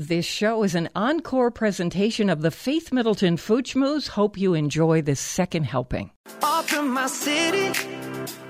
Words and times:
This 0.00 0.24
show 0.24 0.62
is 0.62 0.74
an 0.74 0.88
encore 0.96 1.50
presentation 1.50 2.30
of 2.30 2.40
the 2.40 2.50
Faith 2.50 2.90
Middleton 2.90 3.36
Food. 3.36 3.68
Hope 4.06 4.38
you 4.38 4.54
enjoy 4.54 5.02
this 5.02 5.20
second 5.20 5.64
helping. 5.64 6.10
Off 6.42 6.70
from 6.70 6.94
my 6.94 7.06
city, 7.06 7.68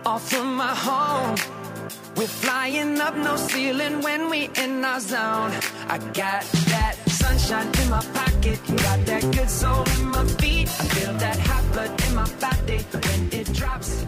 off 0.07 0.31
from 0.31 0.55
my 0.55 0.73
home. 0.73 1.35
We're 2.15 2.29
flying 2.29 3.01
up 3.01 3.17
no 3.17 3.35
ceiling 3.35 4.01
when 4.01 4.31
we 4.31 4.49
in 4.63 4.85
our 4.85 5.01
zone. 5.01 5.51
I 5.89 5.99
got 6.15 6.45
that 6.71 6.95
sunshine 7.09 7.67
in 7.83 7.91
my 7.91 8.05
pocket, 8.15 8.61
got 8.69 9.07
that 9.07 9.23
good 9.35 9.51
soul 9.51 9.83
in 9.99 10.07
my 10.07 10.25
feet. 10.39 10.69
I 10.69 10.85
feel 10.95 11.15
that 11.15 11.37
hot 11.41 11.73
blood 11.73 12.03
in 12.07 12.15
my 12.15 12.31
body 12.39 12.79
when 12.93 13.41
it 13.41 13.53
drops. 13.55 14.07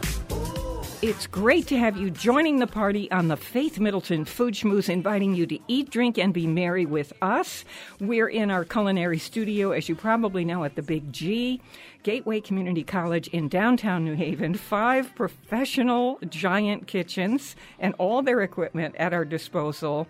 It's 1.02 1.26
great 1.26 1.66
to 1.66 1.76
have 1.76 1.96
you 1.96 2.10
joining 2.10 2.60
the 2.60 2.66
party 2.68 3.10
on 3.10 3.26
the 3.26 3.36
Faith 3.36 3.80
Middleton 3.80 4.24
Food 4.24 4.54
Schmooze, 4.54 4.88
inviting 4.88 5.34
you 5.34 5.48
to 5.48 5.58
eat, 5.66 5.90
drink, 5.90 6.16
and 6.16 6.32
be 6.32 6.46
merry 6.46 6.86
with 6.86 7.12
us. 7.20 7.64
We're 7.98 8.28
in 8.28 8.52
our 8.52 8.64
culinary 8.64 9.18
studio, 9.18 9.72
as 9.72 9.88
you 9.88 9.96
probably 9.96 10.44
know, 10.44 10.62
at 10.62 10.76
the 10.76 10.82
Big 10.82 11.12
G, 11.12 11.60
Gateway 12.04 12.40
Community 12.40 12.84
College 12.84 13.26
in 13.26 13.48
downtown 13.48 14.04
New 14.04 14.14
Haven. 14.14 14.54
Five 14.54 15.12
professional 15.16 16.20
giant 16.28 16.86
kitchens 16.86 17.56
and 17.80 17.96
all 17.98 18.22
their 18.22 18.40
equipment 18.40 18.94
at 18.96 19.12
our 19.12 19.24
disposal 19.24 20.06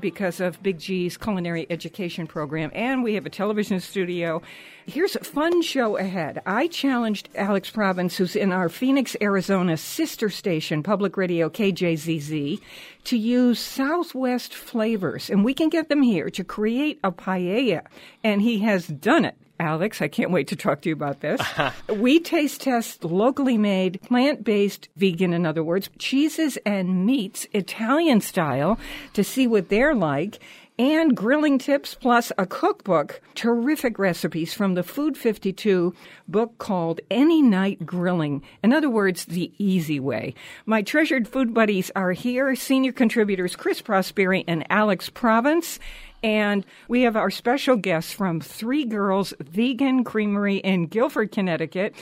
because 0.00 0.40
of 0.40 0.62
Big 0.62 0.78
G's 0.78 1.16
culinary 1.16 1.66
education 1.70 2.26
program. 2.26 2.70
And 2.74 3.02
we 3.02 3.14
have 3.14 3.26
a 3.26 3.30
television 3.30 3.80
studio. 3.80 4.42
Here's 4.86 5.16
a 5.16 5.24
fun 5.24 5.62
show 5.62 5.96
ahead. 5.96 6.42
I 6.46 6.66
challenged 6.68 7.28
Alex 7.34 7.70
Province, 7.70 8.16
who's 8.16 8.36
in 8.36 8.52
our 8.52 8.68
Phoenix, 8.68 9.16
Arizona 9.20 9.76
sister 9.76 10.28
station, 10.28 10.82
Public 10.82 11.16
Radio 11.16 11.48
KJZZ, 11.48 12.60
to 13.04 13.16
use 13.16 13.58
Southwest 13.58 14.54
flavors. 14.54 15.30
And 15.30 15.44
we 15.44 15.54
can 15.54 15.68
get 15.68 15.88
them 15.88 16.02
here 16.02 16.30
to 16.30 16.44
create 16.44 16.98
a 17.04 17.12
paella. 17.12 17.86
And 18.24 18.42
he 18.42 18.60
has 18.60 18.86
done 18.86 19.24
it. 19.24 19.36
Alex, 19.62 20.02
I 20.02 20.08
can't 20.08 20.32
wait 20.32 20.48
to 20.48 20.56
talk 20.56 20.80
to 20.82 20.88
you 20.88 20.94
about 20.94 21.20
this. 21.20 21.40
Uh-huh. 21.52 21.70
we 21.94 22.18
taste 22.18 22.62
test 22.62 23.04
locally 23.04 23.58
made, 23.58 24.00
plant 24.02 24.42
based, 24.42 24.88
vegan, 24.96 25.34
in 25.34 25.44
other 25.44 25.62
words, 25.62 25.90
cheeses 25.98 26.56
and 26.64 27.04
meats, 27.04 27.46
Italian 27.52 28.20
style, 28.22 28.78
to 29.12 29.22
see 29.22 29.46
what 29.46 29.68
they're 29.68 29.94
like. 29.94 30.38
And 30.78 31.14
grilling 31.14 31.58
tips 31.58 31.94
plus 31.94 32.32
a 32.38 32.46
cookbook, 32.46 33.20
terrific 33.34 33.98
recipes 33.98 34.54
from 34.54 34.74
the 34.74 34.82
Food 34.82 35.18
52 35.18 35.94
book 36.26 36.56
called 36.56 37.02
Any 37.10 37.42
Night 37.42 37.84
Grilling. 37.84 38.42
In 38.64 38.72
other 38.72 38.88
words, 38.88 39.26
the 39.26 39.52
easy 39.58 40.00
way. 40.00 40.34
My 40.64 40.80
treasured 40.80 41.28
food 41.28 41.52
buddies 41.52 41.90
are 41.94 42.12
here, 42.12 42.54
senior 42.56 42.92
contributors 42.92 43.54
Chris 43.54 43.82
Prosperi 43.82 44.44
and 44.48 44.64
Alex 44.70 45.10
Province. 45.10 45.78
And 46.22 46.64
we 46.88 47.02
have 47.02 47.16
our 47.16 47.30
special 47.30 47.76
guests 47.76 48.12
from 48.12 48.40
Three 48.40 48.84
Girls 48.84 49.34
Vegan 49.40 50.04
Creamery 50.04 50.56
in 50.58 50.86
Guilford, 50.86 51.32
Connecticut. 51.32 51.94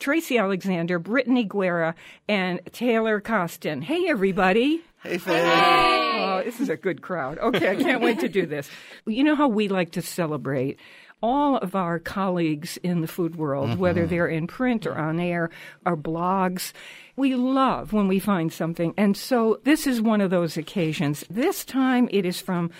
Tracy 0.00 0.38
Alexander, 0.38 0.98
Brittany 0.98 1.44
Guerra, 1.44 1.94
and 2.26 2.60
Taylor 2.72 3.20
Costin. 3.20 3.82
Hey, 3.82 4.08
everybody. 4.08 4.80
Hey, 5.02 5.18
Faye. 5.18 5.42
Oh, 5.44 6.42
this 6.42 6.58
is 6.58 6.70
a 6.70 6.76
good 6.76 7.02
crowd. 7.02 7.38
Okay, 7.38 7.70
I 7.70 7.76
can't 7.76 8.02
wait 8.02 8.20
to 8.20 8.28
do 8.28 8.46
this. 8.46 8.68
You 9.06 9.22
know 9.24 9.36
how 9.36 9.48
we 9.48 9.68
like 9.68 9.92
to 9.92 10.02
celebrate 10.02 10.78
all 11.22 11.58
of 11.58 11.74
our 11.74 11.98
colleagues 11.98 12.78
in 12.78 13.02
the 13.02 13.06
food 13.06 13.36
world, 13.36 13.70
mm-hmm. 13.70 13.78
whether 13.78 14.06
they're 14.06 14.26
in 14.26 14.46
print 14.46 14.86
or 14.86 14.96
on 14.96 15.20
air 15.20 15.50
or 15.84 15.96
blogs. 15.96 16.72
We 17.16 17.34
love 17.34 17.92
when 17.92 18.08
we 18.08 18.18
find 18.18 18.50
something. 18.52 18.94
And 18.96 19.16
so 19.16 19.60
this 19.64 19.86
is 19.86 20.00
one 20.00 20.22
of 20.22 20.30
those 20.30 20.56
occasions. 20.56 21.24
This 21.28 21.64
time 21.64 22.08
it 22.10 22.24
is 22.24 22.40
from 22.40 22.70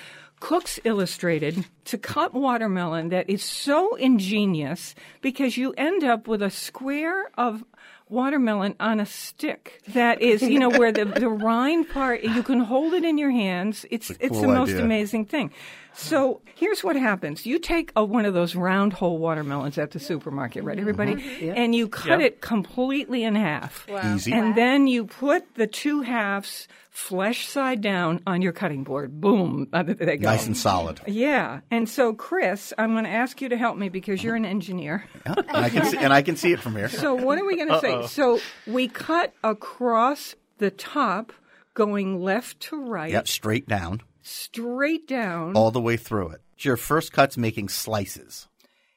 Cooks 0.40 0.80
Illustrated 0.84 1.66
to 1.84 1.98
cut 1.98 2.32
watermelon 2.34 3.10
that 3.10 3.28
is 3.28 3.42
so 3.44 3.94
ingenious 3.96 4.94
because 5.20 5.56
you 5.56 5.72
end 5.76 6.02
up 6.02 6.26
with 6.26 6.42
a 6.42 6.50
square 6.50 7.30
of 7.36 7.62
watermelon 8.08 8.74
on 8.80 9.00
a 9.00 9.06
stick 9.06 9.80
that 9.88 10.20
is, 10.20 10.42
you 10.42 10.58
know, 10.58 10.70
where 10.70 10.92
the, 10.92 11.04
the 11.04 11.28
rind 11.28 11.88
part, 11.88 12.22
you 12.22 12.42
can 12.42 12.60
hold 12.60 12.92
it 12.94 13.04
in 13.04 13.18
your 13.18 13.30
hands. 13.30 13.86
It's, 13.90 14.10
it's, 14.10 14.30
cool 14.30 14.40
the 14.40 14.48
most 14.48 14.70
idea. 14.70 14.84
amazing 14.84 15.26
thing. 15.26 15.52
So 16.00 16.40
here's 16.54 16.82
what 16.82 16.96
happens. 16.96 17.46
You 17.46 17.58
take 17.58 17.92
a, 17.94 18.04
one 18.04 18.24
of 18.24 18.34
those 18.34 18.54
round 18.54 18.92
hole 18.92 19.18
watermelons 19.18 19.78
at 19.78 19.90
the 19.90 20.00
supermarket, 20.00 20.64
right, 20.64 20.78
everybody? 20.78 21.14
Mm-hmm. 21.14 21.52
And 21.56 21.74
you 21.74 21.88
cut 21.88 22.20
it 22.20 22.40
completely 22.40 23.22
in 23.24 23.34
half. 23.34 23.86
Easy. 24.14 24.32
And 24.32 24.54
then 24.54 24.86
you 24.86 25.04
put 25.04 25.54
the 25.54 25.66
two 25.66 26.02
halves 26.02 26.68
flesh 26.90 27.46
side 27.48 27.80
down 27.80 28.20
on 28.26 28.42
your 28.42 28.52
cutting 28.52 28.84
board. 28.84 29.20
Boom. 29.20 29.68
They 29.72 30.16
go. 30.16 30.24
Nice 30.28 30.46
and 30.46 30.56
solid. 30.56 31.00
Yeah. 31.06 31.60
And 31.70 31.88
so, 31.88 32.12
Chris, 32.12 32.72
I'm 32.76 32.92
going 32.92 33.04
to 33.04 33.10
ask 33.10 33.40
you 33.40 33.48
to 33.50 33.56
help 33.56 33.76
me 33.76 33.88
because 33.88 34.22
you're 34.22 34.36
an 34.36 34.44
engineer. 34.44 35.04
Yeah, 35.26 35.34
and 35.36 35.56
I 35.56 35.68
can 35.68 35.84
see, 35.86 35.98
and 35.98 36.12
I 36.12 36.22
can 36.22 36.36
see 36.36 36.52
it 36.52 36.60
from 36.60 36.76
here. 36.76 36.88
So, 36.88 37.14
what 37.14 37.38
are 37.38 37.44
we 37.44 37.56
going 37.56 37.68
to 37.68 37.80
say? 37.80 38.06
So, 38.06 38.40
we 38.66 38.88
cut 38.88 39.32
across 39.44 40.34
the 40.58 40.70
top, 40.70 41.32
going 41.74 42.20
left 42.22 42.60
to 42.60 42.82
right, 42.84 43.12
Yep, 43.12 43.28
straight 43.28 43.68
down, 43.68 44.02
straight 44.22 45.06
down. 45.06 45.54
all 45.56 45.70
the 45.70 45.80
way 45.80 45.96
through 45.96 46.30
it. 46.30 46.40
Your 46.58 46.76
first 46.76 47.12
cut's 47.12 47.36
making 47.36 47.68
slices. 47.68 48.48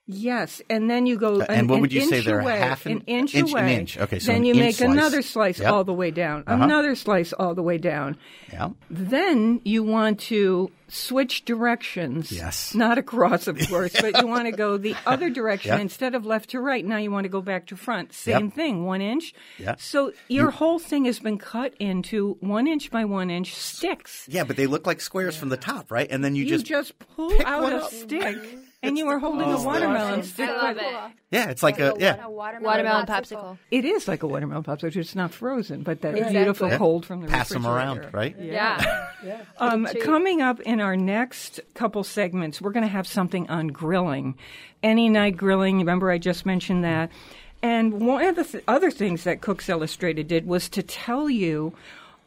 Yes, 0.05 0.61
and 0.69 0.89
then 0.89 1.05
you 1.05 1.15
go 1.17 1.39
Uh, 1.39 1.45
an, 1.47 1.59
and 1.59 1.69
what 1.69 1.79
would 1.79 1.93
you 1.93 2.01
say 2.01 2.17
inch 2.17 2.25
they're 2.25 2.41
away, 2.41 2.57
half 2.59 2.85
an- 2.85 2.91
an 2.91 3.03
inch, 3.07 3.35
inch- 3.35 3.51
an 3.51 3.57
away. 3.57 3.75
inch. 3.75 3.97
Okay, 3.97 4.19
so 4.19 4.33
then 4.33 4.41
an 4.41 4.45
you 4.45 4.53
make 4.53 4.75
slice. 4.75 4.89
another 4.91 5.21
slice 5.21 5.59
Yep. 5.59 5.71
all 5.71 5.83
the 5.85 5.93
way 5.93 6.11
down, 6.11 6.43
Uh-huh. 6.45 6.61
another 6.61 6.93
slice 6.95 7.31
all 7.31 7.55
the 7.55 7.63
way 7.63 7.77
down. 7.77 8.17
Yeah. 8.51 8.69
Then 8.89 9.61
you 9.63 9.81
want 9.81 10.19
to 10.21 10.69
switch 10.89 11.45
directions. 11.45 12.33
Yes. 12.33 12.75
Not 12.75 12.97
across, 12.97 13.47
of 13.47 13.57
course, 13.69 13.93
but 13.99 14.19
you 14.21 14.27
want 14.27 14.45
to 14.45 14.51
go 14.51 14.75
the 14.77 14.93
other 15.07 15.29
direction 15.29 15.71
Yep. 15.71 15.79
instead 15.79 16.15
of 16.15 16.25
left 16.25 16.49
to 16.49 16.59
right. 16.59 16.85
Now 16.85 16.97
you 16.97 17.09
want 17.09 17.23
to 17.23 17.29
go 17.29 17.41
back 17.41 17.67
to 17.67 17.77
front. 17.77 18.11
Same 18.13 18.47
Yep. 18.47 18.53
thing, 18.55 18.85
one 18.85 19.01
inch. 19.01 19.33
Yep. 19.57 19.79
So 19.79 20.11
your 20.27 20.51
whole 20.51 20.79
thing 20.79 21.05
has 21.05 21.19
been 21.19 21.37
cut 21.37 21.73
into 21.79 22.35
one 22.41 22.67
inch 22.67 22.91
by 22.91 23.05
one 23.05 23.29
inch 23.29 23.55
sticks. 23.55 24.27
Yeah, 24.29 24.43
but 24.43 24.57
they 24.57 24.67
look 24.67 24.85
like 24.85 24.99
squares 24.99 25.37
from 25.37 25.47
the 25.47 25.57
top, 25.57 25.89
right? 25.91 26.07
And 26.11 26.23
then 26.25 26.35
you, 26.35 26.43
You 26.43 26.49
just, 26.49 26.65
just, 26.65 26.99
pull 26.99 27.29
pick 27.31 27.47
out 27.47 27.63
one 27.63 27.73
a 27.73 27.81
stick, 27.85 28.37
and 28.83 28.97
you 28.97 29.05
were 29.07 29.17
holding 29.17 29.49
a 29.51 29.61
watermelon 29.61 30.21
stick. 30.21 30.47
I 30.49 30.61
love 30.71 30.77
it. 30.77 31.11
yeah, 31.31 31.49
it's 31.49 31.63
like 31.63 31.79
a 31.79 31.95
yeah. 31.97 32.27
Watermelon 32.27 33.07
popsicle. 33.07 33.57
It 33.71 33.85
is 33.85 34.07
like 34.07 34.21
a 34.21 34.27
watermelon 34.27 34.63
popsicle. 34.63 34.97
It's 34.97 35.15
not 35.15 35.31
frozen, 35.33 35.81
but 35.81 36.01
that 36.01 36.13
Exactly. 36.15 36.35
beautiful 36.37 36.67
Yeah. 36.69 36.77
cold 36.77 37.05
from 37.05 37.21
the 37.21 37.27
Pass 37.29 37.49
them 37.49 37.65
around, 37.65 37.97
refrigerator. 37.99 38.17
right? 38.17 38.35
Yeah. 38.39 39.09
Um, 39.57 39.87
coming 40.01 40.41
up 40.41 40.59
in 40.61 40.81
our 40.81 40.97
next 40.97 41.61
couple 41.75 42.03
segments, 42.03 42.61
we're 42.61 42.73
going 42.73 42.83
to 42.83 42.91
have 42.91 43.07
something 43.07 43.49
on 43.49 43.67
grilling. 43.69 44.35
Any 44.83 45.07
night 45.07 45.37
grilling. 45.37 45.77
Remember, 45.77 46.11
I 46.11 46.17
just 46.17 46.45
mentioned 46.45 46.83
that. 46.83 47.09
And 47.61 48.01
one 48.05 48.25
of 48.25 48.35
the 48.35 48.43
th- 48.43 48.63
other 48.67 48.91
things 48.91 49.23
that 49.23 49.39
Cooks 49.39 49.69
Illustrated 49.69 50.27
did 50.27 50.45
was 50.45 50.67
to 50.69 50.83
tell 50.83 51.29
you 51.29 51.73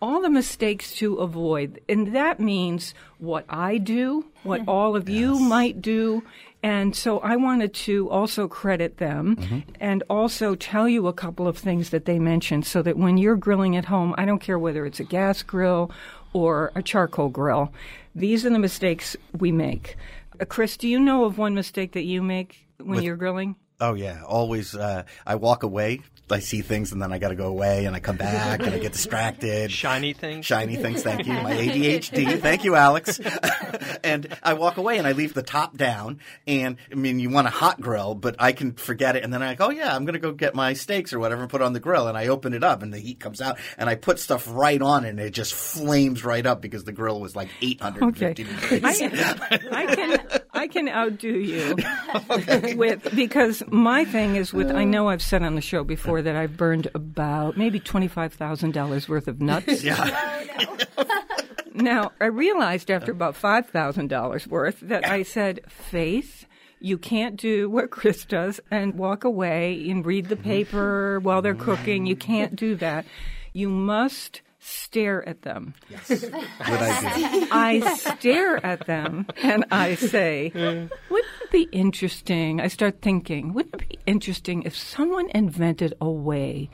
all 0.01 0.21
the 0.23 0.31
mistakes 0.31 0.95
to 0.97 1.17
avoid. 1.17 1.81
And 1.89 2.15
that 2.15 2.41
means 2.41 2.95
what 3.19 3.45
I 3.49 3.79
do, 3.79 4.27
what 4.43 4.63
all 4.69 4.97
of 4.97 5.09
you 5.09 5.39
might 5.39 5.81
do. 5.81 6.23
And 6.63 6.97
so 6.97 7.21
I 7.21 7.37
wanted 7.37 7.75
to 7.75 8.11
also 8.11 8.49
credit 8.49 8.97
them 8.99 9.65
and 9.81 10.03
also 10.11 10.55
tell 10.55 10.89
you 10.89 11.07
a 11.07 11.13
couple 11.13 11.47
of 11.47 11.57
things 11.57 11.91
that 11.91 12.07
they 12.07 12.19
mentioned 12.19 12.67
so 12.67 12.83
that 12.83 12.97
when 12.97 13.19
you're 13.19 13.37
grilling 13.37 13.77
at 13.77 13.85
home, 13.85 14.15
I 14.19 14.25
don't 14.25 14.41
care 14.41 14.59
whether 14.59 14.85
it's 14.85 15.01
a 15.01 15.05
gas 15.05 15.43
grill 15.43 15.91
or 16.33 16.73
a 16.75 16.83
charcoal 16.83 17.29
grill, 17.29 17.73
these 18.15 18.45
are 18.45 18.51
the 18.51 18.59
mistakes 18.59 19.17
we 19.39 19.53
make. 19.53 19.97
Uh, 20.41 20.45
Chris, 20.45 20.77
do 20.77 20.89
you 20.89 20.99
know 20.99 21.25
of 21.25 21.39
one 21.39 21.55
mistake 21.55 21.93
that 21.93 22.03
you 22.03 22.23
make 22.23 22.67
when 22.79 22.97
With- 22.97 23.05
you're 23.05 23.17
grilling? 23.17 23.57
Oh 23.79 23.93
yeah, 23.93 24.23
always. 24.27 24.75
Uh, 24.75 25.03
I 25.27 25.35
walk 25.35 25.63
away. 25.63 26.01
I 26.29 26.41
see 26.41 26.61
things 26.61 26.93
and 26.93 27.01
then 27.01 27.13
I 27.13 27.19
got 27.19 27.29
to 27.29 27.37
go 27.37 27.47
away 27.47 27.85
and 27.85 27.95
I 27.95 28.01
come 28.01 28.17
back 28.17 28.61
and 28.61 28.75
I 28.75 28.79
get 28.79 28.93
distracted. 28.93 29.71
Shiny 29.71 30.13
things. 30.13 30.45
Shiny 30.45 30.77
things. 30.77 31.03
Thank 31.03 31.27
you. 31.27 31.33
My 31.35 31.53
ADHD. 31.57 32.41
Thank 32.41 32.65
you, 32.65 32.75
Alex. 32.75 33.21
and 34.05 34.37
I 34.43 34.55
walk 34.55 34.77
away 34.77 34.99
and 34.99 35.07
I 35.07 35.13
leave 35.13 35.35
the 35.35 35.43
top 35.43 35.77
down. 35.77 36.21
And 36.47 36.79
I 36.91 36.95
mean, 36.97 37.21
you 37.21 37.31
want 37.31 37.47
a 37.47 37.51
hot 37.51 37.81
grill, 37.81 38.15
but 38.15 38.37
I 38.41 38.53
can 38.53 38.73
forget 38.73 39.15
it. 39.17 39.23
And 39.25 39.33
then 39.33 39.43
I 39.43 39.55
go, 39.55 39.67
oh 39.67 39.71
yeah, 39.71 39.95
I'm 39.95 40.05
going 40.05 40.15
to 40.15 40.19
go 40.19 40.33
get 40.33 40.55
my 40.55 40.73
steaks 40.73 41.13
or 41.13 41.19
whatever 41.21 41.43
and 41.43 41.51
put 41.51 41.61
it 41.61 41.65
on 41.65 41.73
the 41.75 41.81
grill. 41.81 42.09
And 42.09 42.19
I 42.19 42.27
open 42.27 42.55
it 42.55 42.65
up 42.65 42.83
and 42.83 42.93
the 42.93 42.99
heat 42.99 43.21
comes 43.21 43.41
out 43.41 43.59
and 43.79 43.89
I 43.89 43.95
put 43.95 44.19
stuff 44.19 44.47
right 44.51 44.83
on 44.83 45.05
it 45.05 45.11
and 45.11 45.21
it 45.21 45.31
just 45.31 45.55
flames 45.55 46.25
right 46.25 46.45
up 46.45 46.61
because 46.61 46.85
the 46.85 46.93
grill 46.93 47.21
was 47.21 47.37
like 47.37 47.49
850 47.63 48.25
Okay. 48.25 48.35
degrees. 48.35 48.83
I, 48.85 49.61
I 49.73 49.95
can 49.95 50.41
I 50.67 50.69
can 50.69 50.89
outdo 50.89 51.29
you 51.29 51.77
with 52.77 53.15
because 53.15 53.63
my 53.69 54.05
thing 54.05 54.35
is 54.35 54.53
with. 54.53 54.69
I 54.73 54.83
know 54.83 55.09
I've 55.11 55.23
said 55.23 55.45
on 55.45 55.55
the 55.55 55.61
show 55.61 55.85
before 55.85 56.23
that 56.23 56.35
I've 56.35 56.57
burned 56.57 56.89
about 56.93 57.57
maybe 57.57 57.79
twenty 57.79 58.09
five 58.09 58.33
thousand 58.33 58.75
dollars 58.75 59.09
worth 59.09 59.29
of 59.29 59.41
nuts. 59.41 59.85
Yeah. 59.85 60.43
Now 61.75 62.13
I 62.21 62.25
realized 62.27 62.91
after 62.91 63.13
about 63.13 63.37
five 63.37 63.69
thousand 63.69 64.09
dollars 64.09 64.49
worth 64.49 64.81
that 64.81 65.07
I 65.07 65.23
said, 65.23 65.61
Faith. 65.69 66.47
You 66.81 66.99
can't 66.99 67.37
do 67.37 67.71
what 67.71 67.91
Chris 67.91 68.25
does 68.25 68.61
and 68.71 68.95
walk 68.95 69.23
away 69.23 69.89
and 69.89 70.05
read 70.05 70.29
the 70.29 70.35
mm-hmm. 70.35 70.45
paper 70.45 71.21
while 71.21 71.43
they're 71.43 71.55
cooking. 71.55 72.07
You 72.07 72.17
can't 72.17 72.57
do 72.57 72.75
that. 72.77 73.07
You 73.53 73.69
must 73.69 74.43
stare 74.67 75.27
at 75.29 75.43
them. 75.43 75.75
Good 76.09 76.35
idea. 76.61 77.49
I 77.53 77.97
stare 77.97 78.65
at 78.67 78.87
them 78.87 79.27
and 79.43 79.65
I 79.71 79.95
say, 79.95 80.51
wouldn't 80.55 80.93
it 81.43 81.51
be 81.53 81.69
interesting? 81.71 82.61
I 82.61 82.67
start 82.67 83.01
thinking, 83.01 83.53
wouldn't 83.53 83.83
it 83.83 83.89
be 83.89 83.99
interesting 84.07 84.63
if 84.65 84.77
someone 84.77 85.31
invented 85.31 85.95
a 86.01 86.11
way 86.11 86.69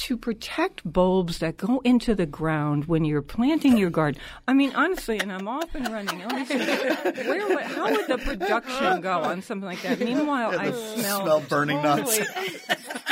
to 0.00 0.16
protect 0.16 0.90
bulbs 0.90 1.38
that 1.38 1.56
go 1.56 1.80
into 1.84 2.14
the 2.14 2.26
ground 2.26 2.86
when 2.86 3.04
you're 3.04 3.22
planting 3.22 3.76
your 3.76 3.90
garden? 3.90 4.20
I 4.48 4.54
mean, 4.54 4.72
honestly, 4.74 5.18
and 5.18 5.30
I'm 5.30 5.46
off 5.46 5.74
and 5.74 5.88
running. 5.88 6.22
I 6.22 6.40
was 6.40 6.48
thinking, 6.48 7.26
where 7.26 7.48
would, 7.48 7.64
how 7.64 7.90
would 7.90 8.06
the 8.06 8.18
production 8.18 9.00
go 9.02 9.20
on 9.20 9.42
something 9.42 9.66
like 9.66 9.82
that? 9.82 10.00
Meanwhile, 10.00 10.58
I 10.58 10.70
smell, 10.70 11.22
smell 11.22 11.40
burning 11.40 11.82
nuts. 11.82 12.18
totally 12.18 12.50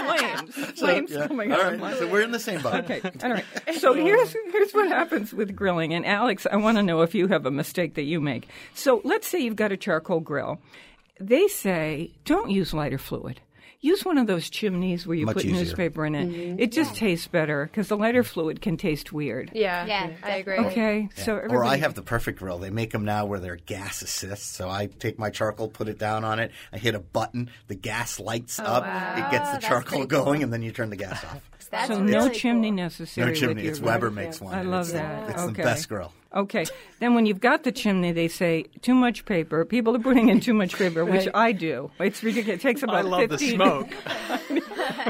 flames, 0.08 0.54
flames 0.78 1.10
Yeah. 1.10 1.18
Oh 1.24 1.28
coming 1.28 1.52
All 1.52 1.60
out 1.60 1.80
right, 1.80 1.98
so 1.98 2.08
we're 2.08 2.22
in 2.22 2.30
the 2.30 2.38
same 2.38 2.62
boat. 2.62 2.74
Okay, 2.90 3.00
all 3.22 3.30
right. 3.30 3.44
So 3.78 3.92
here's 3.92 4.34
here's 4.50 4.72
what 4.72 4.88
happens 4.88 5.32
with 5.32 5.54
grilling. 5.54 5.92
And 5.92 6.06
Alex, 6.06 6.46
I 6.50 6.56
want 6.56 6.78
to 6.78 6.82
know 6.82 7.02
if 7.02 7.14
you 7.14 7.28
have 7.28 7.46
a 7.46 7.50
mistake 7.50 7.94
that 7.94 8.04
you 8.04 8.20
make. 8.20 8.48
So 8.74 9.00
let's 9.04 9.26
say 9.26 9.40
you've 9.40 9.56
got 9.56 9.72
a 9.72 9.76
charcoal 9.76 10.20
grill. 10.20 10.58
They 11.20 11.48
say 11.48 12.12
don't 12.24 12.50
use 12.50 12.72
lighter 12.72 12.98
fluid. 12.98 13.40
Use 13.80 14.04
one 14.04 14.18
of 14.18 14.26
those 14.26 14.50
chimneys 14.50 15.06
where 15.06 15.16
you 15.16 15.24
Much 15.24 15.36
put 15.36 15.44
easier. 15.44 15.60
newspaper 15.60 16.04
in 16.04 16.16
it. 16.16 16.28
Mm-hmm. 16.28 16.58
It 16.58 16.72
just 16.72 16.96
tastes 16.96 17.28
better 17.28 17.66
because 17.66 17.86
the 17.86 17.96
lighter 17.96 18.24
fluid 18.24 18.60
can 18.60 18.76
taste 18.76 19.12
weird. 19.12 19.52
Yeah, 19.54 19.86
Yeah, 19.86 20.10
I 20.24 20.36
agree. 20.36 20.58
Okay, 20.58 21.08
so 21.14 21.36
Or 21.36 21.64
I 21.64 21.76
have 21.76 21.94
the 21.94 22.02
perfect 22.02 22.40
grill. 22.40 22.58
They 22.58 22.70
make 22.70 22.90
them 22.90 23.04
now 23.04 23.26
where 23.26 23.38
they're 23.38 23.54
gas 23.54 24.02
assist. 24.02 24.54
So 24.54 24.68
I 24.68 24.86
take 24.86 25.16
my 25.16 25.30
charcoal, 25.30 25.68
put 25.68 25.86
it 25.88 25.96
down 25.96 26.24
on 26.24 26.40
it. 26.40 26.50
I 26.72 26.78
hit 26.78 26.96
a 26.96 26.98
button. 26.98 27.50
The 27.68 27.76
gas 27.76 28.18
lights 28.18 28.58
oh, 28.58 28.64
up. 28.64 28.84
It 29.16 29.30
gets 29.30 29.50
the 29.50 29.52
that's 29.58 29.66
charcoal 29.66 29.98
pretty 30.00 30.06
going, 30.06 30.42
and 30.42 30.52
then 30.52 30.62
you 30.62 30.72
turn 30.72 30.90
the 30.90 30.96
gas 30.96 31.22
off. 31.24 31.48
That's 31.70 31.88
so 31.88 32.00
really 32.00 32.12
no 32.12 32.30
cool. 32.30 32.72
necessary. 32.72 33.28
No 33.28 33.34
chimney. 33.34 33.54
With 33.54 33.62
your 33.64 33.70
It's 33.72 33.80
grill. 33.80 33.92
Weber 33.92 34.10
makes 34.10 34.40
one. 34.40 34.54
I 34.54 34.62
love 34.62 34.86
it's, 34.86 34.92
that. 34.92 35.30
It's 35.30 35.42
okay. 35.42 35.52
the 35.52 35.62
best 35.62 35.88
grill. 35.88 36.12
Okay. 36.34 36.66
Then 37.00 37.14
when 37.14 37.24
you've 37.24 37.40
got 37.40 37.62
the 37.62 37.72
chimney, 37.72 38.12
they 38.12 38.28
say 38.28 38.64
too 38.82 38.94
much 38.94 39.24
paper. 39.24 39.64
People 39.64 39.96
are 39.96 40.00
putting 40.00 40.28
in 40.28 40.40
too 40.40 40.52
much 40.52 40.76
paper, 40.76 41.04
which 41.04 41.26
I 41.32 41.52
do. 41.52 41.90
It's 41.98 42.22
ridiculous. 42.22 42.60
It 42.60 42.62
takes 42.62 42.82
about 42.82 42.96
I 42.96 43.00
love 43.00 43.30
15 43.30 43.38
the 43.38 43.54
smoke. 43.54 43.88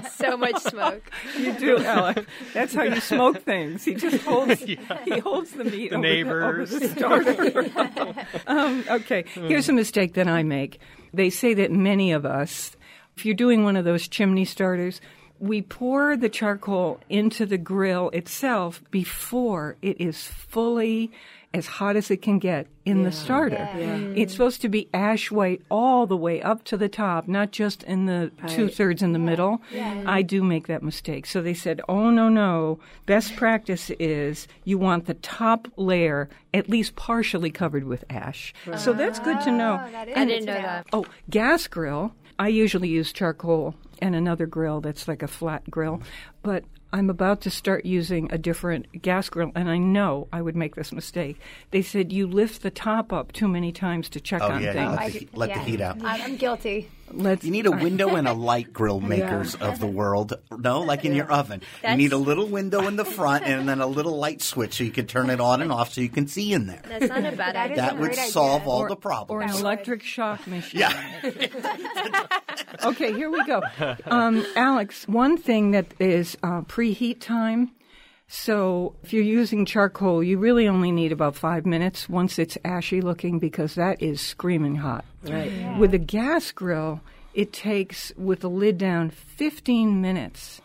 so 0.12 0.36
much 0.36 0.62
smoke. 0.62 1.10
You 1.36 1.52
do, 1.54 1.78
Alec. 1.78 2.24
That's 2.54 2.72
how 2.72 2.84
you 2.84 3.00
smoke 3.00 3.42
things. 3.42 3.84
He 3.84 3.94
just 3.94 4.22
holds 4.24 4.60
he 5.04 5.18
holds 5.18 5.50
the 5.52 5.64
meat 5.64 5.92
over, 5.92 6.00
neighbors. 6.00 6.70
The, 6.70 7.04
over 7.04 7.24
the 7.24 7.68
starter. 7.74 8.26
um, 8.46 8.84
okay, 8.88 9.24
here's 9.32 9.68
a 9.68 9.72
mistake 9.72 10.14
that 10.14 10.28
I 10.28 10.44
make. 10.44 10.78
They 11.12 11.30
say 11.30 11.52
that 11.54 11.72
many 11.72 12.12
of 12.12 12.24
us, 12.24 12.76
if 13.16 13.26
you're 13.26 13.34
doing 13.34 13.64
one 13.64 13.76
of 13.76 13.84
those 13.84 14.06
chimney 14.06 14.44
starters, 14.44 15.00
we 15.40 15.62
pour 15.62 16.16
the 16.16 16.28
charcoal 16.28 17.00
into 17.08 17.46
the 17.46 17.58
grill 17.58 18.10
itself 18.10 18.82
before 18.90 19.76
it 19.82 20.00
is 20.00 20.26
fully 20.26 21.10
as 21.54 21.66
hot 21.66 21.96
as 21.96 22.10
it 22.10 22.20
can 22.20 22.38
get 22.38 22.66
in 22.84 23.04
the 23.04 23.12
starter. 23.12 23.66
It's 24.14 24.32
supposed 24.32 24.60
to 24.62 24.68
be 24.68 24.88
ash 24.92 25.30
white 25.30 25.62
all 25.70 26.06
the 26.06 26.16
way 26.16 26.42
up 26.42 26.62
to 26.64 26.76
the 26.76 26.90
top, 26.90 27.26
not 27.26 27.52
just 27.52 27.82
in 27.84 28.04
the 28.04 28.30
two 28.48 28.68
thirds 28.68 29.02
in 29.02 29.14
the 29.14 29.18
middle. 29.18 29.62
I 29.74 30.20
do 30.20 30.44
make 30.44 30.66
that 30.66 30.82
mistake. 30.82 31.24
So 31.24 31.40
they 31.40 31.54
said, 31.54 31.80
oh, 31.88 32.10
no, 32.10 32.28
no. 32.28 32.80
Best 33.06 33.34
practice 33.34 33.90
is 33.98 34.46
you 34.64 34.76
want 34.76 35.06
the 35.06 35.14
top 35.14 35.68
layer 35.76 36.28
at 36.52 36.68
least 36.68 36.96
partially 36.96 37.50
covered 37.50 37.84
with 37.84 38.04
ash. 38.10 38.52
So 38.76 38.92
that's 38.92 39.18
good 39.18 39.40
to 39.42 39.50
know. 39.50 39.78
Ah, 39.80 39.88
that 39.90 40.08
is 40.08 40.16
I 40.16 40.24
didn't 40.26 40.46
know 40.46 40.52
that. 40.52 40.86
Oh, 40.92 41.06
gas 41.30 41.66
grill. 41.66 42.12
I 42.38 42.48
usually 42.48 42.88
use 42.88 43.10
charcoal 43.12 43.74
and 44.00 44.14
another 44.14 44.46
grill 44.46 44.80
that's 44.80 45.08
like 45.08 45.22
a 45.22 45.28
flat 45.28 45.70
grill, 45.70 46.02
but 46.42 46.64
I'm 46.92 47.10
about 47.10 47.42
to 47.42 47.50
start 47.50 47.84
using 47.84 48.32
a 48.32 48.38
different 48.38 49.02
gas 49.02 49.28
grill, 49.28 49.52
and 49.54 49.68
I 49.68 49.76
know 49.78 50.26
I 50.32 50.40
would 50.40 50.56
make 50.56 50.74
this 50.74 50.90
mistake. 50.92 51.38
They 51.70 51.82
said 51.82 52.12
you 52.12 52.26
lift 52.26 52.62
the 52.62 52.70
top 52.70 53.12
up 53.12 53.32
too 53.32 53.46
many 53.48 53.72
times 53.72 54.08
to 54.10 54.20
check 54.20 54.40
Oh 54.42 54.48
on 54.52 54.62
yeah, 54.62 54.72
things. 54.72 54.96
let, 54.96 55.12
the, 55.12 55.18
heat- 55.18 55.36
let 55.36 55.54
the 55.54 55.60
heat 55.60 55.80
out. 55.82 55.96
I'm, 56.02 56.22
I'm 56.22 56.36
guilty. 56.36 56.88
Let's, 57.10 57.42
You 57.42 57.50
need 57.50 57.64
a 57.64 57.70
window 57.70 58.16
and 58.16 58.28
a 58.28 58.34
light 58.34 58.70
grill 58.70 59.00
makers 59.14 59.54
of 59.54 59.78
the 59.80 59.86
world. 59.86 60.34
No, 60.50 60.80
like 60.82 61.06
in 61.06 61.14
your 61.14 61.30
oven. 61.32 61.62
You 61.82 61.96
need 61.96 62.12
a 62.12 62.18
little 62.18 62.46
window 62.46 62.86
in 62.86 62.96
the 62.96 63.04
front 63.06 63.44
and 63.46 63.66
then 63.66 63.80
a 63.80 63.86
little 63.86 64.18
light 64.18 64.42
switch 64.42 64.74
so 64.76 64.84
you 64.84 64.90
can 64.90 65.06
turn 65.06 65.30
it 65.30 65.40
on 65.40 65.62
and 65.62 65.72
off 65.72 65.94
so 65.94 66.02
you 66.02 66.10
can 66.10 66.26
see 66.28 66.52
in 66.52 66.66
there. 66.66 66.82
That's 66.86 67.08
not 67.08 67.24
a 67.24 67.34
bad 67.34 67.54
That 67.54 67.56
idea. 67.56 67.72
is 67.72 67.76
That 67.78 67.98
would 67.98 68.06
great 68.08 68.18
idea. 68.18 68.30
solve 68.30 68.68
all 68.68 68.80
Or- 68.80 68.88
the 68.90 68.96
problems. 68.96 69.30
or 69.30 69.40
an 69.42 69.58
electric 69.58 70.02
shock 70.02 70.46
machine. 70.46 70.80
Yeah. 70.80 71.20
okay, 72.84 73.12
here 73.14 73.30
we 73.30 73.42
go. 73.44 73.62
Um, 74.04 74.44
Alex, 74.56 75.06
one 75.08 75.38
thing 75.38 75.70
that 75.72 75.86
is 75.98 76.27
uh, 76.42 76.62
preheat 76.62 77.20
time. 77.20 77.72
So 78.28 78.94
if 79.02 79.12
you're 79.12 79.22
using 79.22 79.64
charcoal, 79.64 80.22
you 80.22 80.38
really 80.38 80.68
only 80.68 80.92
need 80.92 81.12
about 81.12 81.34
five 81.34 81.64
minutes 81.64 82.08
once 82.08 82.38
it's 82.38 82.58
ashy 82.62 83.00
looking 83.00 83.38
because 83.38 83.74
that 83.74 84.02
is 84.02 84.20
screaming 84.20 84.76
hot. 84.76 85.04
Right. 85.24 85.78
With 85.78 85.94
a 85.94 85.98
gas 85.98 86.52
grill, 86.52 87.00
it 87.32 87.52
takes, 87.52 88.12
with 88.16 88.40
the 88.40 88.50
lid 88.50 88.76
down, 88.76 89.10
15 89.10 90.00
minutes. 90.02 90.60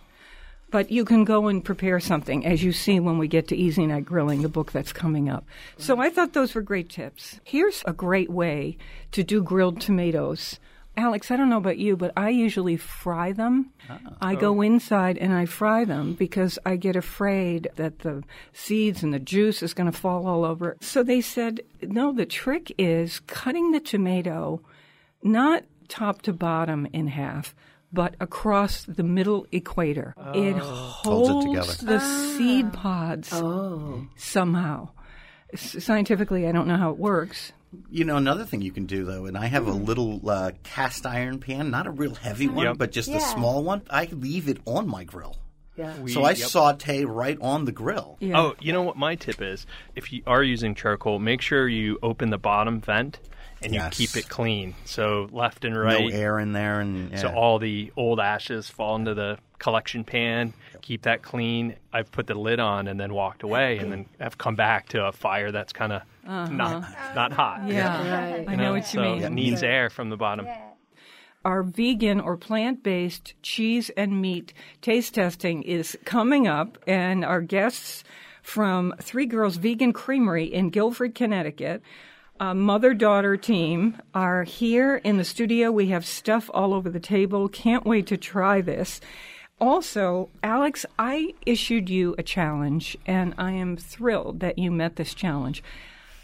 But 0.72 0.92
you 0.92 1.06
can 1.06 1.24
go 1.24 1.48
and 1.48 1.64
prepare 1.64 2.00
something, 2.00 2.46
as 2.46 2.64
you 2.64 2.72
see 2.72 3.00
when 3.00 3.20
we 3.20 3.28
get 3.28 3.48
to 3.50 3.56
Easy 3.56 3.86
Night 3.86 4.06
Grilling, 4.06 4.42
the 4.42 4.50
book 4.50 4.72
that's 4.72 4.92
coming 4.92 5.30
up. 5.30 5.46
So 5.78 6.02
I 6.02 6.10
thought 6.10 6.34
those 6.34 6.56
were 6.56 6.62
great 6.62 6.90
tips. 6.90 7.40
Here's 7.44 7.84
a 7.86 7.94
great 7.94 8.32
way 8.32 8.78
to 9.12 9.24
do 9.24 9.44
grilled 9.44 9.80
tomatoes. 9.80 10.60
Alex, 10.96 11.32
I 11.32 11.38
don't 11.38 11.50
know 11.50 11.58
about 11.58 11.80
you, 11.80 11.98
but 11.98 12.14
I 12.16 12.30
usually 12.30 12.78
fry 12.78 13.32
them. 13.32 13.72
Uh-uh. 13.90 14.12
I 14.22 14.36
go 14.36 14.60
oh. 14.60 14.62
inside 14.62 15.18
and 15.18 15.34
I 15.34 15.46
fry 15.46 15.86
them 15.86 16.14
because 16.14 16.60
I 16.66 16.76
get 16.76 16.96
afraid 16.96 17.70
that 17.78 18.00
the 18.00 18.24
seeds 18.54 19.02
and 19.02 19.12
the 19.12 19.20
juice 19.20 19.64
is 19.64 19.74
going 19.74 19.92
to 19.92 19.98
fall 19.98 20.28
all 20.28 20.46
over. 20.46 20.78
So 20.82 21.02
they 21.02 21.22
said, 21.22 21.62
no, 21.82 22.12
the 22.12 22.28
trick 22.28 22.72
is 22.78 23.22
cutting 23.22 23.72
the 23.72 23.80
tomato 23.80 24.62
not 25.24 25.64
top 25.88 26.22
to 26.24 26.34
bottom 26.34 26.88
in 26.94 27.08
half, 27.08 27.56
but 27.92 28.16
across 28.20 28.84
the 28.84 29.04
middle 29.04 29.48
equator. 29.52 30.14
It 30.34 30.56
oh. 30.60 30.60
Holds 30.60 31.30
it 31.30 31.34
holds 31.34 31.78
together. 31.78 31.98
the 31.98 32.36
seed 32.38 32.66
ah. 32.68 32.78
pods 32.78 33.30
oh. 33.34 34.08
somehow. 34.16 34.90
S- 35.54 35.84
Scientifically, 35.84 36.48
I 36.48 36.52
don't 36.52 36.68
know 36.68 36.78
how 36.78 36.92
it 36.92 36.98
works. 36.98 37.52
You 37.90 38.06
know, 38.06 38.18
another 38.18 38.46
thing 38.46 38.62
you 38.62 38.72
can 38.72 38.86
do 38.86 39.06
though, 39.06 39.26
and 39.26 39.38
I 39.38 39.48
have 39.48 39.68
a 39.68 39.72
little 39.72 40.28
uh, 40.30 40.52
cast 40.64 41.06
iron 41.06 41.40
pan, 41.40 41.70
not 41.72 41.88
a 41.88 41.92
real 41.92 42.16
heavy 42.16 42.48
one, 42.48 42.66
Yep. 42.66 42.78
but 42.78 42.92
just 42.92 43.10
a 43.10 43.20
small 43.20 43.64
one. 43.64 43.82
I 43.90 44.06
leave 44.12 44.48
it 44.50 44.58
on 44.66 44.88
my 44.88 45.04
grill. 45.04 45.36
Yeah. 45.76 45.92
so 46.06 46.24
I 46.24 46.30
yep. 46.32 46.38
saute 46.50 47.04
right 47.04 47.38
on 47.42 47.66
the 47.66 47.72
grill. 47.72 48.18
Yeah. 48.20 48.40
Oh, 48.40 48.56
you 48.60 48.72
know 48.74 48.84
what 48.84 48.96
my 48.96 49.16
tip 49.16 49.42
is? 49.42 49.66
If 49.96 50.14
you 50.14 50.22
are 50.28 50.44
using 50.44 50.76
charcoal, 50.76 51.18
make 51.18 51.42
sure 51.42 51.68
you 51.68 51.98
open 52.04 52.30
the 52.30 52.38
bottom 52.38 52.80
vent 52.80 53.20
and 53.64 53.74
Yes. 53.74 54.00
you 54.00 54.08
keep 54.08 54.16
it 54.18 54.30
clean. 54.30 54.76
So 54.86 55.28
left 55.32 55.66
and 55.66 55.76
right, 55.76 56.00
No 56.00 56.06
right. 56.06 56.14
air 56.14 56.38
in 56.38 56.54
there, 56.54 56.80
and 56.80 57.18
So 57.20 57.30
all 57.30 57.58
the 57.58 57.92
old 57.98 58.20
ashes 58.20 58.70
fall 58.70 58.96
into 58.98 59.16
the 59.16 59.40
collection 59.58 60.04
pan. 60.04 60.54
Keep 60.84 61.04
that 61.04 61.22
clean. 61.24 61.78
I've 61.94 62.12
put 62.12 62.28
the 62.28 62.36
lid 62.36 62.60
on 62.60 62.88
and 62.90 63.00
then 63.00 63.14
walked 63.14 63.42
away, 63.42 63.78
and 63.78 63.90
then 63.90 64.06
have 64.20 64.38
come 64.38 64.56
back 64.56 64.90
to 64.90 65.06
a 65.06 65.14
fire 65.14 65.50
that's 65.50 65.72
kind 65.72 65.94
of 65.94 66.02
not 66.26 66.84
not 67.16 67.32
hot. 67.32 67.62
Uh-huh. 67.62 67.70
yeah, 67.72 68.36
Right. 68.36 68.50
I 68.50 68.56
know 68.56 68.74
what 68.74 68.80
you 68.94 69.00
so 69.00 69.02
mean. 69.02 69.24
it 69.24 69.32
needs 69.32 69.64
air 69.64 69.90
from 69.90 70.10
the 70.10 70.18
bottom. 70.18 70.46
our 71.46 71.64
vegan 71.64 72.20
or 72.20 72.36
plant 72.36 72.84
based 72.84 73.34
cheese 73.42 73.92
and 73.96 74.22
meat 74.22 74.54
taste 74.82 75.16
testing 75.16 75.64
is 75.64 75.98
coming 76.06 76.48
up, 76.48 76.78
and 76.86 77.24
our 77.24 77.40
guests 77.42 78.04
from 78.42 78.94
Three 79.02 79.26
Girls 79.26 79.56
Vegan 79.56 79.94
Creamery 79.94 80.46
in 80.54 80.70
Guilford, 80.70 81.16
Connecticut. 81.16 81.82
A 82.42 82.54
mother 82.54 82.94
daughter 82.94 83.38
team 83.38 84.02
are 84.14 84.44
here 84.44 84.98
in 84.98 85.16
the 85.16 85.24
studio. 85.24 85.72
We 85.72 85.88
have 85.88 86.06
stuff 86.06 86.50
all 86.54 86.74
over 86.74 86.90
the 86.90 87.00
table. 87.00 87.48
Can't 87.48 87.86
wait 87.86 88.08
to 88.08 88.18
try 88.18 88.60
this. 88.60 89.00
Also, 89.64 90.28
Alex, 90.44 90.86
I 91.00 91.36
issued 91.46 91.90
you 91.90 92.16
a 92.18 92.24
challenge, 92.24 92.98
and 93.06 93.34
I 93.38 93.54
am 93.54 93.78
thrilled 93.78 94.42
that 94.42 94.60
you 94.60 94.70
met 94.70 94.98
this 94.98 95.14
challenge. 95.14 95.64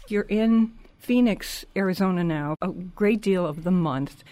You're 0.08 0.26
in 0.28 0.72
Phoenix, 0.98 1.64
Arizona 1.74 2.22
now, 2.22 2.56
a 2.60 2.68
great 2.68 3.22
deal 3.22 3.46
of 3.46 3.64
the 3.64 3.70
month. 3.70 4.24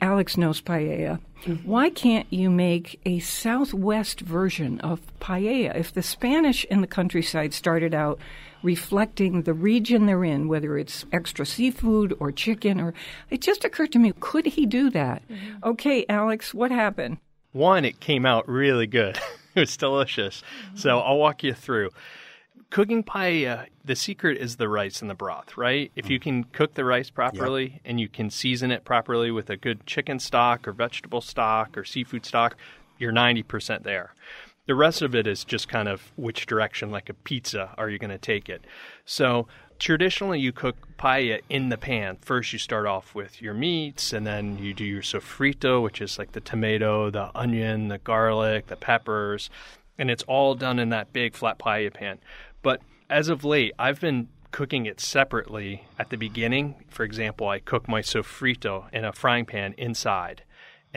Alex 0.00 0.38
knows 0.38 0.62
paella. 0.62 1.20
Mm-hmm. 1.44 1.68
Why 1.68 1.90
can't 1.90 2.26
you 2.30 2.48
make 2.48 2.98
a 3.04 3.18
Southwest 3.18 4.20
version 4.20 4.80
of 4.80 5.02
paella? 5.20 5.76
If 5.76 5.92
the 5.92 6.02
Spanish 6.02 6.64
in 6.64 6.80
the 6.80 6.86
countryside 6.86 7.52
started 7.52 7.92
out 7.92 8.18
reflecting 8.62 9.42
the 9.42 9.52
region 9.52 10.06
they're 10.06 10.24
in, 10.24 10.48
whether 10.48 10.78
it's 10.78 11.04
extra 11.12 11.44
seafood 11.44 12.16
or 12.18 12.32
chicken, 12.32 12.80
or 12.80 12.94
it 13.28 13.42
just 13.42 13.66
occurred 13.66 13.92
to 13.92 13.98
me, 13.98 14.14
could 14.18 14.46
he 14.46 14.64
do 14.64 14.88
that? 14.88 15.22
Mm-hmm. 15.28 15.68
Okay, 15.68 16.06
Alex, 16.08 16.54
what 16.54 16.70
happened? 16.70 17.18
One, 17.52 17.84
it 17.84 18.00
came 18.00 18.26
out 18.26 18.48
really 18.48 18.86
good. 18.86 19.18
it 19.54 19.60
was 19.60 19.76
delicious. 19.76 20.42
So 20.74 20.90
mm-hmm. 20.90 21.08
I'll 21.08 21.18
walk 21.18 21.42
you 21.42 21.54
through. 21.54 21.90
Cooking 22.70 23.04
paella, 23.04 23.60
uh, 23.60 23.64
the 23.84 23.94
secret 23.94 24.38
is 24.38 24.56
the 24.56 24.68
rice 24.68 25.00
and 25.00 25.08
the 25.08 25.14
broth, 25.14 25.56
right? 25.56 25.92
If 25.94 26.10
you 26.10 26.18
mm. 26.18 26.22
can 26.22 26.44
cook 26.44 26.74
the 26.74 26.84
rice 26.84 27.10
properly 27.10 27.80
and 27.84 28.00
you 28.00 28.08
can 28.08 28.28
season 28.28 28.72
it 28.72 28.84
properly 28.84 29.30
with 29.30 29.50
a 29.50 29.56
good 29.56 29.86
chicken 29.86 30.18
stock 30.18 30.66
or 30.66 30.72
vegetable 30.72 31.20
stock 31.20 31.78
or 31.78 31.84
seafood 31.84 32.26
stock, 32.26 32.56
you're 32.98 33.12
90% 33.12 33.84
there. 33.84 34.14
The 34.66 34.74
rest 34.74 35.00
of 35.00 35.14
it 35.14 35.28
is 35.28 35.44
just 35.44 35.68
kind 35.68 35.88
of 35.88 36.12
which 36.16 36.44
direction, 36.46 36.90
like 36.90 37.08
a 37.08 37.14
pizza, 37.14 37.72
are 37.78 37.88
you 37.88 37.98
going 37.98 38.10
to 38.10 38.18
take 38.18 38.48
it? 38.48 38.64
So 39.04 39.46
traditionally, 39.78 40.40
you 40.40 40.52
cook 40.52 40.76
paella 40.98 41.40
in 41.48 41.68
the 41.68 41.76
pan. 41.76 42.18
First, 42.20 42.52
you 42.52 42.58
start 42.58 42.86
off 42.86 43.14
with 43.14 43.40
your 43.42 43.54
meats, 43.54 44.12
and 44.12 44.26
then 44.26 44.58
you 44.58 44.74
do 44.74 44.84
your 44.84 45.02
sofrito, 45.02 45.82
which 45.82 46.00
is 46.00 46.18
like 46.18 46.32
the 46.32 46.40
tomato, 46.40 47.10
the 47.10 47.30
onion, 47.34 47.88
the 47.88 47.98
garlic, 47.98 48.66
the 48.66 48.76
peppers, 48.76 49.50
and 49.98 50.10
it's 50.10 50.22
all 50.24 50.54
done 50.54 50.78
in 50.78 50.90
that 50.90 51.12
big 51.12 51.34
flat 51.34 51.58
paella 51.58 51.92
pan. 51.92 52.18
But 52.62 52.82
as 53.08 53.28
of 53.28 53.44
late, 53.44 53.72
I've 53.78 54.00
been 54.00 54.28
cooking 54.50 54.86
it 54.86 55.00
separately 55.00 55.84
at 55.98 56.10
the 56.10 56.16
beginning. 56.16 56.76
For 56.88 57.04
example, 57.04 57.48
I 57.48 57.58
cook 57.58 57.88
my 57.88 58.00
sofrito 58.00 58.92
in 58.92 59.04
a 59.04 59.12
frying 59.12 59.44
pan 59.44 59.74
inside 59.76 60.42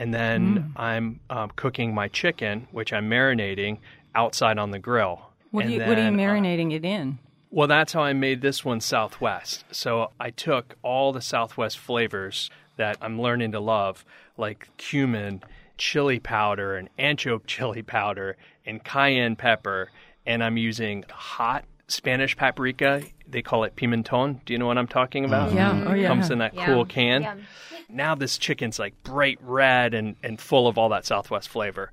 and 0.00 0.14
then 0.14 0.72
I'm 0.76 1.20
um, 1.28 1.50
cooking 1.56 1.94
my 1.94 2.08
chicken, 2.08 2.68
which 2.70 2.90
I'm 2.90 3.10
marinating 3.10 3.78
outside 4.14 4.56
on 4.56 4.70
the 4.70 4.78
grill. 4.78 5.30
What, 5.50 5.64
are 5.64 5.68
And 5.68 5.74
you, 5.74 5.80
what 5.80 5.98
are 5.98 6.10
you 6.10 6.16
then, 6.16 6.20
uh, 6.20 6.22
marinating 6.22 6.72
it 6.72 6.86
in? 6.86 7.18
Well, 7.50 7.66
that's 7.66 7.92
how 7.92 8.02
I 8.02 8.12
made 8.12 8.42
this 8.42 8.64
one 8.64 8.80
Southwest. 8.80 9.64
So 9.72 10.12
I 10.20 10.30
took 10.30 10.76
all 10.82 11.12
the 11.12 11.20
Southwest 11.20 11.78
flavors 11.78 12.48
that 12.76 12.96
I'm 13.00 13.20
learning 13.20 13.52
to 13.52 13.60
love, 13.60 14.04
like 14.36 14.68
cumin, 14.76 15.42
chili 15.76 16.20
powder, 16.20 16.76
and 16.76 16.88
ancho 16.96 17.40
chili 17.46 17.82
powder, 17.82 18.36
and 18.64 18.82
cayenne 18.84 19.36
pepper, 19.36 19.90
and 20.24 20.44
I'm 20.44 20.56
using 20.56 21.04
hot 21.10 21.64
Spanish 21.88 22.36
paprika. 22.36 23.02
They 23.28 23.42
call 23.42 23.64
it 23.64 23.74
pimenton. 23.74 24.44
Do 24.44 24.52
you 24.52 24.58
know 24.58 24.66
what 24.66 24.78
I'm 24.78 24.86
talking 24.86 25.24
about? 25.24 25.48
Mm-hmm. 25.48 25.56
Yeah, 25.56 25.84
oh, 25.88 25.94
yeah. 25.94 26.06
Comes 26.06 26.30
in 26.30 26.38
that 26.38 26.54
Yum. 26.54 26.66
cool 26.66 26.84
can 26.84 27.22
Yum. 27.22 27.42
now 27.88 28.14
this 28.14 28.38
chicken's 28.38 28.78
like 28.78 28.94
bright 29.02 29.38
red 29.42 29.92
and, 29.92 30.14
and 30.22 30.40
full 30.40 30.68
of 30.68 30.78
all 30.78 30.88
that 30.90 31.04
Southwest 31.04 31.48
flavor. 31.48 31.90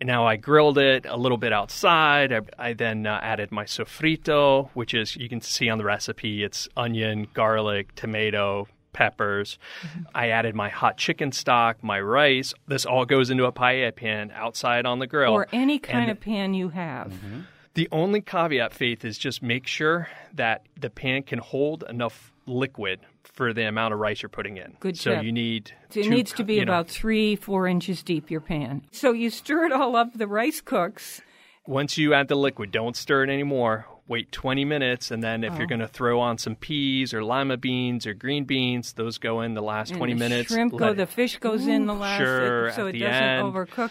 And 0.00 0.06
now 0.08 0.26
I 0.26 0.36
grilled 0.36 0.76
it 0.76 1.06
a 1.08 1.16
little 1.16 1.38
bit 1.38 1.52
outside. 1.54 2.32
I, 2.32 2.40
I 2.58 2.72
then 2.74 3.06
uh, 3.06 3.18
added 3.22 3.50
my 3.50 3.64
sofrito, 3.64 4.68
which 4.74 4.92
is, 4.92 5.16
you 5.16 5.28
can 5.28 5.40
see 5.40 5.70
on 5.70 5.78
the 5.78 5.84
recipe, 5.84 6.44
it's 6.44 6.68
onion, 6.76 7.28
garlic, 7.32 7.94
tomato, 7.94 8.68
peppers. 8.92 9.58
I 10.14 10.28
added 10.28 10.54
my 10.54 10.68
hot 10.68 10.98
chicken 10.98 11.32
stock, 11.32 11.82
my 11.82 11.98
rice. 12.00 12.52
This 12.66 12.84
all 12.84 13.06
goes 13.06 13.30
into 13.30 13.44
a 13.44 13.52
paella 13.52 13.94
pan 13.94 14.32
outside 14.34 14.84
on 14.84 14.98
the 14.98 15.06
grill. 15.06 15.32
Or 15.32 15.46
any 15.52 15.78
kind 15.78 16.02
And 16.02 16.10
of 16.10 16.20
pan 16.20 16.52
you 16.52 16.68
have. 16.70 17.12
the 17.74 17.88
only 17.90 18.20
caveat, 18.20 18.74
Faith, 18.74 19.02
is 19.04 19.16
just 19.16 19.42
make 19.42 19.66
sure 19.66 20.08
that 20.34 20.66
the 20.78 20.90
pan 20.90 21.22
can 21.22 21.38
hold 21.38 21.84
enough 21.88 22.32
liquid 22.46 23.00
for 23.36 23.52
the 23.52 23.68
amount 23.68 23.94
of 23.94 24.00
rice 24.00 24.22
you're 24.22 24.28
putting 24.30 24.56
in. 24.56 24.76
Good 24.80 24.96
So 24.98 25.14
tip. 25.14 25.22
you 25.24 25.30
need. 25.30 25.72
So 25.90 26.00
it 26.00 26.04
two 26.04 26.10
needs 26.10 26.32
to 26.32 26.42
be 26.42 26.54
you 26.54 26.64
know, 26.64 26.72
about 26.72 26.88
three, 26.88 27.36
four 27.36 27.66
inches 27.68 28.02
deep, 28.02 28.30
your 28.30 28.40
pan. 28.40 28.82
So 28.90 29.12
you 29.12 29.30
stir 29.30 29.66
it 29.66 29.72
all 29.72 29.94
up, 29.94 30.12
the 30.14 30.26
rice 30.26 30.60
cooks. 30.60 31.20
Once 31.66 31.98
you 31.98 32.14
add 32.14 32.28
the 32.28 32.34
liquid, 32.34 32.72
don't 32.72 32.96
stir 32.96 33.24
it 33.24 33.30
anymore. 33.30 33.86
Wait 34.08 34.30
20 34.30 34.64
minutes, 34.64 35.10
and 35.10 35.22
then 35.22 35.42
if 35.44 35.52
Oh. 35.52 35.58
you're 35.58 35.66
going 35.66 35.80
to 35.80 35.88
throw 35.88 36.20
on 36.20 36.38
some 36.38 36.54
peas 36.54 37.12
or 37.12 37.24
lima 37.24 37.56
beans 37.56 38.06
or 38.06 38.14
green 38.14 38.44
beans, 38.44 38.92
those 38.92 39.18
go 39.18 39.40
in 39.40 39.54
the 39.54 39.60
last 39.62 39.90
and 39.90 39.98
20 39.98 40.12
the 40.14 40.18
minutes. 40.18 40.52
Shrimp 40.52 40.72
go, 40.72 40.78
Let 40.86 40.96
the 40.96 41.06
fish 41.06 41.38
goes 41.38 41.66
in 41.66 41.86
the 41.86 41.92
last, 41.94 42.18
Sure, 42.18 42.70
so 42.72 42.82
at 42.86 42.90
it 42.90 42.92
the 42.92 42.98
doesn't 43.00 43.22
end. 43.22 43.52
overcook. 43.52 43.90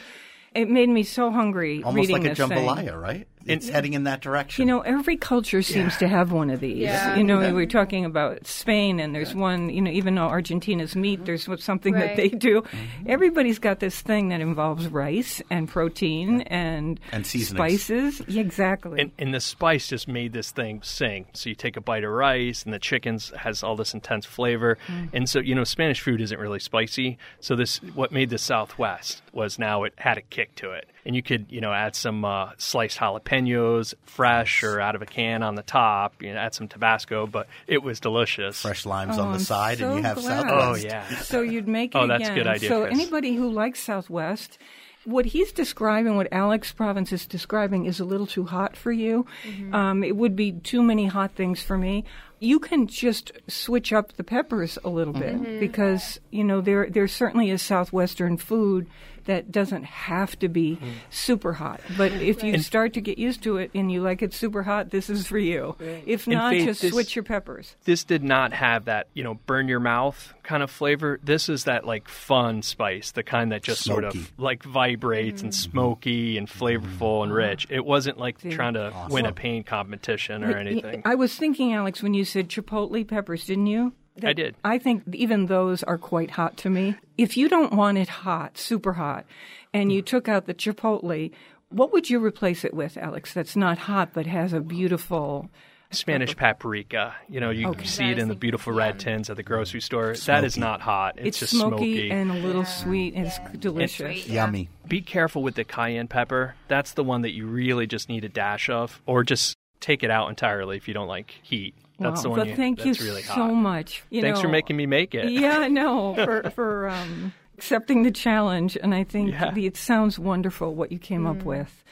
It 0.53 0.69
made 0.69 0.87
me 0.87 1.03
so 1.03 1.31
hungry 1.31 1.83
Almost 1.83 2.07
reading 2.07 2.23
like 2.23 2.31
a 2.31 2.35
this 2.35 2.47
thing. 2.47 2.57
jambalaya, 2.57 2.99
right? 2.99 3.27
It's 3.45 3.69
heading 3.69 3.93
in 3.93 4.05
that 4.05 4.21
direction. 4.21 4.61
You 4.67 4.73
know, 4.73 4.81
every 4.81 5.17
culture 5.17 5.61
seems 5.61 5.95
to 5.97 6.07
have 6.07 6.31
one 6.31 6.49
of 6.49 6.59
these. 6.59 6.77
Yeah. 6.77 7.15
You 7.15 7.23
know, 7.23 7.39
we 7.39 7.51
were 7.51 7.65
talking 7.65 8.05
about 8.05 8.45
Spain, 8.47 8.99
and 8.99 9.13
there's 9.13 9.35
one, 9.35 9.69
you 9.69 9.81
know, 9.81 9.91
even 9.91 10.15
though 10.15 10.23
Argentina's 10.27 10.95
meat, 10.95 11.25
there's 11.25 11.47
what- 11.47 11.59
something 11.59 11.93
that 11.93 12.15
they 12.15 12.29
do. 12.29 12.61
Mm-hmm. 12.61 13.05
Everybody's 13.09 13.59
got 13.59 13.79
this 13.79 14.01
thing 14.01 14.29
that 14.29 14.41
involves 14.41 14.87
rice 14.87 15.41
and 15.49 15.67
protein 15.69 16.41
and, 16.41 16.99
And 17.11 17.25
seasonings. 17.25 17.83
spices. 17.83 18.21
Yeah, 18.27 18.41
exactly. 18.41 18.99
and, 19.01 19.11
and 19.19 19.33
the 19.33 19.39
spice 19.39 19.87
just 19.87 20.07
made 20.07 20.33
this 20.33 20.51
thing 20.51 20.81
sing. 20.83 21.27
So 21.33 21.49
you 21.49 21.55
take 21.55 21.77
a 21.77 21.81
bite 21.81 22.03
of 22.03 22.11
rice, 22.11 22.63
and 22.63 22.73
the 22.73 22.79
chicken's 22.79 23.29
has 23.37 23.63
all 23.63 23.75
this 23.75 23.93
intense 23.93 24.25
flavor. 24.25 24.77
Mm. 24.87 25.09
And 25.13 25.29
so 25.29 25.39
you 25.39 25.53
know, 25.55 25.63
Spanish 25.63 26.01
food 26.01 26.19
isn't 26.21 26.39
really 26.39 26.59
spicy. 26.59 27.17
So 27.39 27.55
this, 27.55 27.77
what 27.93 28.11
made 28.11 28.29
the 28.29 28.37
Southwest 28.37 29.21
was 29.33 29.59
now 29.59 29.83
it 29.83 29.93
had 29.97 30.17
a 30.17 30.21
kick 30.21 30.55
to 30.55 30.71
it, 30.71 30.89
and 31.05 31.15
you 31.15 31.21
could 31.21 31.45
you 31.49 31.61
know 31.61 31.71
add 31.71 31.95
some 31.95 32.25
uh, 32.25 32.51
sliced 32.57 32.97
jalapenos, 32.97 33.93
fresh 34.05 34.63
or 34.63 34.79
out 34.81 34.95
of 34.95 35.01
a 35.01 35.05
can 35.05 35.43
on 35.43 35.55
the 35.55 35.63
top. 35.63 36.21
You 36.21 36.33
know, 36.33 36.39
add 36.39 36.53
some 36.53 36.67
Tabasco, 36.67 37.27
but 37.27 37.47
it 37.67 37.83
was 37.83 37.99
delicious. 37.99 38.61
Fresh 38.61 38.85
limes 38.85 39.17
Oh, 39.17 39.23
on 39.23 39.27
the 39.31 39.37
I'm 39.37 39.43
side, 39.43 39.77
so 39.79 39.87
and 39.89 39.97
you 39.97 40.03
have 40.03 40.17
glad. 40.17 40.45
Oh 40.49 40.75
yeah. 40.75 41.07
So 41.19 41.41
you'd 41.41 41.67
make 41.67 41.93
it 41.93 41.97
Oh, 41.97 42.07
that's 42.07 42.21
a 42.27 42.31
again. 42.31 42.35
good 42.35 42.47
idea, 42.47 42.69
So 42.69 42.81
Chris. 42.85 42.93
anybody 42.93 43.35
who 43.35 43.51
likes 43.51 43.79
Southwest, 43.81 44.57
what 45.03 45.25
he's 45.25 45.51
describing, 45.51 46.15
what 46.15 46.27
Alex 46.31 46.71
Province 46.71 47.11
is 47.11 47.27
describing, 47.27 47.85
is 47.85 47.99
a 47.99 48.05
little 48.05 48.25
too 48.27 48.45
hot 48.45 48.75
for 48.75 48.91
you. 48.91 49.25
Um, 49.71 50.03
it 50.03 50.15
would 50.15 50.35
be 50.35 50.53
too 50.53 50.81
many 50.81 51.05
hot 51.05 51.31
things 51.35 51.61
for 51.61 51.77
me. 51.77 52.05
You 52.39 52.59
can 52.59 52.87
just 52.87 53.31
switch 53.47 53.93
up 53.93 54.13
the 54.13 54.23
peppers 54.23 54.77
a 54.83 54.89
little 54.89 55.13
bit 55.13 55.35
mm-hmm. 55.35 55.59
because 55.59 56.19
you 56.31 56.43
know 56.43 56.61
there 56.61 56.89
there 56.89 57.07
certainly 57.07 57.49
is 57.49 57.61
southwestern 57.61 58.37
food 58.37 58.87
that 59.25 59.51
doesn't 59.51 59.83
have 59.83 60.37
to 60.39 60.47
be 60.47 60.77
mm. 60.77 60.91
super 61.09 61.53
hot. 61.53 61.81
But 61.97 62.11
if 62.13 62.43
you 62.43 62.59
start 62.59 62.93
to 62.93 63.01
get 63.01 63.17
used 63.17 63.43
to 63.43 63.57
it 63.57 63.71
and 63.73 63.91
you 63.91 64.01
like 64.01 64.21
it 64.21 64.33
super 64.33 64.63
hot, 64.63 64.91
this 64.91 65.09
is 65.09 65.27
for 65.27 65.37
you. 65.37 65.75
If 66.05 66.27
not, 66.27 66.51
Faith, 66.51 66.65
just 66.65 66.81
this- 66.81 66.91
switch 66.91 67.15
your 67.15 67.23
peppers. 67.23 67.75
this 67.85 68.03
did 68.03 68.23
not 68.23 68.53
have 68.53 68.85
that, 68.85 69.07
you 69.13 69.23
know, 69.23 69.35
burn 69.45 69.67
your 69.67 69.79
mouth 69.79 70.33
kind 70.43 70.61
of 70.61 70.69
flavor. 70.69 71.19
This 71.23 71.49
is 71.49 71.63
that 71.63 71.85
like 71.85 72.07
fun 72.07 72.61
spice, 72.61 73.11
the 73.11 73.23
kind 73.23 73.51
that 73.51 73.63
just 73.63 73.83
sort 73.83 74.03
of 74.03 74.31
like 74.37 74.63
vibrates 74.63 75.41
and 75.41 75.51
mm. 75.51 75.55
smoky 75.55 76.37
and 76.37 76.47
mm-hmm. 76.47 76.63
flavorful 76.63 77.23
and 77.23 77.33
rich. 77.33 77.67
It 77.69 77.83
wasn't 77.83 78.19
like 78.19 78.37
trying 78.51 78.75
to 78.75 78.93
win 79.09 79.25
a 79.25 79.33
paint 79.33 79.65
competition 79.65 80.43
or 80.43 80.55
anything. 80.55 81.01
I 81.03 81.15
was 81.15 81.35
thinking, 81.35 81.73
Alex, 81.73 82.03
when 82.03 82.13
you 82.13 82.24
said 82.25 82.49
chipotle 82.49 83.07
peppers, 83.07 83.45
didn't 83.45 83.67
you? 83.67 83.93
I 84.23 84.33
did. 84.33 84.55
I 84.63 84.77
think 84.79 85.03
even 85.13 85.47
those 85.47 85.83
are 85.83 85.97
quite 85.97 86.31
hot 86.31 86.55
to 86.57 86.69
me. 86.69 86.95
If 87.17 87.35
you 87.37 87.49
don't 87.49 87.73
want 87.73 87.97
it 87.97 88.07
hot, 88.07 88.57
super 88.57 88.93
hot, 88.93 89.25
and 89.73 89.91
you 89.91 90.01
took 90.01 90.27
out 90.29 90.45
the 90.45 90.53
chipotle, 90.53 91.31
what 91.69 91.91
would 91.91 92.09
you 92.09 92.23
replace 92.23 92.63
it 92.63 92.73
with, 92.73 92.97
Alex? 92.97 93.33
That's 93.33 93.55
not 93.57 93.77
hot 93.77 94.11
but 94.13 94.25
has 94.25 94.53
a 94.53 94.61
beautiful. 94.61 95.49
Spanish 95.91 96.35
paprika, 96.35 97.15
you 97.29 97.39
know, 97.39 97.51
you 97.51 97.67
Okay. 97.69 97.85
see 97.85 98.09
it 98.09 98.17
in 98.17 98.27
the 98.27 98.35
beautiful 98.35 98.73
red 98.73 98.99
tins 98.99 99.29
at 99.29 99.37
the 99.37 99.43
grocery 99.43 99.79
store. 99.81 100.13
That 100.25 100.43
is 100.43 100.57
not 100.57 100.81
hot. 100.81 101.15
It's, 101.17 101.27
It's, 101.27 101.39
just 101.39 101.51
smoky, 101.53 101.75
smoky. 102.09 102.11
and 102.11 102.31
a 102.31 102.33
little 102.35 102.65
sweet. 102.65 103.13
It's 103.15 103.37
delicious. 103.59 104.23
Sweet. 104.23 104.27
Yummy. 104.27 104.67
Be 104.87 105.01
careful 105.01 105.41
with 105.43 105.55
the 105.55 105.63
cayenne 105.63 106.07
pepper. 106.07 106.55
That's 106.67 106.93
the 106.93 107.03
one 107.03 107.21
that 107.21 107.33
you 107.33 107.45
really 107.47 107.85
just 107.87 108.09
need 108.09 108.25
a 108.25 108.29
dash 108.29 108.69
of, 108.69 109.01
or 109.05 109.23
just 109.23 109.55
take 109.79 110.03
it 110.03 110.09
out 110.09 110.27
entirely 110.29 110.75
if 110.75 110.87
you 110.87 110.93
don't 110.93 111.07
like 111.07 111.35
heat. 111.43 111.75
That's 111.99 112.17
Wow. 112.17 112.21
the 112.23 112.29
one. 112.29 112.39
But 112.39 112.47
you, 112.49 112.55
thank 112.55 112.85
you 112.85 112.93
really 113.01 113.21
so 113.21 113.33
hot. 113.33 113.53
much. 113.53 114.03
You 114.09 114.21
Thanks 114.21 114.41
for 114.41 114.47
making 114.49 114.75
me 114.77 114.85
make 114.85 115.15
it. 115.15 115.31
Yeah, 115.31 115.67
no, 115.67 116.13
for 116.25 116.49
for 116.51 116.89
um, 116.89 117.33
accepting 117.57 118.03
the 118.03 118.11
challenge, 118.11 118.77
and 118.81 118.93
I 118.93 119.03
think 119.05 119.31
Yeah. 119.31 119.51
the, 119.51 119.65
it 119.65 119.77
sounds 119.77 120.19
wonderful 120.19 120.75
what 120.75 120.91
you 120.91 120.99
came 120.99 121.25
up 121.25 121.43
with. 121.43 121.83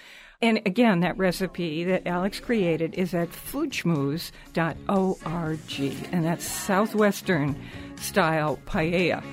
And 0.41 0.57
again, 0.65 0.99
that 0.99 1.17
recipe 1.17 1.85
that 1.85 2.05
Alex 2.05 2.41
created 2.41 2.95
is 2.95 3.13
at 3.13 3.29
foodschmooze.org, 3.31 6.09
and 6.11 6.25
that's 6.25 6.45
southwestern 6.45 7.55
style 7.95 8.59
paella. 8.65 9.23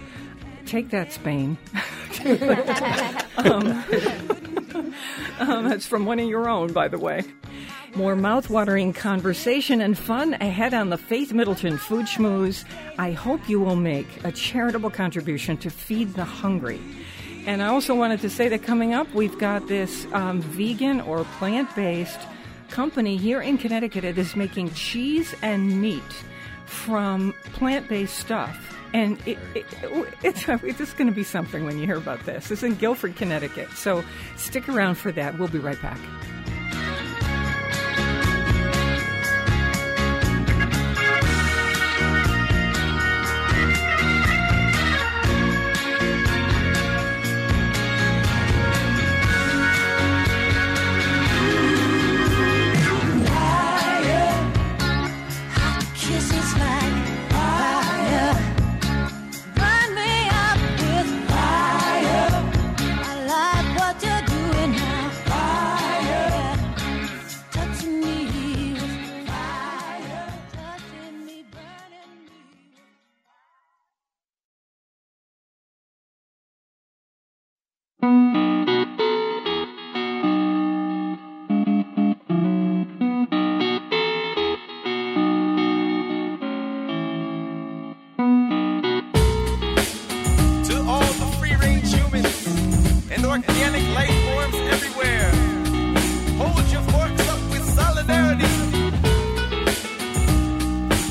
Take 0.66 0.90
that, 0.90 1.12
Spain. 1.12 1.58
um, 3.38 3.84
um, 5.40 5.68
that's 5.68 5.86
from 5.86 6.06
one 6.06 6.20
of 6.20 6.28
your 6.28 6.48
own, 6.48 6.72
by 6.72 6.86
the 6.86 6.98
way. 6.98 7.24
More 7.96 8.14
mouthwatering 8.14 8.94
conversation 8.94 9.80
and 9.80 9.98
fun 9.98 10.34
ahead 10.34 10.74
on 10.74 10.90
the 10.90 10.96
Faith 10.96 11.32
Middleton 11.32 11.76
Food 11.76 12.06
Schmooze. 12.06 12.64
I 12.98 13.10
hope 13.10 13.48
you 13.48 13.58
will 13.58 13.74
make 13.74 14.06
a 14.24 14.30
charitable 14.30 14.90
contribution 14.90 15.56
to 15.58 15.70
feed 15.70 16.14
the 16.14 16.24
hungry. 16.24 16.80
And 17.46 17.60
I 17.62 17.66
also 17.66 17.96
wanted 17.96 18.20
to 18.20 18.30
say 18.30 18.48
that 18.48 18.62
coming 18.62 18.94
up, 18.94 19.12
we've 19.12 19.36
got 19.38 19.66
this 19.66 20.06
um, 20.12 20.40
vegan 20.40 21.00
or 21.00 21.24
plant 21.38 21.74
based 21.74 22.20
company 22.68 23.16
here 23.16 23.40
in 23.40 23.58
Connecticut 23.58 24.02
that 24.02 24.16
is 24.16 24.36
making 24.36 24.72
cheese 24.74 25.34
and 25.42 25.80
meat 25.80 26.02
from 26.66 27.34
plant 27.54 27.88
based 27.88 28.16
stuff. 28.18 28.76
And 28.92 29.18
it, 29.26 29.38
it, 29.56 29.66
it's, 30.22 30.48
it's 30.48 30.78
just 30.78 30.96
going 30.96 31.08
to 31.08 31.14
be 31.14 31.24
something 31.24 31.64
when 31.64 31.76
you 31.76 31.86
hear 31.86 31.96
about 31.96 32.24
this. 32.24 32.52
It's 32.52 32.62
in 32.62 32.76
Guilford, 32.76 33.16
Connecticut. 33.16 33.70
So 33.72 34.04
stick 34.36 34.68
around 34.68 34.94
for 34.94 35.10
that. 35.12 35.40
We'll 35.40 35.48
be 35.48 35.58
right 35.58 35.80
back. 35.82 35.98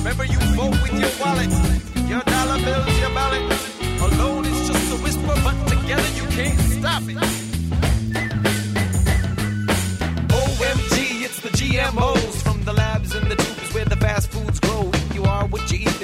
Remember, 0.10 0.26
you 0.26 0.40
vote 0.56 0.82
with 0.82 0.94
your 1.00 1.12
wallet, 1.20 1.52
your 2.10 2.22
dollar 2.22 2.58
bills, 2.64 3.00
your 3.00 3.10
ballot. 3.10 3.69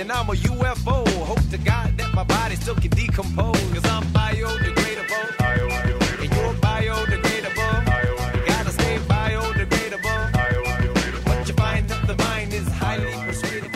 And 0.05 0.12
I'm 0.12 0.29
a 0.29 0.33
UFO. 0.33 1.07
Hope 1.25 1.50
to 1.50 1.57
God 1.57 1.97
that 1.97 2.13
my 2.13 2.24
body 2.24 2.55
still 2.55 2.75
can 2.75 2.91
decompose. 2.91 3.59
Cause 3.74 3.85
I'm 3.85 4.03
biodegradable. 4.13 5.25
And 6.21 6.31
you're 6.31 6.53
biodegradable. 6.62 8.45
Gotta 8.45 8.69
stay 8.69 8.97
biodegradable. 8.97 10.27
You 11.47 11.53
find 11.55 11.89
the 11.89 12.15
mind 12.17 12.53
is 12.53 12.67
highly 12.67 13.12
persuaded. 13.25 13.71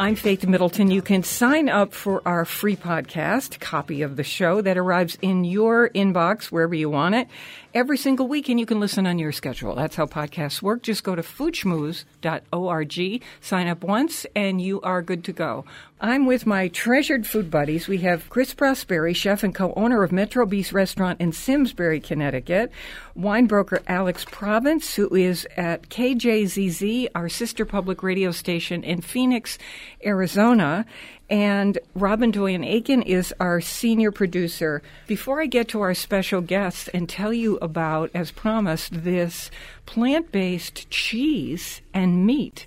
I'm 0.00 0.16
Faith 0.16 0.44
Middleton. 0.44 0.90
You 0.90 1.00
can 1.00 1.22
sign 1.22 1.68
up 1.68 1.94
for 1.94 2.26
our 2.26 2.44
free 2.44 2.74
podcast, 2.74 3.60
copy 3.60 4.02
of 4.02 4.16
the 4.16 4.24
show 4.24 4.60
that 4.62 4.76
arrives 4.76 5.16
in 5.22 5.44
your 5.44 5.90
inbox 5.90 6.46
wherever 6.46 6.74
you 6.74 6.90
want 6.90 7.14
it 7.14 7.28
every 7.74 7.96
single 7.96 8.28
week, 8.28 8.48
and 8.48 8.60
you 8.60 8.66
can 8.66 8.80
listen 8.80 9.06
on 9.06 9.18
your 9.18 9.32
schedule. 9.32 9.74
That's 9.74 9.96
how 9.96 10.06
podcasts 10.06 10.62
work. 10.62 10.82
Just 10.82 11.04
go 11.04 11.14
to 11.14 11.22
foodschmooze.org, 11.22 13.22
sign 13.40 13.68
up 13.68 13.84
once, 13.84 14.26
and 14.34 14.60
you 14.60 14.80
are 14.82 15.02
good 15.02 15.24
to 15.24 15.32
go. 15.32 15.64
I'm 16.00 16.26
with 16.26 16.46
my 16.46 16.68
treasured 16.68 17.26
food 17.28 17.50
buddies. 17.50 17.86
We 17.86 17.98
have 17.98 18.28
Chris 18.28 18.54
Prosperi, 18.54 19.14
chef 19.14 19.44
and 19.44 19.54
co-owner 19.54 20.02
of 20.02 20.10
Metro 20.10 20.44
Bis 20.46 20.72
Restaurant 20.72 21.20
in 21.20 21.30
Simsbury, 21.30 22.00
Connecticut. 22.00 22.72
Wine 23.14 23.46
broker 23.46 23.82
Alex 23.86 24.24
Province, 24.24 24.96
who 24.96 25.14
is 25.14 25.46
at 25.56 25.88
KJZZ, 25.90 27.06
our 27.14 27.28
sister 27.28 27.64
public 27.64 28.02
radio 28.02 28.32
station 28.32 28.82
in 28.82 29.00
Phoenix, 29.00 29.58
Arizona. 30.04 30.84
And 31.32 31.78
Robin 31.94 32.30
Doyen 32.30 32.62
Aiken 32.62 33.00
is 33.00 33.32
our 33.40 33.62
senior 33.62 34.12
producer. 34.12 34.82
Before 35.06 35.40
I 35.40 35.46
get 35.46 35.66
to 35.68 35.80
our 35.80 35.94
special 35.94 36.42
guests 36.42 36.88
and 36.88 37.08
tell 37.08 37.32
you 37.32 37.56
about, 37.62 38.10
as 38.12 38.30
promised, 38.30 39.02
this 39.02 39.50
plant 39.86 40.30
based 40.30 40.90
cheese 40.90 41.80
and 41.94 42.26
meat, 42.26 42.66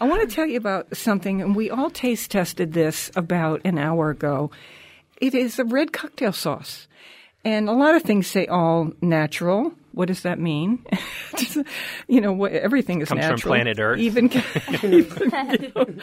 I 0.00 0.08
want 0.08 0.28
to 0.28 0.34
tell 0.34 0.46
you 0.46 0.56
about 0.56 0.96
something, 0.96 1.40
and 1.40 1.54
we 1.54 1.70
all 1.70 1.88
taste 1.88 2.32
tested 2.32 2.72
this 2.72 3.12
about 3.14 3.60
an 3.64 3.78
hour 3.78 4.10
ago. 4.10 4.50
It 5.20 5.32
is 5.32 5.60
a 5.60 5.64
red 5.64 5.92
cocktail 5.92 6.32
sauce. 6.32 6.88
And 7.44 7.68
a 7.68 7.72
lot 7.72 7.94
of 7.94 8.02
things 8.02 8.26
say 8.26 8.44
all 8.48 8.90
natural. 9.00 9.72
What 9.92 10.08
does 10.08 10.22
that 10.22 10.40
mean? 10.40 10.84
you 12.08 12.20
know, 12.20 12.32
what, 12.32 12.52
everything 12.52 13.00
is 13.00 13.08
Comes 13.08 13.20
from 13.20 13.30
natural. 13.30 13.54
planet 13.54 13.78
Earth. 13.78 13.98
Even, 13.98 14.30
even 14.82 16.00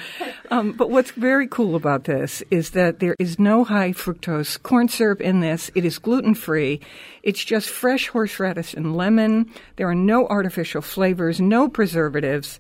um, 0.52 0.72
but 0.74 0.90
what's 0.90 1.12
very 1.12 1.48
cool 1.48 1.76
about 1.76 2.06
this 2.06 2.44
is 2.52 2.72
that 2.72 3.00
there 3.00 3.16
is 3.20 3.40
no 3.40 3.64
high 3.64 3.92
fructose 3.92 4.62
corn 4.62 4.88
syrup 4.88 5.22
in 5.22 5.40
this. 5.40 5.70
It 5.76 5.86
is 5.86 6.00
gluten 6.00 6.36
free. 6.36 6.80
It's 7.24 7.44
just 7.44 7.70
fresh 7.70 8.08
horseradish 8.08 8.74
and 8.74 8.96
lemon. 8.96 9.52
There 9.76 9.90
are 9.90 9.96
no 9.96 10.28
artificial 10.28 10.82
flavors, 10.82 11.42
no 11.42 11.68
preservatives, 11.68 12.60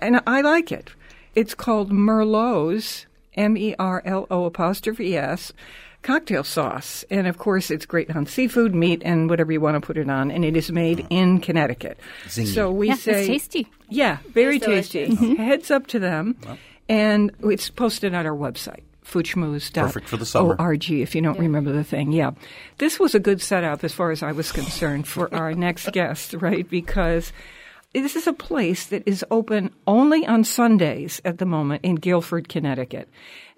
and 0.00 0.20
I 0.26 0.40
like 0.40 0.70
it. 0.70 0.90
It's 1.34 1.54
called 1.54 1.90
Merlot's, 1.90 3.06
M 3.34 3.56
E 3.56 3.74
R 3.78 4.02
L 4.04 4.26
O 4.30 4.44
apostrophe 4.44 5.16
S, 5.16 5.52
cocktail 6.04 6.44
sauce. 6.44 7.04
And 7.10 7.26
of 7.26 7.38
course, 7.38 7.70
it's 7.72 7.86
great 7.86 8.14
on 8.14 8.26
seafood, 8.26 8.74
meat, 8.74 9.02
and 9.04 9.28
whatever 9.28 9.50
you 9.50 9.60
want 9.60 9.74
to 9.74 9.80
put 9.84 9.96
it 9.96 10.08
on. 10.08 10.30
And 10.30 10.44
it 10.44 10.56
is 10.56 10.70
made 10.70 10.98
mm-hmm. 10.98 11.12
in 11.12 11.40
Connecticut. 11.40 11.98
Zingy. 12.26 12.54
So 12.54 12.70
we 12.70 12.88
Yeah, 12.88 12.94
say 12.94 13.20
it's 13.20 13.48
tasty. 13.48 13.66
yeah, 13.88 14.18
very 14.28 14.56
It's 14.58 14.66
tasty. 14.66 15.06
delicious. 15.06 15.38
Heads 15.38 15.70
up 15.72 15.88
to 15.88 15.98
them. 15.98 16.36
And 16.88 17.32
it's 17.42 17.70
posted 17.70 18.14
on 18.14 18.26
our 18.26 18.36
website, 18.36 18.82
Perfect 19.86 20.08
for 20.08 20.18
the 20.18 20.26
summer. 20.26 20.54
Org, 20.60 20.90
if 20.90 21.14
you 21.14 21.22
don't 21.22 21.38
remember 21.38 21.72
the 21.72 21.82
thing. 21.84 22.12
Yeah. 22.12 22.32
This 22.78 23.00
was 23.00 23.14
a 23.14 23.20
good 23.20 23.40
setup 23.40 23.82
as 23.82 23.92
far 23.94 24.10
as 24.10 24.22
I 24.22 24.32
was 24.32 24.52
concerned 24.52 25.08
for 25.08 25.34
our 25.34 25.54
next 25.66 25.90
guest, 25.92 26.34
right? 26.34 26.68
Because 26.68 27.32
this 27.94 28.16
is 28.16 28.26
a 28.26 28.32
place 28.34 28.86
that 28.86 29.04
is 29.06 29.24
open 29.30 29.70
only 29.86 30.26
on 30.26 30.44
Sundays 30.44 31.22
at 31.24 31.38
the 31.38 31.46
moment 31.46 31.84
in 31.84 31.94
Guilford, 31.94 32.48
Connecticut. 32.48 33.08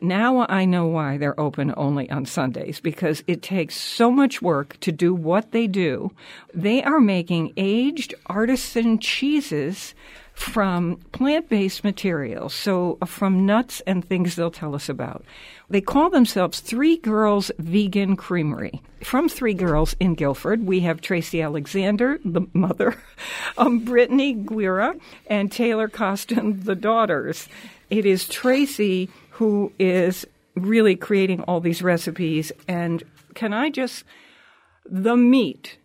Now 0.01 0.45
I 0.49 0.67
know 0.67 0.87
why 0.87 1.17
they're 1.17 1.39
open 1.41 1.73
only 1.75 2.11
on 2.11 2.27
Sundays 2.27 2.81
because 2.81 3.25
it 3.27 3.41
takes 3.41 3.77
so 3.77 4.11
much 4.11 4.43
work 4.43 4.79
to 4.81 4.93
do 4.93 5.15
what 5.15 5.53
they 5.53 5.67
do. 5.67 6.13
They 6.53 6.83
are 6.83 7.01
making 7.01 7.55
aged 7.57 8.15
artisan 8.27 8.99
cheeses 8.99 9.95
from 10.35 10.97
plant-based 11.13 11.83
materials, 11.83 12.53
so 12.53 12.99
uh, 13.01 13.07
from 13.07 13.47
nuts 13.47 13.81
and 13.87 14.05
things 14.05 14.37
they'll 14.37 14.51
tell 14.51 14.75
us 14.75 14.91
about. 14.91 15.25
They 15.71 15.81
call 15.81 16.11
themselves 16.11 16.61
Three 16.61 16.99
Girls 16.99 17.51
Vegan 17.59 18.17
Creamery. 18.17 18.83
From 19.03 19.31
Three 19.31 19.55
Girls 19.55 19.97
in 19.99 20.15
Guilford, 20.15 20.67
we 20.67 20.81
have 20.81 21.01
Tracy 21.01 21.41
Alexander, 21.41 22.21
the 22.23 22.43
mother, 22.53 23.03
um, 23.59 23.79
Brittany 23.79 24.35
Guerra, 24.35 24.97
and 25.27 25.51
Taylor 25.51 25.89
Costin, 25.89 26.65
the 26.65 26.75
daughters. 26.75 27.49
It 27.89 28.05
is 28.05 28.29
Tracy 28.29 29.09
who 29.37 29.71
is 29.79 30.27
really 30.55 30.97
creating 30.97 31.43
all 31.43 31.61
these 31.61 31.83
recipes. 31.83 32.53
And 32.67 33.03
can 33.35 33.53
I 33.53 33.69
just, 33.69 34.05
the 34.87 35.15
meat 35.15 35.77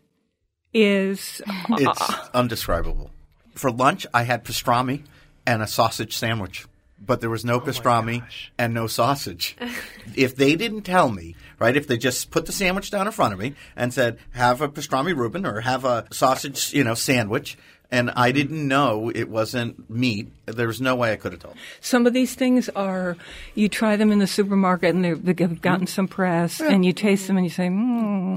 is 0.73 1.41
It's 1.69 2.13
undescribable. 2.33 3.11
For 3.53 3.69
lunch, 3.69 4.07
I 4.13 4.23
had 4.23 4.45
pastrami 4.45 5.03
and 5.45 5.61
a 5.61 5.67
sausage 5.67 6.15
sandwich, 6.15 6.65
but 7.05 7.19
there 7.19 7.29
was 7.29 7.43
no 7.43 7.55
oh 7.55 7.59
pastrami 7.59 8.23
and 8.57 8.73
no 8.73 8.87
sausage. 8.87 9.57
if 10.15 10.33
they 10.37 10.55
didn't 10.55 10.83
tell 10.83 11.09
me, 11.09 11.35
right, 11.59 11.75
if 11.75 11.87
they 11.87 11.97
just 11.97 12.31
put 12.31 12.45
the 12.45 12.53
sandwich 12.53 12.89
down 12.89 13.05
in 13.05 13.11
front 13.11 13.33
of 13.33 13.39
me 13.39 13.55
and 13.75 13.93
said, 13.93 14.17
have 14.31 14.61
a 14.61 14.69
pastrami 14.69 15.13
Reuben 15.13 15.45
or 15.45 15.59
have 15.59 15.83
a 15.83 16.05
sausage, 16.11 16.73
you 16.73 16.85
know, 16.85 16.93
sandwich, 16.93 17.57
and 17.91 18.09
I 18.11 18.31
didn't 18.31 18.65
know 18.67 19.11
it 19.13 19.29
wasn't 19.29 19.89
meat, 19.89 20.31
there 20.45 20.67
was 20.67 20.79
no 20.79 20.95
way 20.95 21.11
I 21.11 21.17
could 21.17 21.33
have 21.33 21.41
told. 21.41 21.55
Some 21.81 22.07
of 22.07 22.13
these 22.13 22.33
things 22.33 22.69
are, 22.69 23.17
you 23.53 23.67
try 23.67 23.97
them 23.97 24.11
in 24.11 24.19
the 24.19 24.27
supermarket 24.27 24.95
and 24.95 25.03
they've, 25.03 25.23
they've 25.23 25.61
gotten 25.61 25.87
some 25.87 26.07
press, 26.07 26.61
and 26.61 26.85
you 26.85 26.93
taste 26.93 27.27
them 27.27 27.37
and 27.37 27.45
you 27.45 27.49
say, 27.49 27.67
hmm, 27.67 28.35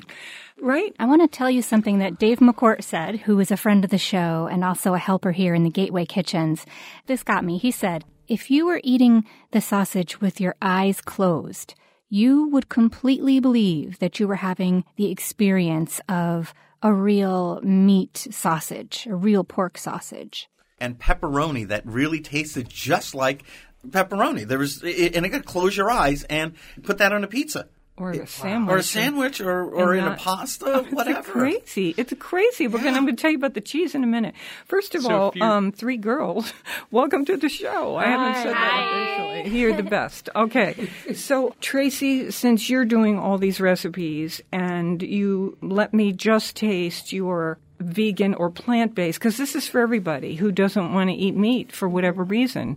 right? 0.61 0.95
I 0.99 1.07
want 1.07 1.23
to 1.23 1.29
tell 1.29 1.51
you 1.51 1.63
something 1.63 1.99
that 1.99 2.19
Dave 2.19 2.41
McCourt 2.41 2.83
said, 2.83 3.21
who 3.21 3.39
is 3.39 3.51
a 3.51 3.57
friend 3.57 3.85
of 3.85 3.91
the 3.91 3.99
show 3.99 4.49
and 4.51 4.65
also 4.65 4.95
a 4.95 4.99
helper 4.99 5.33
here 5.33 5.55
in 5.55 5.63
the 5.63 5.71
Gateway 5.71 6.05
Kitchens. 6.05 6.67
This 7.07 7.23
got 7.23 7.45
me. 7.45 7.59
He 7.59 7.71
said, 7.71 8.05
if 8.27 8.51
you 8.51 8.67
were 8.67 8.81
eating 8.83 9.25
the 9.53 9.61
sausage 9.61 10.21
with 10.21 10.41
your 10.41 10.57
eyes 10.63 11.01
closed, 11.01 11.75
you 12.09 12.49
would 12.49 12.69
completely 12.69 13.41
believe 13.41 13.99
that 13.99 14.19
you 14.19 14.27
were 14.27 14.37
having 14.37 14.85
the 14.97 15.11
experience 15.11 16.01
of 16.09 16.55
a 16.85 16.93
real 16.93 17.61
meat 17.63 18.29
sausage, 18.31 19.07
a 19.11 19.17
real 19.17 19.43
pork 19.43 19.77
sausage. 19.77 20.49
and 20.79 20.99
pepperoni 20.99 21.67
that 21.67 21.85
really 21.87 22.21
tasted 22.21 22.69
just 22.69 23.15
like 23.15 23.43
pepperoni. 23.89 24.47
There 24.47 24.59
was, 24.59 24.83
and 24.83 25.25
again, 25.25 25.43
close 25.43 25.77
your 25.77 25.91
eyes 25.91 26.25
and 26.25 26.53
put 26.83 26.99
that 26.99 27.13
on 27.13 27.25
a 27.25 27.27
pizza. 27.27 27.69
Or 27.97 28.11
a 28.11 28.27
sandwich. 28.27 28.75
Or 28.75 28.79
a 28.79 28.83
sandwich, 28.83 29.41
or, 29.41 29.63
or 29.71 29.93
And 29.93 30.01
in 30.01 30.05
a 30.07 30.09
not- 30.11 30.19
pasta, 30.19 30.81
It's 30.85 30.93
whatever. 30.93 31.23
crazy. 31.31 31.95
It's 31.97 32.13
crazy. 32.19 32.67
We're 32.67 32.79
gonna, 32.83 32.97
I'm 32.97 33.05
going 33.05 33.15
to 33.15 33.21
tell 33.23 33.31
you 33.31 33.37
about 33.37 33.55
the 33.55 33.61
cheese 33.61 33.95
in 33.95 34.03
a 34.03 34.07
minute. 34.09 34.35
First 34.67 34.97
of 34.97 35.03
So 35.03 35.11
all, 35.13 35.43
um, 35.43 35.71
three 35.71 35.97
girls, 35.97 36.53
welcome 36.91 37.25
to 37.27 37.37
the 37.37 37.49
show. 37.49 37.95
I 37.95 38.07
haven't 38.07 38.43
said 38.43 38.53
that 38.53 39.43
officially. 39.43 39.61
You're 39.61 39.77
the 39.77 39.85
best. 39.85 40.29
Okay. 40.35 40.89
So, 41.15 41.55
Tracy, 41.61 42.31
since 42.33 42.69
you're 42.69 42.85
doing 42.85 43.19
all 43.19 43.39
these 43.39 43.61
recipes 43.61 44.41
and 44.51 45.01
you 45.03 45.57
let 45.63 45.95
me 45.95 46.13
just 46.13 46.57
taste 46.57 47.13
your 47.13 47.59
vegan 47.79 48.35
or 48.35 48.51
plant 48.51 48.95
based, 48.97 49.19
because 49.21 49.37
this 49.37 49.55
is 49.55 49.69
for 49.69 49.81
everybody 49.81 50.35
who 50.35 50.51
doesn't 50.51 50.93
want 50.93 51.11
to 51.11 51.15
eat 51.15 51.37
meat 51.37 51.71
for 51.71 51.89
whatever 51.89 52.25
reason. 52.25 52.77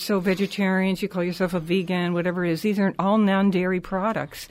So 0.00 0.18
vegetarians, 0.18 1.02
you 1.02 1.08
call 1.08 1.22
yourself 1.22 1.52
a 1.52 1.60
vegan, 1.60 2.14
whatever 2.14 2.42
it 2.42 2.52
is. 2.52 2.62
These 2.62 2.78
are 2.78 2.94
all 2.98 3.18
non-dairy 3.18 3.80
products. 3.80 4.48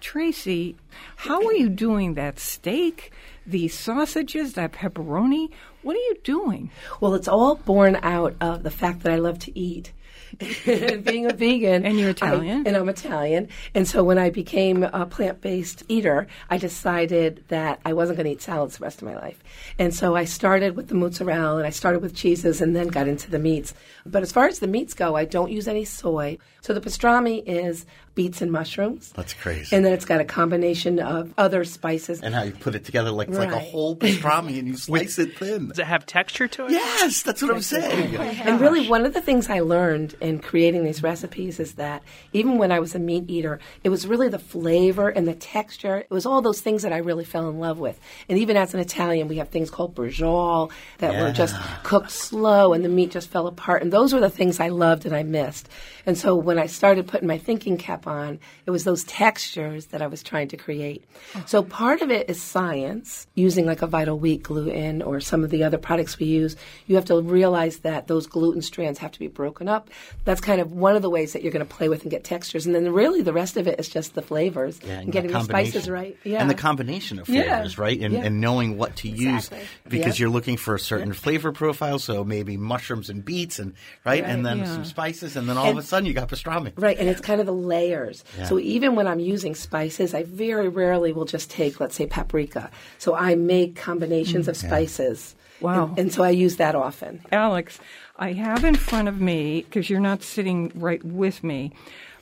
Tracy, 0.00 0.76
how 1.16 1.44
are 1.46 1.52
you 1.52 1.68
doing 1.68 2.14
that 2.14 2.38
steak, 2.38 3.12
these 3.46 3.78
sausages, 3.78 4.54
that 4.54 4.72
pepperoni? 4.72 5.50
What 5.82 5.94
are 5.94 6.00
you 6.00 6.16
doing? 6.24 6.70
Well, 7.02 7.14
it's 7.14 7.28
all 7.28 7.56
born 7.56 7.98
out 8.02 8.34
of 8.40 8.62
the 8.62 8.70
fact 8.70 9.02
that 9.02 9.12
I 9.12 9.16
love 9.16 9.38
to 9.40 9.58
eat. 9.58 9.92
Being 10.64 11.26
a 11.26 11.32
vegan. 11.32 11.84
And 11.84 11.98
you're 11.98 12.08
I- 12.08 12.10
Italian? 12.10 12.66
and 12.66 12.76
I'm 12.76 12.88
Italian. 12.88 13.48
And 13.74 13.86
so 13.88 14.02
when 14.04 14.18
I 14.18 14.30
became 14.30 14.82
a 14.82 15.06
plant 15.06 15.40
based 15.40 15.82
eater, 15.88 16.26
I 16.50 16.58
decided 16.58 17.44
that 17.48 17.80
I 17.84 17.92
wasn't 17.92 18.16
going 18.18 18.26
to 18.26 18.32
eat 18.32 18.42
salads 18.42 18.78
the 18.78 18.84
rest 18.84 19.02
of 19.02 19.08
my 19.08 19.16
life. 19.16 19.42
And 19.78 19.94
so 19.94 20.14
I 20.16 20.24
started 20.24 20.76
with 20.76 20.88
the 20.88 20.94
mozzarella 20.94 21.56
and 21.58 21.66
I 21.66 21.70
started 21.70 22.02
with 22.02 22.14
cheeses 22.14 22.60
and 22.60 22.74
then 22.74 22.88
got 22.88 23.08
into 23.08 23.30
the 23.30 23.38
meats. 23.38 23.74
But 24.06 24.22
as 24.22 24.32
far 24.32 24.46
as 24.46 24.58
the 24.58 24.66
meats 24.66 24.94
go, 24.94 25.16
I 25.16 25.24
don't 25.24 25.50
use 25.50 25.68
any 25.68 25.84
soy. 25.84 26.38
So 26.60 26.72
the 26.74 26.80
pastrami 26.80 27.42
is 27.46 27.86
beets 28.18 28.42
and 28.42 28.50
mushrooms. 28.50 29.12
That's 29.14 29.32
crazy. 29.32 29.76
And 29.76 29.84
then 29.84 29.92
it's 29.92 30.04
got 30.04 30.20
a 30.20 30.24
combination 30.24 30.98
of 30.98 31.32
other 31.38 31.62
spices. 31.62 32.20
and 32.20 32.34
how 32.34 32.42
you 32.42 32.50
put 32.50 32.74
it 32.74 32.84
together 32.84 33.12
like 33.12 33.28
it's 33.28 33.38
like 33.38 33.50
a 33.52 33.52
Right. 33.52 33.70
whole 33.70 33.94
pastrami 34.02 34.58
and 34.58 34.66
you 34.66 34.76
slice 34.76 35.20
it 35.20 35.38
thin. 35.38 35.68
Does 35.68 35.78
it 35.78 35.86
have 35.86 36.04
texture 36.04 36.48
to 36.48 36.66
it? 36.66 36.72
Yes, 36.72 37.22
that's 37.22 37.40
what 37.42 37.52
I'm 37.52 37.62
saying. 37.62 38.16
Oh 38.16 38.20
and 38.22 38.60
really, 38.60 38.88
one 38.88 39.06
of 39.06 39.14
the 39.14 39.20
things 39.20 39.48
I 39.48 39.60
learned 39.60 40.16
in 40.20 40.40
creating 40.40 40.82
these 40.84 41.00
recipes 41.00 41.60
is 41.60 41.74
that 41.74 42.02
even 42.32 42.58
when 42.58 42.72
I 42.72 42.80
was 42.80 42.96
a 42.96 42.98
meat 42.98 43.30
eater, 43.30 43.60
it 43.84 43.90
was 43.90 44.04
really 44.04 44.28
the 44.28 44.40
flavor 44.40 45.08
and 45.08 45.28
the 45.28 45.34
texture. 45.36 45.98
It 45.98 46.10
was 46.10 46.26
all 46.26 46.42
those 46.42 46.60
things 46.60 46.82
that 46.82 46.92
I 46.92 46.96
really 46.98 47.24
fell 47.24 47.48
in 47.48 47.60
love 47.60 47.78
with. 47.78 48.00
And 48.28 48.36
even 48.36 48.56
as 48.56 48.74
an 48.74 48.80
Italian, 48.80 49.28
we 49.28 49.36
have 49.36 49.50
things 49.50 49.70
called 49.70 49.94
braciole 49.94 50.72
that 50.98 51.14
were 51.20 51.30
just 51.30 51.54
cooked 51.84 52.10
slow 52.10 52.72
and 52.72 52.84
the 52.84 52.88
meat 52.88 53.12
just 53.12 53.30
fell 53.30 53.46
apart. 53.46 53.82
And 53.82 53.92
those 53.92 54.12
were 54.12 54.18
the 54.20 54.28
things 54.28 54.58
I 54.58 54.70
loved 54.70 55.06
and 55.06 55.14
I 55.14 55.22
missed. 55.22 55.68
And 56.04 56.18
so 56.18 56.34
when 56.34 56.58
I 56.58 56.66
started 56.66 57.06
putting 57.06 57.28
my 57.28 57.38
thinking 57.38 57.76
cap 57.76 58.07
on, 58.08 58.40
it 58.66 58.70
was 58.72 58.82
those 58.84 59.04
textures 59.04 59.86
that 59.86 60.02
I 60.02 60.06
was 60.08 60.22
trying 60.22 60.48
to 60.48 60.56
create. 60.56 61.04
So 61.46 61.62
part 61.62 62.00
of 62.02 62.10
it 62.10 62.28
is 62.28 62.42
science, 62.42 63.26
using 63.34 63.66
like 63.66 63.82
a 63.82 63.86
vital 63.86 64.18
wheat 64.18 64.42
gluten 64.42 65.02
or 65.02 65.20
some 65.20 65.44
of 65.44 65.50
the 65.50 65.62
other 65.62 65.78
products 65.78 66.18
we 66.18 66.26
use. 66.26 66.56
You 66.86 66.96
have 66.96 67.04
to 67.04 67.20
realize 67.20 67.78
that 67.80 68.06
those 68.08 68.26
gluten 68.26 68.62
strands 68.62 68.98
have 68.98 69.12
to 69.12 69.18
be 69.18 69.28
broken 69.28 69.68
up. 69.68 69.90
That's 70.24 70.40
kind 70.40 70.60
of 70.60 70.72
one 70.72 70.96
of 70.96 71.02
the 71.02 71.10
ways 71.10 71.34
that 71.34 71.42
you're 71.42 71.52
going 71.52 71.66
to 71.66 71.74
play 71.74 71.88
with 71.88 72.02
and 72.02 72.10
get 72.10 72.24
textures. 72.24 72.66
And 72.66 72.74
then 72.74 72.92
really 72.92 73.22
the 73.22 73.32
rest 73.32 73.56
of 73.56 73.68
it 73.68 73.78
is 73.78 73.88
just 73.88 74.14
the 74.14 74.22
flavors 74.22 74.80
Yeah, 74.82 75.00
and 75.00 75.12
getting 75.12 75.30
the 75.30 75.42
spices 75.42 75.88
right. 75.88 76.16
Yeah. 76.24 76.40
And 76.40 76.50
the 76.50 76.54
combination 76.54 77.18
of 77.18 77.28
Yeah. 77.28 77.42
flavors, 77.42 77.78
right? 77.78 78.00
And, 78.00 78.14
Yeah. 78.14 78.24
and 78.24 78.40
knowing 78.40 78.78
what 78.78 78.96
to 78.96 79.08
use 79.08 79.50
because 79.88 80.18
Yeah. 80.18 80.24
you're 80.24 80.30
looking 80.32 80.56
for 80.56 80.74
a 80.74 80.80
certain 80.80 81.12
flavor 81.12 81.52
profile. 81.52 81.98
So 81.98 82.24
maybe 82.24 82.56
mushrooms 82.56 83.10
and 83.10 83.24
beets, 83.24 83.58
and 83.58 83.74
right, 84.04 84.24
and 84.24 84.46
then 84.46 84.58
Yeah. 84.58 84.64
some 84.74 84.84
spices, 84.84 85.36
and 85.36 85.48
then 85.48 85.56
all 85.58 85.70
of 85.70 85.76
a 85.78 85.82
sudden 85.82 86.06
you 86.06 86.12
got 86.14 86.28
pastrami. 86.28 86.72
Right, 86.76 86.96
and 86.98 87.08
it's 87.08 87.20
kind 87.20 87.40
of 87.40 87.46
the 87.46 87.52
layers. 87.98 88.24
So 88.46 88.58
even 88.58 88.94
when 88.94 89.06
I'm 89.06 89.20
using 89.20 89.54
spices, 89.54 90.14
I 90.14 90.22
very 90.24 90.68
rarely 90.68 91.12
will 91.12 91.24
just 91.24 91.50
take, 91.50 91.80
let's 91.80 91.96
say, 91.96 92.06
paprika. 92.06 92.70
So 92.98 93.14
I 93.14 93.34
make 93.34 93.76
combinations 93.76 94.48
of 94.48 94.56
spices. 94.56 95.34
Wow. 95.60 95.88
And, 95.88 95.98
and 95.98 96.12
so 96.12 96.22
I 96.22 96.30
use 96.30 96.56
that 96.56 96.74
often. 96.74 97.20
Alex, 97.32 97.78
I 98.16 98.32
have 98.32 98.64
in 98.64 98.76
front 98.76 99.08
of 99.08 99.20
me, 99.20 99.62
because 99.62 99.90
you're 99.90 100.00
not 100.00 100.22
sitting 100.22 100.70
right 100.74 101.02
with 101.04 101.42
me, 101.42 101.72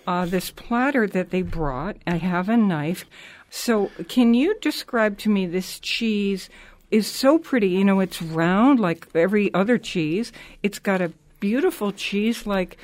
uh, 0.06 0.24
this 0.24 0.50
platter 0.50 1.06
that 1.08 1.30
they 1.30 1.42
brought. 1.42 1.96
I 2.06 2.16
have 2.16 2.48
a 2.48 2.56
knife. 2.56 3.04
So, 3.50 3.90
can 4.08 4.34
you 4.34 4.56
describe 4.60 5.18
to 5.18 5.28
me 5.28 5.46
this 5.46 5.78
cheese? 5.80 6.48
Is 6.88 7.08
so 7.08 7.36
pretty. 7.38 7.68
You 7.68 7.84
know, 7.84 7.98
it's 7.98 8.22
round 8.22 8.78
like 8.78 9.08
every 9.12 9.52
other 9.52 9.76
cheese. 9.76 10.30
It's 10.62 10.78
got 10.78 11.00
a 11.00 11.12
beautiful 11.40 11.90
cheese 11.90 12.46
like 12.46 12.78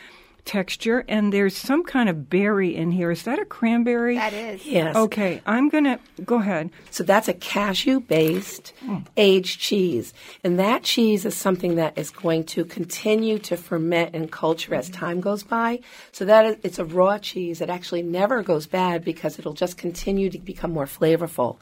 texture, 0.45 1.05
and 1.09 1.33
there's 1.33 1.57
some 1.57 1.85
kind 1.85 2.09
of 2.09 2.29
berry 2.29 2.75
in 2.75 2.91
here. 2.91 3.11
Is 3.11 3.23
that 3.23 3.39
a 3.39 3.45
cranberry? 3.45 4.17
That 4.17 4.33
is. 4.33 4.67
Yes. 4.67 4.97
Okay, 4.97 5.41
I'm 5.47 5.69
gonna 5.69 5.99
go 6.25 6.37
ahead. 6.37 6.71
So 6.91 7.05
that's 7.05 7.29
a 7.29 7.33
cashew 7.35 8.01
based 8.01 8.73
aged 9.17 9.61
cheese. 9.61 10.13
And 10.43 10.59
that 10.59 10.83
cheese 10.83 11.25
is 11.25 11.37
something 11.37 11.77
that 11.77 11.97
is 11.97 12.11
going 12.11 12.45
to 12.45 12.65
continue 12.65 13.39
to 13.41 13.57
ferment 13.57 14.15
and 14.15 14.31
culture 14.31 14.75
as 14.75 14.91
time 14.91 15.21
goes 15.21 15.43
by. 15.43 15.81
So 16.11 16.25
that 16.25 16.45
is, 16.45 16.57
it's 16.63 16.79
a 16.79 16.85
raw 16.85 17.19
cheese. 17.19 17.61
It 17.61 17.71
actually 17.71 18.03
never 18.03 18.43
goes 18.43 18.67
bad 18.67 19.05
because 19.05 19.39
it'll 19.39 19.55
just 19.55 19.77
continue 19.79 20.29
to 20.31 20.39
become 20.39 20.73
more 20.73 20.87
flavorful. 20.87 21.59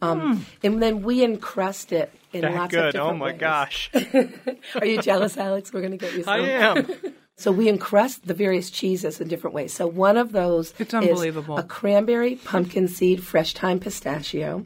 Um, 0.00 0.44
And 0.64 0.82
then 0.82 1.02
we 1.02 1.22
encrust 1.22 1.92
it 1.92 2.12
in 2.32 2.40
That 2.40 2.54
lots 2.54 2.74
of 2.74 2.80
good. 2.80 2.92
different 2.92 3.14
Oh 3.14 3.16
my 3.16 3.26
ways. 3.26 3.38
gosh. 3.38 3.90
Are 4.80 4.84
you 4.86 5.00
jealous, 5.00 5.36
Alex? 5.36 5.72
We're 5.72 5.80
going 5.80 5.92
to 5.92 5.96
get 5.96 6.14
you 6.14 6.24
some. 6.24 6.32
I 6.34 6.38
am. 6.38 6.86
So 7.42 7.50
we 7.50 7.68
encrust 7.68 8.26
the 8.26 8.34
various 8.34 8.70
cheeses 8.70 9.20
in 9.20 9.26
different 9.28 9.54
ways. 9.54 9.72
So 9.72 9.86
one 9.86 10.16
of 10.16 10.30
those 10.32 10.72
It's 10.78 10.94
is 10.94 10.94
unbelievable. 10.94 11.58
a 11.58 11.64
cranberry, 11.64 12.36
pumpkin 12.36 12.86
seed, 12.86 13.22
fresh 13.24 13.52
thyme 13.54 13.80
pistachio. 13.80 14.64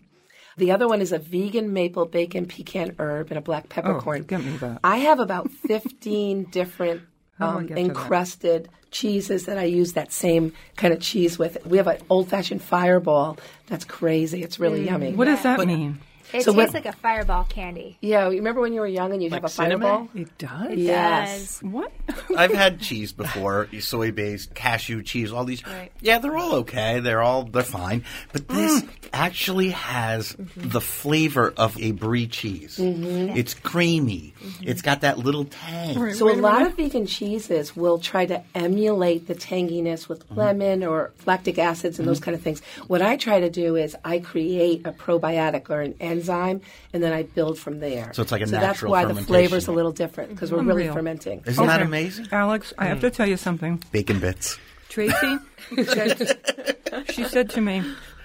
The 0.59 0.71
other 0.73 0.87
one 0.87 1.01
is 1.01 1.11
a 1.13 1.19
vegan 1.19 1.73
maple 1.73 2.05
bacon 2.07 2.45
pecan 2.47 2.95
herb 2.99 3.31
and 3.31 3.39
a 3.39 3.41
black 3.41 3.69
peppercorn. 3.71 4.23
Oh, 4.23 4.25
get 4.25 4.45
me 4.45 4.57
that. 4.59 4.81
I 4.85 4.99
have 4.99 5.21
about 5.21 5.51
15 5.51 6.45
different 6.51 7.03
How 7.39 7.53
do 7.53 7.57
I 7.57 7.61
um, 7.61 7.67
get 7.67 7.75
that? 7.77 7.81
encrusted 7.81 8.69
cheeses 8.91 9.47
that 9.47 9.59
I 9.59 9.65
use 9.65 9.95
that 9.95 10.13
same 10.13 10.53
kind 10.77 10.93
of 10.95 11.01
cheese 11.01 11.39
with. 11.39 11.59
We 11.67 11.77
have 11.79 11.87
an 11.87 11.99
old 12.09 12.29
fashioned 12.29 12.63
fireball 12.63 13.39
that's 13.69 13.85
crazy. 13.85 14.43
It's 14.43 14.59
really 14.61 14.83
Mm. 14.83 14.87
yummy. 14.87 15.13
What 15.15 15.27
does 15.27 15.43
that 15.43 15.67
mean? 15.67 15.99
It 16.33 16.43
So 16.43 16.53
tastes 16.53 16.57
what- 16.57 16.75
like 16.75 16.87
a 16.87 16.93
fireball 16.93 17.45
candy. 17.45 17.97
Yeah, 18.01 18.29
you 18.29 18.37
remember 18.39 18.61
when 18.61 18.73
you 18.73 18.81
were 18.81 18.87
young 18.87 19.13
and 19.13 19.23
you'd 19.23 19.33
have 19.33 19.45
a 19.45 19.49
cinnamon? 19.49 19.81
fireball? 19.81 20.09
It 20.15 20.39
does. 20.39 20.79
Yes. 20.79 21.63
What? 21.63 21.93
I've 22.37 22.53
had 22.53 22.81
cheese 22.81 23.13
before, 23.13 23.69
soy 23.81 24.13
based, 24.13 24.55
cashew 24.55 25.03
cheese, 25.03 25.33
all 25.33 25.45
these. 25.45 25.67
Right. 25.67 25.91
Yeah, 26.01 26.19
they're 26.19 26.37
all 26.37 26.57
okay. 26.57 27.01
They're 27.01 27.23
all 27.23 27.45
they're 27.45 27.63
fine. 27.63 28.05
But 28.33 28.49
this 28.49 28.83
mm. 28.83 28.89
actually 29.13 29.71
has 29.71 30.33
mm-hmm. 30.33 30.69
the 30.69 30.81
flavor 30.81 31.53
of 31.57 31.79
a 31.81 31.93
brie 31.93 32.27
cheese. 32.27 32.79
Mm-hmm. 32.79 33.37
It's 33.37 33.55
creamy. 33.55 34.35
Mm-hmm. 34.43 34.69
It's 34.69 34.83
got 34.83 35.01
that 35.03 35.19
little 35.19 35.45
tang. 35.45 36.15
So 36.15 36.31
a 36.31 36.37
lot 36.37 36.63
of 36.63 36.75
vegan 36.75 37.07
cheeses 37.07 37.75
will 37.77 37.99
try 37.99 38.27
to 38.27 38.43
emulate 38.55 39.27
the 39.27 39.35
tanginess 39.35 40.09
with 40.09 40.27
Mm-hmm. 40.27 40.39
lemon 40.41 40.85
or 40.85 41.13
lactic 41.25 41.59
acids 41.59 41.99
and 41.99 42.09
those 42.09 42.21
kind 42.21 42.35
of 42.35 42.43
things. 42.43 42.61
What 42.89 43.01
I 43.01 43.17
try 43.17 43.41
to 43.41 43.51
do 43.51 43.77
is 43.77 43.95
I 44.05 44.19
create 44.19 44.87
a 44.87 44.93
probiotic 44.93 45.71
or 45.71 45.81
an 45.81 45.95
enzyme, 46.17 46.61
and 46.93 47.03
then 47.03 47.13
I 47.13 47.23
build 47.23 47.59
from 47.59 47.81
there. 47.81 48.13
So 48.13 48.23
it's 48.23 48.33
like 48.33 48.43
a 48.43 48.47
so 48.47 48.53
that's 48.53 48.63
natural 48.63 48.93
why 48.93 49.03
the 49.03 49.09
fermentation. 49.09 49.27
flavor's 49.29 49.69
a 49.69 49.73
little 49.73 49.93
different 49.93 50.31
because 50.31 50.53
we're 50.53 50.63
really 50.63 50.89
fermenting. 50.89 51.43
Isn't 51.47 51.67
that 51.67 51.83
amazing? 51.83 52.29
Alex, 52.33 52.73
I 52.79 52.87
have 52.87 53.01
to 53.01 53.11
tell 53.11 53.27
you 53.27 53.37
something. 53.37 53.83
Bacon 53.93 54.21
bits. 54.21 54.59
Tracy 54.89 55.37
said, 55.85 57.05
she 57.11 57.25
said 57.25 57.51
to 57.51 57.61
me, 57.61 57.83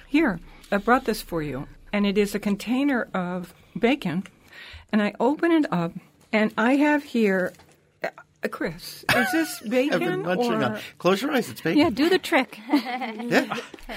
Here, 0.08 0.40
I 0.72 0.78
brought 0.78 1.06
this 1.06 1.22
for 1.22 1.42
you. 1.42 1.68
And 1.94 2.06
it 2.06 2.18
is 2.18 2.34
a 2.34 2.40
container 2.40 3.10
of 3.14 3.54
bacon. 3.78 4.24
And 4.92 5.02
I 5.02 5.14
open 5.20 5.52
it 5.52 5.66
up, 5.72 5.92
and 6.32 6.54
I 6.58 6.76
have 6.76 7.04
here, 7.04 7.54
uh, 8.04 8.10
Chris, 8.50 9.04
is 9.16 9.32
this 9.32 9.60
bacon? 9.68 9.94
I've 9.94 10.10
been 10.10 10.22
munching 10.24 10.54
or, 10.54 10.64
on. 10.64 10.80
Close 10.98 11.22
your 11.22 11.32
eyes. 11.32 11.50
It's 11.50 11.62
bacon. 11.62 11.80
Yeah, 11.80 11.90
do 11.90 12.10
the 12.10 12.20
trick. 12.20 12.60
Yeah. 12.72 13.56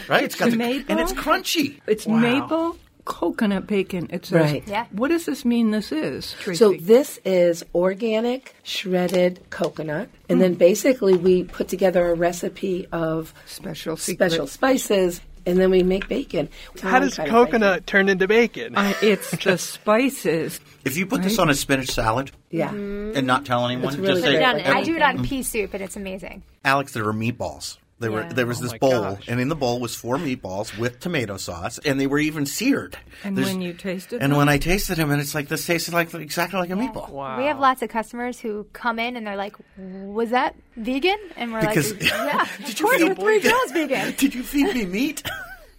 Right. 0.09 0.25
It's 0.25 0.35
got 0.35 0.51
the, 0.51 0.85
and 0.89 1.01
it's 1.01 1.13
crunchy. 1.13 1.81
It's 1.87 2.07
maple 2.07 2.77
coconut 3.05 3.67
bacon. 3.67 4.09
It 4.11 4.27
says. 4.27 4.41
Right. 4.53 4.63
Yeah. 4.67 4.87
What 4.93 5.09
does 5.09 5.27
this 5.27 5.45
mean 5.45 5.71
this 5.71 5.93
is, 5.93 6.35
Tracy? 6.41 6.59
So 6.59 6.75
this 6.81 7.19
is 7.25 7.65
organic 7.75 8.55
shredded 8.63 9.41
coconut, 9.51 10.09
and 10.29 10.39
Hmm. 10.39 10.43
then 10.43 10.55
basically 10.55 11.17
we 11.17 11.45
put 11.45 11.69
together 11.69 12.11
a 12.11 12.15
recipe 12.15 12.87
of 12.93 13.33
Special 13.47 13.97
secret. 13.97 14.31
special 14.31 14.47
spices, 14.47 15.21
and 15.47 15.59
then 15.59 15.71
we 15.71 15.83
make 15.83 16.09
bacon. 16.09 16.49
How 16.81 16.99
does 16.99 17.17
Kind 17.17 17.29
bacon. 17.31 17.45
coconut 17.47 17.87
turn 17.87 18.09
into 18.09 18.27
bacon? 18.27 18.75
Uh, 18.77 18.95
it's 19.03 19.31
the 19.33 19.59
spices. 19.59 20.59
If 20.85 20.97
you 20.97 21.07
put 21.07 21.23
this 21.23 21.39
on 21.39 21.51
a 21.51 21.55
spinach 21.55 21.91
salad 21.91 22.31
Yeah. 22.51 22.71
and 22.71 23.27
not 23.27 23.45
tell 23.45 23.67
anyone, 23.67 23.95
really 24.01 24.21
just 24.21 24.25
say. 24.25 24.39
Done. 24.39 24.61
I 24.61 24.83
do 24.83 24.97
it 24.97 25.03
on 25.03 25.23
pea 25.25 25.43
soup, 25.43 25.75
and 25.75 25.83
it's 25.83 25.97
amazing. 25.97 26.43
Alex, 26.65 26.93
there 26.93 27.07
are 27.09 27.13
meatballs. 27.15 27.77
There 28.01 28.11
were 28.11 28.25
there 28.25 28.45
was 28.45 28.59
Oh 28.59 28.63
this 28.65 28.73
bowl, 28.79 28.91
gosh. 29.03 29.29
and 29.29 29.41
in 29.41 29.49
the 29.49 29.55
bowl 29.55 29.79
was 29.79 29.95
four 29.95 30.17
meatballs 30.17 30.77
with 30.77 30.99
tomato 30.99 31.37
sauce, 31.37 31.79
and 31.85 31.99
they 32.01 32.09
were 32.09 32.19
even 32.19 32.45
seared. 32.45 32.99
And 33.23 33.37
There's- 33.37 33.51
when 33.53 33.63
you 33.63 33.73
tasted 33.73 34.21
and 34.21 34.33
them? 34.33 34.39
when 34.39 34.49
I 34.49 34.59
tasted 34.59 34.97
them, 34.97 35.11
and 35.13 35.21
it's 35.21 35.33
like 35.35 35.47
this 35.49 35.65
tasted 35.65 35.95
like 35.95 36.13
exactly 36.13 36.59
like 36.59 36.71
a 36.71 36.75
meatball. 36.75 37.09
Wow. 37.11 37.39
We 37.39 37.45
have 37.45 37.61
lots 37.61 37.83
of 37.83 37.89
customers 37.91 38.41
who 38.41 38.67
come 38.73 38.99
in 38.99 39.17
and 39.17 39.25
they're 39.27 39.37
like, 39.37 39.55
"Was 39.79 40.31
that 40.31 40.57
vegan?" 40.77 41.19
And 41.37 41.53
we're 41.53 41.61
Because- 41.61 41.93
like, 41.93 42.03
"Yeah, 42.03 42.47
Did 42.67 42.81
you 42.81 42.85
course, 42.87 43.03
feed- 43.03 43.19
three 43.19 43.41
girls 43.41 43.71
vegan." 43.73 44.15
Did 44.19 44.35
you 44.35 44.43
feed 44.43 44.75
me 44.75 44.85
meat? 44.87 45.23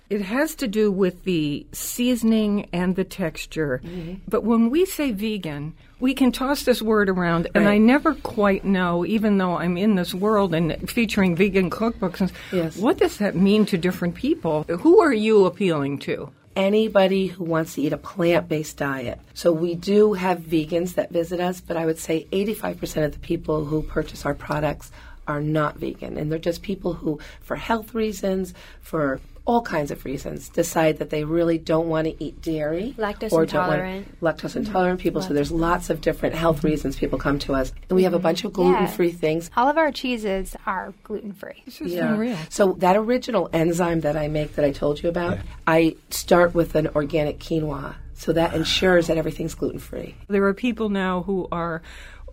It 0.08 0.22
has 0.22 0.54
to 0.58 0.68
do 0.68 0.92
with 0.92 1.24
the 1.24 1.66
seasoning 1.72 2.70
and 2.72 2.96
the 2.96 3.04
texture. 3.04 3.82
Mm-hmm. 3.84 4.14
But 4.28 4.44
when 4.44 4.70
we 4.70 4.86
say 4.86 5.12
vegan, 5.12 5.74
we 6.06 6.14
can 6.14 6.32
toss 6.32 6.62
this 6.62 6.84
word 6.84 7.10
around, 7.10 7.48
and 7.56 7.68
I 7.68 7.80
never 7.80 8.14
quite 8.14 8.64
know, 8.64 9.04
even 9.08 9.40
though 9.40 9.58
I'm 9.58 9.76
in 9.76 9.96
this 9.96 10.14
world 10.14 10.54
and 10.54 10.88
featuring 10.88 11.36
vegan 11.36 11.72
cookbooks, 11.72 12.22
and 12.22 12.32
Yes. 12.52 12.78
what 12.78 13.00
does 13.00 13.18
that 13.18 13.36
mean 13.36 13.66
to 13.66 13.76
different 13.76 14.14
people? 14.14 14.66
Who 14.82 15.02
are 15.02 15.12
you 15.14 15.46
appealing 15.46 15.98
to? 16.00 16.30
anybody 16.56 17.28
who 17.28 17.44
wants 17.44 17.74
to 17.74 17.82
eat 17.82 17.92
a 17.92 17.98
plant 17.98 18.48
based 18.48 18.78
diet. 18.78 19.20
So 19.34 19.52
we 19.52 19.76
do 19.76 20.14
have 20.14 20.40
vegans 20.40 20.94
that 20.94 21.12
visit 21.12 21.42
us, 21.42 21.60
but 21.60 21.76
I 21.76 21.86
would 21.86 22.00
say 22.00 22.28
85% 22.32 23.04
of 23.04 23.12
the 23.12 23.20
people 23.20 23.66
who 23.66 23.82
purchase 23.82 24.26
our 24.26 24.34
products 24.34 24.90
are 25.28 25.42
not 25.42 25.78
vegan. 25.78 26.18
And 26.18 26.32
they're 26.32 26.40
just 26.40 26.62
people 26.62 26.94
who, 26.94 27.20
for 27.42 27.58
health 27.58 27.94
reasons, 27.94 28.54
for 28.80 29.20
all 29.46 29.62
kinds 29.62 29.92
of 29.92 30.04
reasons, 30.06 30.50
decide 30.50 30.98
that 30.98 31.12
they 31.12 31.24
really 31.24 31.58
don't 31.58 31.88
want 31.88 32.06
to 32.08 32.24
eat 32.24 32.42
dairy. 32.42 32.96
Lactose 32.98 33.32
or 33.32 33.46
don't 33.46 33.68
wanna- 33.68 33.84
intolerant. 33.84 34.22
Lactose 34.22 34.56
intolerant 34.56 35.00
people. 35.00 35.22
So 35.22 35.34
there's 35.34 35.52
lots 35.52 35.90
of 35.90 36.02
different 36.02 36.36
health 36.36 36.58
mm-hmm. 36.58 36.68
reasons 36.68 36.96
people 36.96 37.20
come 37.20 37.38
to 37.40 37.54
us. 37.54 37.72
And 37.90 37.96
we 37.96 38.04
have 38.04 38.14
a 38.14 38.20
bunch 38.20 38.44
of 38.44 38.52
mm-hmm. 38.52 38.64
gluten 38.64 38.88
free 38.88 39.12
things. 39.12 39.52
All 39.56 39.68
of 39.68 39.78
our 39.78 39.92
cheeses 39.92 40.56
are 40.66 40.94
gluten 41.04 41.34
free. 41.34 41.62
This 41.66 41.82
is 41.82 41.94
unreal. 41.94 42.38
So 42.50 42.74
that 42.80 42.96
original 42.96 43.50
enzyme 43.54 44.02
that 44.02 44.18
I 44.18 44.28
make 44.28 44.56
that 44.56 44.66
I 44.66 44.72
told 44.72 45.02
you 45.04 45.10
about, 45.10 45.38
I 45.68 45.96
start 46.10 46.54
with 46.56 46.76
an 46.76 46.88
organic 46.96 47.40
quinoa. 47.40 47.96
So 48.18 48.32
that 48.34 48.54
ah. 48.54 48.58
ensures 48.58 49.08
that 49.08 49.18
everything's 49.18 49.54
gluten 49.54 49.80
free. 49.80 50.16
There 50.28 50.44
are 50.46 50.54
people 50.54 50.90
now 50.90 51.24
who 51.24 51.48
are, 51.52 51.82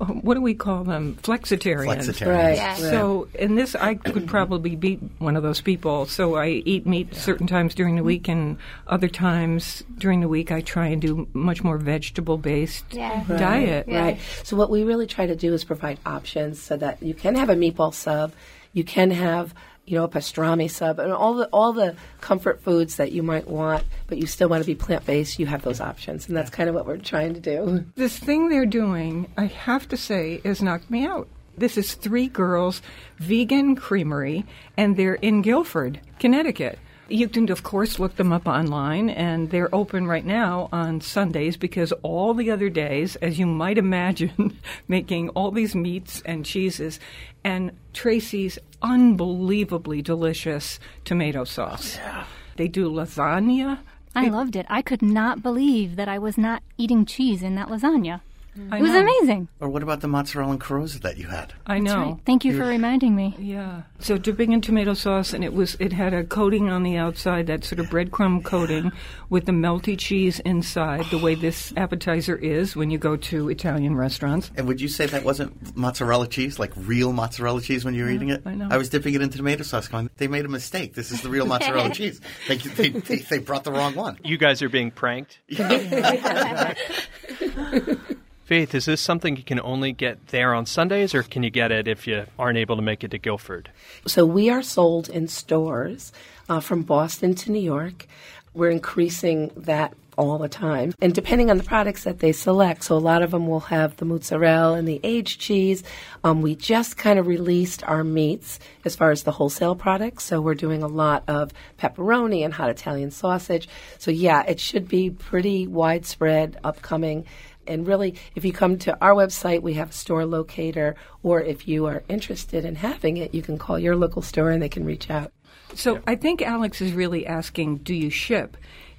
what 0.23 0.35
do 0.35 0.41
we 0.41 0.55
call 0.55 0.85
them? 0.85 1.17
Flexitarians. 1.23 1.87
Flexitarians. 2.09 2.27
Right. 2.27 2.57
Yeah. 2.57 2.75
So, 2.75 3.29
in 3.35 3.55
this, 3.55 3.75
I 3.75 3.95
could 3.95 4.27
probably 4.27 4.77
be 4.77 4.97
one 5.19 5.37
of 5.37 5.43
those 5.43 5.61
people. 5.61 6.07
So, 6.07 6.37
I 6.37 6.49
eat 6.49 6.87
meat 6.87 7.15
certain 7.15 7.47
times 7.47 7.75
during 7.75 7.97
the 7.97 8.03
week, 8.03 8.29
and 8.29 8.57
other 8.87 9.09
times 9.09 9.85
during 9.99 10.21
the 10.21 10.29
week, 10.29 10.51
I 10.51 10.61
try 10.61 10.89
and 10.89 11.01
do 11.01 11.29
much 11.33 11.63
more 11.63 11.79
vegetable 11.79 12.39
based 12.39 12.85
Yeah. 12.91 13.25
diet. 13.29 13.87
Yeah. 13.89 14.01
Right. 14.03 14.21
So 14.45 14.57
what 14.57 14.71
we 14.71 14.83
really 14.85 15.07
try 15.07 15.27
to 15.27 15.37
do 15.37 15.53
is 15.55 15.65
provide 15.65 15.99
options 16.05 16.61
so 16.61 16.77
that 16.77 17.03
you 17.03 17.15
can 17.15 17.35
have 17.37 17.51
a 17.51 17.55
meatball 17.55 17.95
sub, 17.95 18.33
you 18.73 18.85
can 18.85 19.11
have 19.11 19.55
you 19.87 19.99
know 19.99 20.05
a 20.05 20.09
pastrami 20.09 20.71
sub, 20.71 20.99
and 20.99 21.13
all 21.13 21.35
the 21.35 21.47
all 21.47 21.73
the 21.73 21.97
comfort 22.21 22.63
foods 22.63 22.97
that 22.97 23.13
you 23.13 23.23
might 23.23 23.49
want, 23.49 23.85
but 24.07 24.19
you 24.19 24.27
still 24.27 24.49
want 24.49 24.63
to 24.63 24.67
be 24.67 24.75
plant 24.75 25.05
based. 25.05 25.39
You 25.39 25.47
have 25.47 25.63
those 25.63 25.81
options, 25.81 26.29
and 26.29 26.37
that's 26.37 26.51
kind 26.51 26.69
of 26.69 26.75
what 26.75 26.87
we're 26.87 26.99
trying 26.99 27.35
to 27.35 27.41
do. 27.41 27.85
This 27.97 28.19
thing 28.19 28.49
they're 28.49 28.67
doing, 28.67 29.31
I 29.37 29.47
have 29.47 29.89
to 29.89 29.97
say, 29.97 30.41
has 30.45 30.63
knocked 30.63 30.91
me 30.91 31.05
out. 31.05 31.29
This 31.57 31.77
is 31.77 31.95
Three 31.95 32.29
Girls 32.29 32.81
Vegan 33.19 33.77
Creamery, 33.77 34.45
and 34.77 34.97
they're 34.97 35.15
in 35.15 35.43
Guilford, 35.43 36.01
Connecticut. 36.19 36.79
You 37.09 37.29
can, 37.29 37.51
of 37.51 37.63
course, 37.63 37.99
look 37.99 38.17
them 38.17 38.33
up 38.33 38.47
online, 38.47 39.11
and 39.11 39.51
they're 39.51 39.75
open 39.75 40.07
right 40.07 40.25
now 40.25 40.71
on 40.73 41.03
Sundays 41.03 41.59
because 41.59 41.93
all 42.03 42.33
the 42.33 42.51
other 42.51 42.71
days, 42.71 43.17
as 43.17 43.39
you 43.39 43.45
might 43.45 43.77
imagine, 43.77 44.59
making 44.89 45.29
all 45.31 45.51
these 45.51 45.75
meats 45.75 46.23
and 46.25 46.47
cheeses, 46.47 46.99
and 47.45 47.73
Tracy's 47.93 48.59
unbelievably 48.83 50.03
delicious 50.03 50.79
tomato 51.05 51.45
sauce. 51.45 51.99
Oh, 52.05 52.27
they 52.57 52.69
do 52.69 52.91
lasagna. 52.91 53.79
I 54.15 54.29
loved 54.29 54.57
it. 54.57 54.67
I 54.69 54.83
could 54.83 55.01
not 55.01 55.43
believe 55.43 55.97
that 55.97 56.09
I 56.09 56.19
was 56.19 56.37
not 56.37 56.63
eating 56.77 57.07
cheese 57.07 57.43
in 57.43 57.55
that 57.55 57.69
lasagna. 57.69 58.21
I 58.71 58.79
It 58.79 58.83
was 58.83 58.93
know. 58.93 59.01
amazing. 59.01 59.49
Or 59.61 59.69
what 59.69 59.83
about 59.83 60.01
the 60.01 60.09
mozzarella 60.09 60.53
and 60.53 60.61
carrozza 60.61 61.01
that 61.01 61.17
you 61.17 61.29
had? 61.29 61.55
I 61.67 61.79
know. 61.79 62.03
Right. 62.03 62.17
Thank 62.27 62.45
you 62.45 62.57
for 62.57 62.67
reminding 62.67 63.17
me. 63.17 63.35
Yeah. 63.39 63.83
So 63.99 64.19
dipping 64.19 64.53
in 64.53 64.61
tomato 64.61 64.95
sauce, 64.95 65.33
and 65.33 65.43
it 65.43 65.55
was 65.55 65.77
it 65.81 65.93
had 65.93 66.13
a 66.13 66.25
coating 66.25 66.69
on 66.69 66.83
the 66.83 66.97
outside, 66.97 67.47
that 67.47 67.65
sort 67.65 67.79
of 67.79 67.87
breadcrumb 67.87 68.45
coating, 68.45 68.93
with 69.31 69.47
the 69.47 69.53
melty 69.53 69.99
cheese 69.99 70.41
inside, 70.41 71.07
the 71.11 71.19
way 71.19 71.35
this 71.35 71.73
appetizer 71.77 72.37
is 72.37 72.77
when 72.77 72.91
you 72.91 72.99
go 72.99 73.17
to 73.17 73.49
Italian 73.49 73.97
restaurants. 73.97 74.51
And 74.57 74.67
would 74.69 74.81
you 74.81 74.89
say 74.89 75.07
that 75.07 75.25
wasn't 75.25 75.77
mozzarella 75.77 76.29
cheese, 76.29 76.59
like 76.59 76.73
real 76.77 77.13
mozzarella 77.13 77.63
cheese 77.63 77.85
when 77.85 77.95
you 77.95 78.05
were 78.05 78.11
eating 78.11 78.29
it? 78.29 78.43
I 78.45 78.55
know. 78.55 78.69
I 78.71 78.77
was 78.77 78.91
dipping 78.91 79.15
it 79.15 79.23
in 79.23 79.31
tomato 79.31 79.63
sauce 79.63 79.89
going, 79.89 80.11
they 80.19 80.29
made 80.29 80.45
a 80.45 80.49
mistake. 80.49 80.95
This 80.95 81.11
is 81.11 81.23
the 81.23 81.31
real 81.31 81.47
mozzarella 81.47 81.91
cheese. 81.95 82.21
They, 82.49 82.57
they, 82.57 82.89
they, 82.91 83.17
they 83.19 83.39
brought 83.39 83.65
the 83.65 83.73
wrong 83.73 83.95
one. 83.95 84.19
You 84.25 84.37
guys 84.37 84.61
are 84.63 84.69
being 84.69 84.91
pranked. 84.91 85.39
Faith, 88.53 88.75
is 88.75 88.85
this 88.85 89.01
something 89.01 89.39
you 89.39 89.43
can 89.43 89.63
only 89.63 89.93
get 89.93 90.27
there 90.27 90.53
on 90.53 90.67
Sundays, 90.67 91.15
or 91.15 91.23
can 91.23 91.43
you 91.43 91.49
get 91.49 91.73
it 91.73 91.89
if 91.89 92.07
you 92.07 92.27
aren't 92.39 92.59
able 92.59 92.77
to 92.77 92.83
make 92.83 93.03
it 93.03 93.13
to 93.13 93.17
Guilford? 93.17 93.71
So 94.07 94.27
we 94.27 94.51
are 94.51 94.63
sold 94.63 95.09
in 95.09 95.27
stores 95.27 96.13
uh, 96.51 96.61
from 96.61 96.83
Boston 96.83 97.35
to 97.37 97.51
New 97.51 97.63
York. 97.63 98.07
We're 98.53 98.69
increasing 98.69 99.53
that 99.57 99.95
all 100.19 100.37
the 100.37 100.51
time. 100.51 100.93
And 101.01 101.15
depending 101.15 101.51
on 101.51 101.57
the 101.57 101.65
products 101.65 102.05
that 102.05 102.19
they 102.19 102.33
select, 102.33 102.85
so 102.85 102.95
a 102.95 102.99
lot 102.99 103.23
of 103.23 103.31
them 103.31 103.47
will 103.47 103.61
have 103.61 103.97
the 103.97 104.05
mozzarella 104.05 104.77
and 104.77 104.87
the 104.87 105.01
aged 105.03 105.41
cheese. 105.41 105.83
Um, 106.23 106.43
we 106.43 106.55
just 106.55 106.99
kind 106.99 107.19
of 107.19 107.27
released 107.27 107.83
our 107.85 108.05
meats 108.05 108.59
as 108.85 108.95
far 108.95 109.11
as 109.11 109.23
the 109.23 109.33
wholesale 109.33 109.75
products. 109.75 110.25
So 110.25 110.43
we're 110.43 110.55
doing 110.55 110.83
a 110.83 110.89
lot 110.89 111.25
of 111.27 111.53
pepperoni 111.79 112.45
and 112.45 112.53
hot 112.53 112.69
Italian 112.69 113.11
sausage. 113.11 113.67
So 113.99 114.11
yeah, 114.11 114.43
it 114.43 114.61
should 114.61 114.89
be 114.89 115.09
pretty 115.09 115.67
widespread, 115.67 116.59
upcoming. 116.63 117.25
And 117.67 117.87
really, 117.87 118.17
if 118.35 118.45
you 118.45 118.53
come 118.53 118.79
to 118.79 118.97
our 119.01 119.15
website, 119.15 119.63
we 119.63 119.75
have 119.75 119.91
a 119.91 119.93
store 119.93 120.27
locator, 120.27 120.97
or 121.23 121.41
if 121.41 121.69
you 121.69 121.87
are 121.87 122.03
interested 122.09 122.65
in 122.65 122.75
having 122.75 123.17
it, 123.17 123.35
you 123.35 123.43
can 123.43 123.59
call 123.59 123.79
your 123.79 123.97
local 123.97 124.23
store 124.23 124.51
and 124.51 124.63
they 124.63 124.69
can 124.69 124.85
reach 124.85 125.11
out. 125.11 125.33
So 125.75 126.01
I 126.07 126.17
think 126.17 126.43
Alex 126.43 126.81
is 126.81 126.93
really 126.93 127.27
asking, 127.27 127.79
do 127.79 127.95
you 127.95 128.11
ship? 128.11 128.57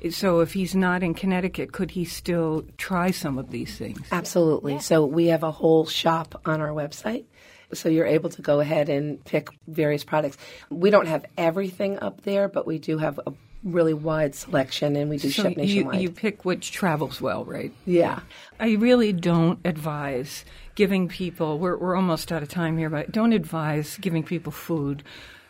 So 0.10 0.40
if 0.42 0.54
he's 0.54 0.76
not 0.76 1.04
in 1.04 1.14
Connecticut, 1.14 1.72
could 1.72 1.92
he 1.92 2.04
still 2.04 2.66
try 2.78 3.12
some 3.12 3.38
of 3.38 3.52
these 3.52 3.78
things? 3.78 4.02
Absolutely. 4.12 4.80
So 4.80 5.06
we 5.06 5.28
have 5.28 5.44
a 5.44 5.52
whole 5.52 5.86
shop 5.86 6.42
on 6.46 6.62
our 6.62 6.70
website. 6.70 7.26
So 7.74 7.90
you're 7.90 8.06
able 8.06 8.30
to 8.32 8.42
go 8.42 8.60
ahead 8.60 8.90
and 8.90 9.24
pick 9.24 9.50
various 9.68 10.04
products. 10.04 10.38
We 10.70 10.90
don't 10.90 11.08
have 11.08 11.26
everything 11.38 12.00
up 12.00 12.22
there, 12.22 12.48
but 12.48 12.68
we 12.68 12.80
do 12.80 12.98
have 12.98 13.20
a 13.26 13.34
really 13.64 13.94
wide 13.94 14.36
selection 14.36 14.96
and 14.96 15.10
we 15.10 15.18
do 15.18 15.30
So 15.30 15.44
ship 15.44 15.58
nationwide. 15.58 16.02
you 16.02 16.12
pick 16.12 16.46
which 16.46 16.72
travels 16.72 17.22
well, 17.22 17.46
right? 17.46 17.72
yeah. 17.86 18.20
I 18.60 18.74
really 18.74 19.14
don't 19.14 19.60
advise 19.66 20.46
giving 20.76 21.08
people, 21.08 21.60
we're, 21.60 21.78
we're 21.78 21.96
almost 21.96 22.32
out 22.32 22.44
of 22.44 22.50
time 22.50 22.78
here, 22.78 22.90
but 22.90 23.12
don't 23.12 23.34
advise 23.34 23.98
giving 23.98 24.24
people 24.24 24.52
food 24.52 25.04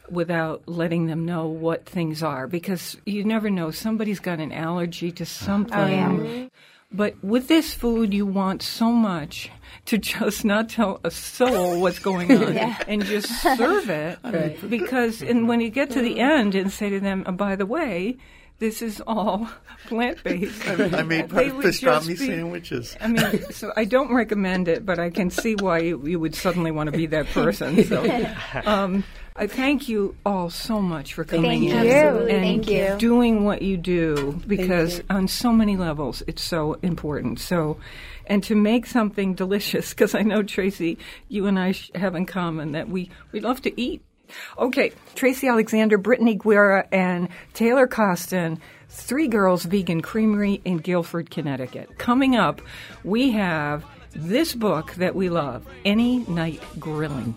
without 0.10 0.62
letting 0.68 1.08
them 1.08 1.26
know 1.26 1.48
what 1.48 1.86
things 1.86 2.22
are 2.22 2.48
because 2.48 2.98
you 3.06 3.24
never 3.24 3.50
know. 3.50 3.72
Somebody's 3.72 4.20
got 4.20 4.40
an 4.40 4.52
allergy 4.52 5.12
to 5.14 5.24
oh, 5.24 5.26
something. 5.26 6.52
But 6.94 7.16
with 7.24 7.48
this 7.48 7.74
food, 7.74 8.14
you 8.14 8.26
want 8.26 8.62
so 8.62 8.92
much 8.92 9.50
to 9.86 9.98
just 9.98 10.46
not 10.46 10.70
tell 10.70 11.00
a 11.04 11.10
soul 11.12 11.82
what's 11.82 12.00
going 12.00 12.32
on 12.44 12.58
and 12.88 13.04
just 13.04 13.30
serve 13.42 13.90
it. 13.90 14.20
Because 14.70 15.22
and 15.22 15.48
when 15.48 15.62
you 15.62 15.70
get 15.70 15.90
to 15.92 16.02
the 16.02 16.20
end 16.20 16.56
and 16.56 16.72
say 16.72 16.90
to 16.90 17.00
them, 17.00 17.24
oh, 17.26 17.32
by 17.32 17.56
the 17.56 17.66
way, 17.66 18.18
this 18.60 18.82
is 18.82 19.02
all 19.08 19.50
plant 19.88 20.24
based. 20.24 20.68
I 20.68 21.04
made 21.04 21.30
pastrami 21.30 22.18
sandwiches. 22.18 22.96
I 23.02 23.08
mean, 23.08 23.52
so 23.52 23.74
I 23.76 23.86
don't 23.86 24.14
recommend 24.14 24.68
it, 24.68 24.86
but 24.86 25.00
I 25.00 25.10
can 25.10 25.30
see 25.30 25.56
why 25.56 25.80
you, 25.80 26.02
you 26.06 26.20
would 26.20 26.36
suddenly 26.36 26.72
want 26.72 26.92
to 26.92 26.98
be 26.98 27.08
that 27.08 27.28
person. 27.28 27.84
So, 27.84 28.32
um, 28.66 29.04
I 29.36 29.48
thank 29.48 29.90
you 29.90 30.16
all 30.26 30.50
so 30.52 30.80
much 30.80 31.16
for 31.16 31.24
coming 31.24 31.50
Thank 31.50 31.64
in 31.64 31.86
you. 31.86 32.28
and 32.28 32.28
Thank 32.28 32.70
you. 32.70 32.96
doing 33.00 33.44
what 33.44 33.64
you 33.64 33.78
do 33.78 34.40
because 34.46 35.00
you. 35.00 35.06
on 35.10 35.28
so 35.28 35.52
many 35.52 35.76
levels 35.76 36.22
it's 36.28 36.44
so 36.44 36.74
important. 36.84 37.40
So, 37.40 37.78
and 38.28 38.44
to 38.44 38.56
make 38.56 38.86
something 38.86 39.34
delicious 39.34 39.90
because 39.90 40.14
I 40.14 40.22
know 40.22 40.44
Tracy, 40.44 41.00
you 41.30 41.48
and 41.48 41.58
I 41.58 41.74
have 41.96 42.14
in 42.16 42.26
common 42.28 42.74
that 42.74 42.90
we 42.90 43.10
we 43.32 43.40
love 43.40 43.62
to 43.64 43.82
eat. 43.82 44.04
Okay, 44.58 44.92
Tracy 45.16 45.48
Alexander, 45.48 45.98
Brittany 45.98 46.36
Guerra, 46.36 46.88
and 46.92 47.28
Taylor 47.54 47.88
Costin, 47.88 48.60
Three 48.90 49.28
Girls 49.28 49.64
Vegan 49.64 50.02
Creamery 50.02 50.62
in 50.64 50.78
Guilford, 50.78 51.30
Connecticut. 51.30 51.98
Coming 51.98 52.36
up, 52.36 52.62
we 53.04 53.32
have 53.32 53.84
this 54.16 54.54
book 54.56 54.94
that 54.96 55.16
we 55.16 55.30
love, 55.30 55.66
Any 55.86 56.20
Night 56.20 56.62
Grilling. 56.80 57.36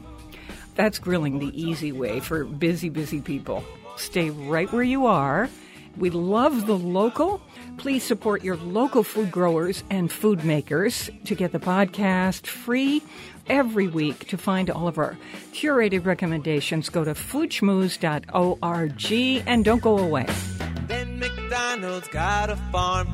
That's 0.76 0.98
grilling 0.98 1.38
the 1.38 1.60
easy 1.60 1.90
way 1.90 2.20
for 2.20 2.44
busy, 2.44 2.90
busy 2.90 3.20
people. 3.20 3.64
Stay 3.96 4.30
right 4.30 4.70
where 4.72 4.82
you 4.82 5.06
are 5.06 5.48
We 5.96 6.10
love 6.10 6.66
the 6.66 6.76
local. 6.76 7.40
Please 7.78 8.04
support 8.04 8.44
your 8.44 8.56
local 8.56 9.02
food 9.02 9.30
growers 9.30 9.82
and 9.88 10.12
food 10.12 10.44
makers 10.44 11.08
to 11.24 11.34
get 11.34 11.52
the 11.52 11.58
podcast 11.58 12.46
free 12.46 13.02
every 13.48 13.88
week. 13.88 14.28
To 14.28 14.36
find 14.36 14.68
all 14.68 14.88
of 14.88 14.98
our 14.98 15.16
curated 15.52 16.04
recommendations, 16.04 16.90
go 16.90 17.04
to 17.04 17.14
foodschmooze.org 17.14 19.42
and 19.46 19.64
don't 19.64 19.82
go 19.82 19.98
away. 19.98 20.26
Then 20.86 21.18
McDonald's 21.18 22.08
got 22.08 22.50
a 22.50 22.56
farm. 22.70 23.08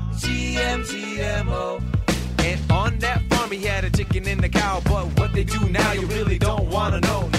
And 2.38 2.72
on 2.72 2.98
that 2.98 3.22
farm 3.31 3.53
he 3.53 3.62
had 3.62 3.85
a 3.85 3.90
chicken 3.90 4.27
and 4.27 4.44
a 4.44 4.48
cow. 4.48 4.81
But 4.85 5.07
what 5.18 5.33
they 5.33 5.44
do 5.44 5.68
now 5.68 5.92
you 5.92 6.07
really 6.07 6.38
don't 6.38 6.68
wanna 6.68 6.98
know. 7.01 7.31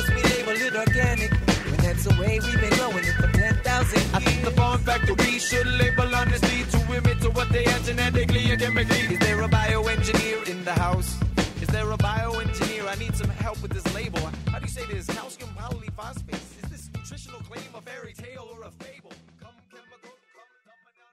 Why 0.00 0.14
we 0.14 0.22
label 0.22 0.52
it 0.52 0.74
organic? 0.74 1.30
When 1.30 1.76
that's 1.76 2.04
the 2.04 2.14
way 2.20 2.40
we've 2.40 2.60
been 2.60 2.72
growing 2.78 3.04
it 3.04 3.14
for 3.16 3.30
10,000 3.30 3.98
years. 3.98 4.14
I 4.14 4.20
think 4.20 4.44
the 4.44 4.50
farm 4.52 4.78
factory 4.80 5.38
should 5.38 5.66
label 5.66 6.14
honesty 6.14 6.64
to 6.70 6.96
admit 6.96 7.20
to 7.20 7.30
what 7.30 7.50
they 7.50 7.66
are 7.66 7.78
genetically 7.80 8.50
and 8.50 8.60
chemically. 8.60 9.14
Is 9.14 9.18
there 9.18 9.42
a 9.42 9.48
bioengineer 9.48 10.48
in 10.48 10.64
the 10.64 10.72
house? 10.72 11.20
Is 11.60 11.68
there 11.68 11.90
a 11.90 11.98
bioengineer? 11.98 12.88
I 12.88 12.94
need 12.94 13.14
some 13.14 13.28
help 13.28 13.60
with 13.60 13.72
this 13.72 13.94
label. 13.94 14.20
How 14.50 14.58
do 14.58 14.64
you 14.64 14.70
say 14.70 14.86
this? 14.86 15.06
Calcium 15.06 15.50
polyphosphates. 15.50 16.64
Is 16.64 16.70
this 16.70 16.90
nutritional 16.94 17.40
claim 17.40 17.68
a 17.74 17.82
fairy 17.82 18.14
tale 18.14 18.48
or 18.54 18.62
a 18.62 18.70
fable? 18.82 19.12
Come 19.38 19.52
chemical, 19.68 20.14
come 20.34 20.48
dumping 20.64 20.96
down 20.96 21.12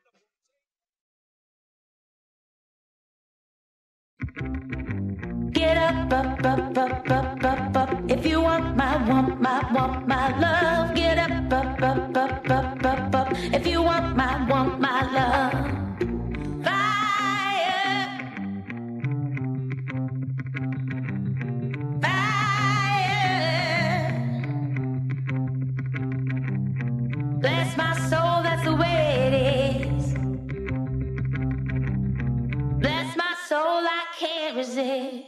the 5.44 5.52
Get 5.52 5.76
up, 5.78 6.14
up, 6.14 6.46
up, 6.46 6.78
up, 6.78 7.12
up, 7.12 7.44
up, 7.44 7.76
up. 7.76 7.97
If 8.18 8.26
you 8.26 8.42
want 8.42 8.76
my, 8.76 8.98
want 9.08 9.40
my, 9.40 9.72
want 9.72 10.08
my 10.08 10.40
love. 10.40 10.96
Get 10.96 11.20
up, 11.20 11.54
up, 11.54 11.82
up, 11.84 12.18
up, 12.18 12.50
up, 12.50 12.84
up, 12.84 13.16
up. 13.16 13.28
If 13.54 13.68
you 13.68 13.84
want 13.84 14.18
my, 14.18 14.44
want 14.50 14.80
my 14.82 15.04
love. 15.14 15.54
Fire. 16.64 18.08
Fire. 22.02 23.28
Bless 27.40 27.78
my 27.78 27.94
soul, 28.10 28.42
that's 28.42 28.64
the 28.64 28.76
way 28.76 28.98
it 29.28 29.34
is. 29.86 30.16
Bless 32.82 33.16
my 33.16 33.36
soul, 33.48 33.86
I 33.86 34.06
can't 34.18 34.58
resist. 34.58 35.27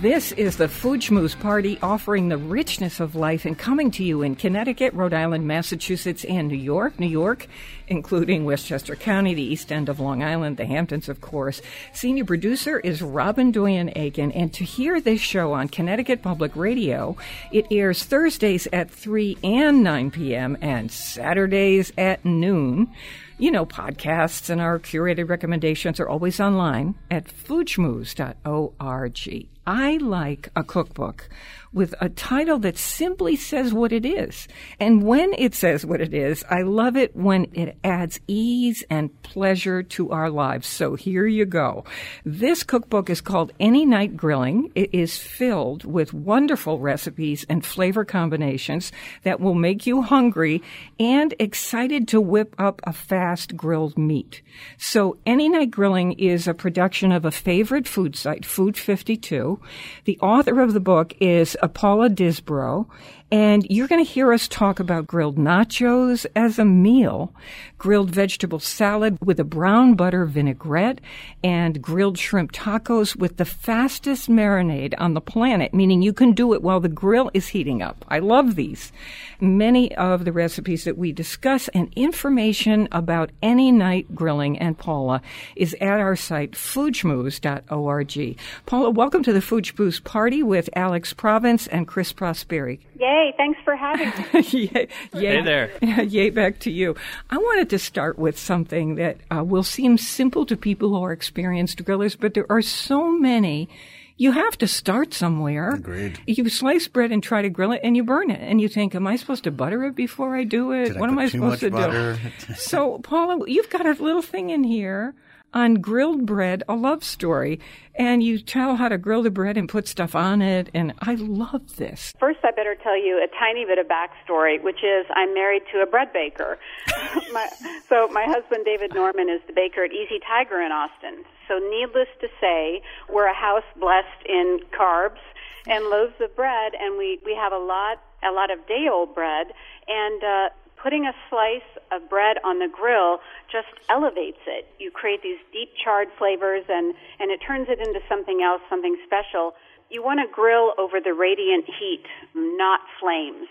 This 0.00 0.30
is 0.30 0.58
the 0.58 0.68
Food 0.68 1.00
Schmooze 1.00 1.36
Party 1.40 1.76
offering 1.82 2.28
the 2.28 2.38
richness 2.38 3.00
of 3.00 3.16
life 3.16 3.44
and 3.44 3.58
coming 3.58 3.90
to 3.90 4.04
you 4.04 4.22
in 4.22 4.36
Connecticut, 4.36 4.94
Rhode 4.94 5.12
Island, 5.12 5.48
Massachusetts, 5.48 6.24
and 6.24 6.46
New 6.46 6.54
York. 6.54 7.00
New 7.00 7.08
York, 7.08 7.48
including 7.88 8.44
Westchester 8.44 8.94
County, 8.94 9.34
the 9.34 9.42
east 9.42 9.72
end 9.72 9.88
of 9.88 9.98
Long 9.98 10.22
Island, 10.22 10.56
the 10.56 10.66
Hamptons, 10.66 11.08
of 11.08 11.20
course. 11.20 11.60
Senior 11.92 12.24
producer 12.24 12.78
is 12.78 13.02
Robin 13.02 13.50
Doyen 13.50 13.90
Aiken. 13.96 14.30
And 14.30 14.54
to 14.54 14.62
hear 14.62 15.00
this 15.00 15.20
show 15.20 15.52
on 15.52 15.66
Connecticut 15.66 16.22
Public 16.22 16.54
Radio, 16.54 17.16
it 17.50 17.66
airs 17.72 18.04
Thursdays 18.04 18.68
at 18.72 18.92
3 18.92 19.36
and 19.42 19.82
9 19.82 20.12
p.m. 20.12 20.56
and 20.60 20.92
Saturdays 20.92 21.92
at 21.98 22.24
noon. 22.24 22.88
You 23.36 23.50
know, 23.50 23.66
podcasts 23.66 24.48
and 24.48 24.60
our 24.60 24.78
curated 24.78 25.28
recommendations 25.28 25.98
are 25.98 26.08
always 26.08 26.38
online 26.38 26.94
at 27.10 27.24
foodschmooze.org. 27.24 29.48
I 29.68 29.98
like 29.98 30.48
a 30.56 30.64
cookbook 30.64 31.28
with 31.72 31.94
a 32.00 32.08
title 32.08 32.58
that 32.60 32.78
simply 32.78 33.36
says 33.36 33.74
what 33.74 33.92
it 33.92 34.06
is. 34.06 34.48
And 34.80 35.02
when 35.02 35.34
it 35.36 35.54
says 35.54 35.84
what 35.84 36.00
it 36.00 36.14
is, 36.14 36.42
I 36.48 36.62
love 36.62 36.96
it 36.96 37.14
when 37.14 37.48
it 37.52 37.76
adds 37.84 38.18
ease 38.26 38.82
and 38.88 39.22
pleasure 39.22 39.82
to 39.82 40.10
our 40.10 40.30
lives. 40.30 40.66
So 40.66 40.94
here 40.94 41.26
you 41.26 41.44
go. 41.44 41.84
This 42.24 42.62
cookbook 42.62 43.10
is 43.10 43.20
called 43.20 43.52
Any 43.60 43.84
Night 43.84 44.16
Grilling. 44.16 44.72
It 44.74 44.94
is 44.94 45.18
filled 45.18 45.84
with 45.84 46.14
wonderful 46.14 46.78
recipes 46.78 47.44
and 47.48 47.64
flavor 47.64 48.06
combinations 48.06 48.90
that 49.24 49.40
will 49.40 49.54
make 49.54 49.86
you 49.86 50.00
hungry 50.00 50.62
and 50.98 51.34
excited 51.38 52.08
to 52.08 52.20
whip 52.20 52.54
up 52.58 52.80
a 52.84 52.92
fast 52.94 53.56
grilled 53.56 53.98
meat. 53.98 54.40
So 54.78 55.18
Any 55.26 55.50
Night 55.50 55.70
Grilling 55.70 56.12
is 56.12 56.48
a 56.48 56.54
production 56.54 57.12
of 57.12 57.26
a 57.26 57.30
favorite 57.30 57.86
food 57.86 58.16
site, 58.16 58.46
Food 58.46 58.76
52. 58.76 59.57
The 60.04 60.18
author 60.20 60.60
of 60.60 60.72
the 60.72 60.80
book 60.80 61.14
is 61.20 61.56
Paula 61.74 62.08
Disbrowe, 62.08 62.88
and 63.30 63.66
you're 63.68 63.88
going 63.88 64.04
to 64.04 64.10
hear 64.10 64.32
us 64.32 64.48
talk 64.48 64.80
about 64.80 65.06
grilled 65.06 65.36
nachos 65.36 66.24
as 66.34 66.58
a 66.58 66.64
meal, 66.64 67.34
grilled 67.76 68.10
vegetable 68.10 68.58
salad 68.58 69.18
with 69.22 69.38
a 69.38 69.44
brown 69.44 69.94
butter 69.94 70.24
vinaigrette, 70.24 71.00
and 71.44 71.82
grilled 71.82 72.18
shrimp 72.18 72.52
tacos 72.52 73.14
with 73.16 73.36
the 73.36 73.44
fastest 73.44 74.30
marinade 74.30 74.94
on 74.98 75.14
the 75.14 75.20
planet, 75.20 75.74
meaning 75.74 76.00
you 76.00 76.12
can 76.12 76.32
do 76.32 76.54
it 76.54 76.62
while 76.62 76.80
the 76.80 76.88
grill 76.88 77.30
is 77.34 77.48
heating 77.48 77.82
up. 77.82 78.04
I 78.08 78.18
love 78.18 78.54
these. 78.54 78.92
Many 79.40 79.94
of 79.96 80.24
the 80.24 80.32
recipes 80.32 80.84
that 80.84 80.96
we 80.96 81.12
discuss 81.12 81.68
and 81.68 81.92
information 81.94 82.88
about 82.92 83.30
any 83.42 83.70
night 83.70 84.14
grilling 84.14 84.58
and 84.58 84.76
Paula 84.78 85.20
is 85.54 85.74
at 85.80 86.00
our 86.00 86.16
site, 86.16 86.52
foodschmooze.org. 86.52 88.38
Paula, 88.66 88.90
welcome 88.90 89.22
to 89.22 89.32
the 89.32 89.42
Food 89.42 89.64
Schmooze 89.64 90.02
Party 90.02 90.42
with 90.42 90.70
Alex 90.74 91.12
Province 91.12 91.66
and 91.66 91.86
Chris 91.86 92.12
Prosperi. 92.12 92.78
Yay, 92.98 93.17
thanks 93.36 93.58
for 93.64 93.76
having 93.76 94.08
me. 94.08 94.42
yay, 94.72 94.88
yay, 95.14 95.36
Hey 95.36 95.42
there. 95.42 95.70
yay, 96.04 96.30
back 96.30 96.58
to 96.60 96.70
you. 96.70 96.96
I 97.30 97.38
wanted 97.38 97.70
to 97.70 97.78
start 97.78 98.18
with 98.18 98.38
something 98.38 98.96
that 98.96 99.18
uh, 99.30 99.44
will 99.44 99.62
seem 99.62 99.98
simple 99.98 100.46
to 100.46 100.56
people 100.56 100.90
who 100.90 101.02
are 101.02 101.12
experienced 101.12 101.84
grillers, 101.84 102.16
but 102.18 102.34
there 102.34 102.46
are 102.50 102.62
so 102.62 103.10
many. 103.10 103.68
You 104.16 104.32
have 104.32 104.58
to 104.58 104.66
start 104.66 105.14
somewhere. 105.14 105.74
Agreed. 105.74 106.18
You 106.26 106.48
slice 106.48 106.88
bread 106.88 107.12
and 107.12 107.22
try 107.22 107.42
to 107.42 107.48
grill 107.48 107.72
it, 107.72 107.80
and 107.84 107.96
you 107.96 108.02
burn 108.02 108.30
it, 108.30 108.40
and 108.40 108.60
you 108.60 108.68
think, 108.68 108.94
"Am 108.94 109.06
I 109.06 109.16
supposed 109.16 109.44
to 109.44 109.52
butter 109.52 109.84
it 109.84 109.94
before 109.94 110.34
I 110.34 110.44
do 110.44 110.72
it? 110.72 110.86
Did 110.86 110.96
I 110.96 111.00
what 111.00 111.10
am 111.10 111.18
I 111.18 111.28
supposed 111.28 111.60
to 111.60 111.70
butter? 111.70 112.18
do?" 112.46 112.54
so, 112.56 112.98
Paula, 112.98 113.38
you've 113.46 113.70
got 113.70 113.86
a 113.86 113.92
little 114.02 114.22
thing 114.22 114.50
in 114.50 114.64
here 114.64 115.14
on 115.54 115.76
grilled 115.76 116.26
bread, 116.26 116.62
a 116.68 116.74
love 116.74 117.02
story, 117.02 117.60
and 117.94 118.22
you 118.22 118.38
tell 118.38 118.76
how 118.76 118.88
to 118.88 118.98
grill 118.98 119.22
the 119.22 119.30
bread 119.30 119.56
and 119.56 119.68
put 119.68 119.88
stuff 119.88 120.14
on 120.14 120.42
it, 120.42 120.70
and 120.74 120.92
I 121.00 121.14
love 121.14 121.76
this. 121.76 122.14
First, 122.20 122.40
I 122.44 122.50
better 122.50 122.76
tell 122.82 122.96
you 122.96 123.16
a 123.16 123.28
tiny 123.38 123.64
bit 123.64 123.78
of 123.78 123.86
backstory, 123.86 124.62
which 124.62 124.84
is 124.84 125.06
I'm 125.14 125.34
married 125.34 125.62
to 125.72 125.80
a 125.80 125.86
bread 125.86 126.12
baker. 126.12 126.58
my, 127.32 127.48
so, 127.88 128.08
my 128.08 128.24
husband, 128.24 128.64
David 128.64 128.94
Norman, 128.94 129.28
is 129.28 129.40
the 129.46 129.52
baker 129.52 129.84
at 129.84 129.92
Easy 129.92 130.20
Tiger 130.26 130.60
in 130.60 130.72
Austin. 130.72 131.24
So, 131.48 131.58
needless 131.58 132.08
to 132.20 132.28
say, 132.40 132.82
we're 133.12 133.26
a 133.26 133.34
house 133.34 133.64
blessed 133.80 134.26
in 134.28 134.60
carbs 134.78 135.20
and 135.66 135.84
loaves 135.86 136.14
of 136.20 136.34
bread, 136.36 136.72
and 136.78 136.98
we, 136.98 137.18
we 137.24 137.34
have 137.34 137.52
a 137.52 137.58
lot 137.58 137.98
a 138.22 138.32
lot 138.32 138.50
of 138.50 138.66
day 138.66 138.88
old 138.90 139.14
bread, 139.14 139.46
and 139.86 140.22
uh, 140.24 140.48
putting 140.82 141.06
a 141.06 141.12
slice 141.28 141.66
of 141.92 142.08
bread 142.08 142.36
on 142.44 142.58
the 142.58 142.68
grill 142.68 143.18
just 143.50 143.68
elevates 143.90 144.40
it. 144.46 144.66
You 144.78 144.90
create 144.90 145.22
these 145.22 145.38
deep 145.52 145.70
charred 145.82 146.08
flavors, 146.18 146.64
and 146.68 146.94
and 147.18 147.30
it 147.30 147.40
turns 147.46 147.68
it 147.68 147.78
into 147.78 148.00
something 148.08 148.42
else, 148.42 148.62
something 148.68 148.96
special. 149.04 149.54
You 149.90 150.02
want 150.02 150.20
to 150.20 150.28
grill 150.30 150.74
over 150.78 151.00
the 151.00 151.14
radiant 151.14 151.64
heat, 151.64 152.04
not 152.34 152.80
flames. 153.00 153.48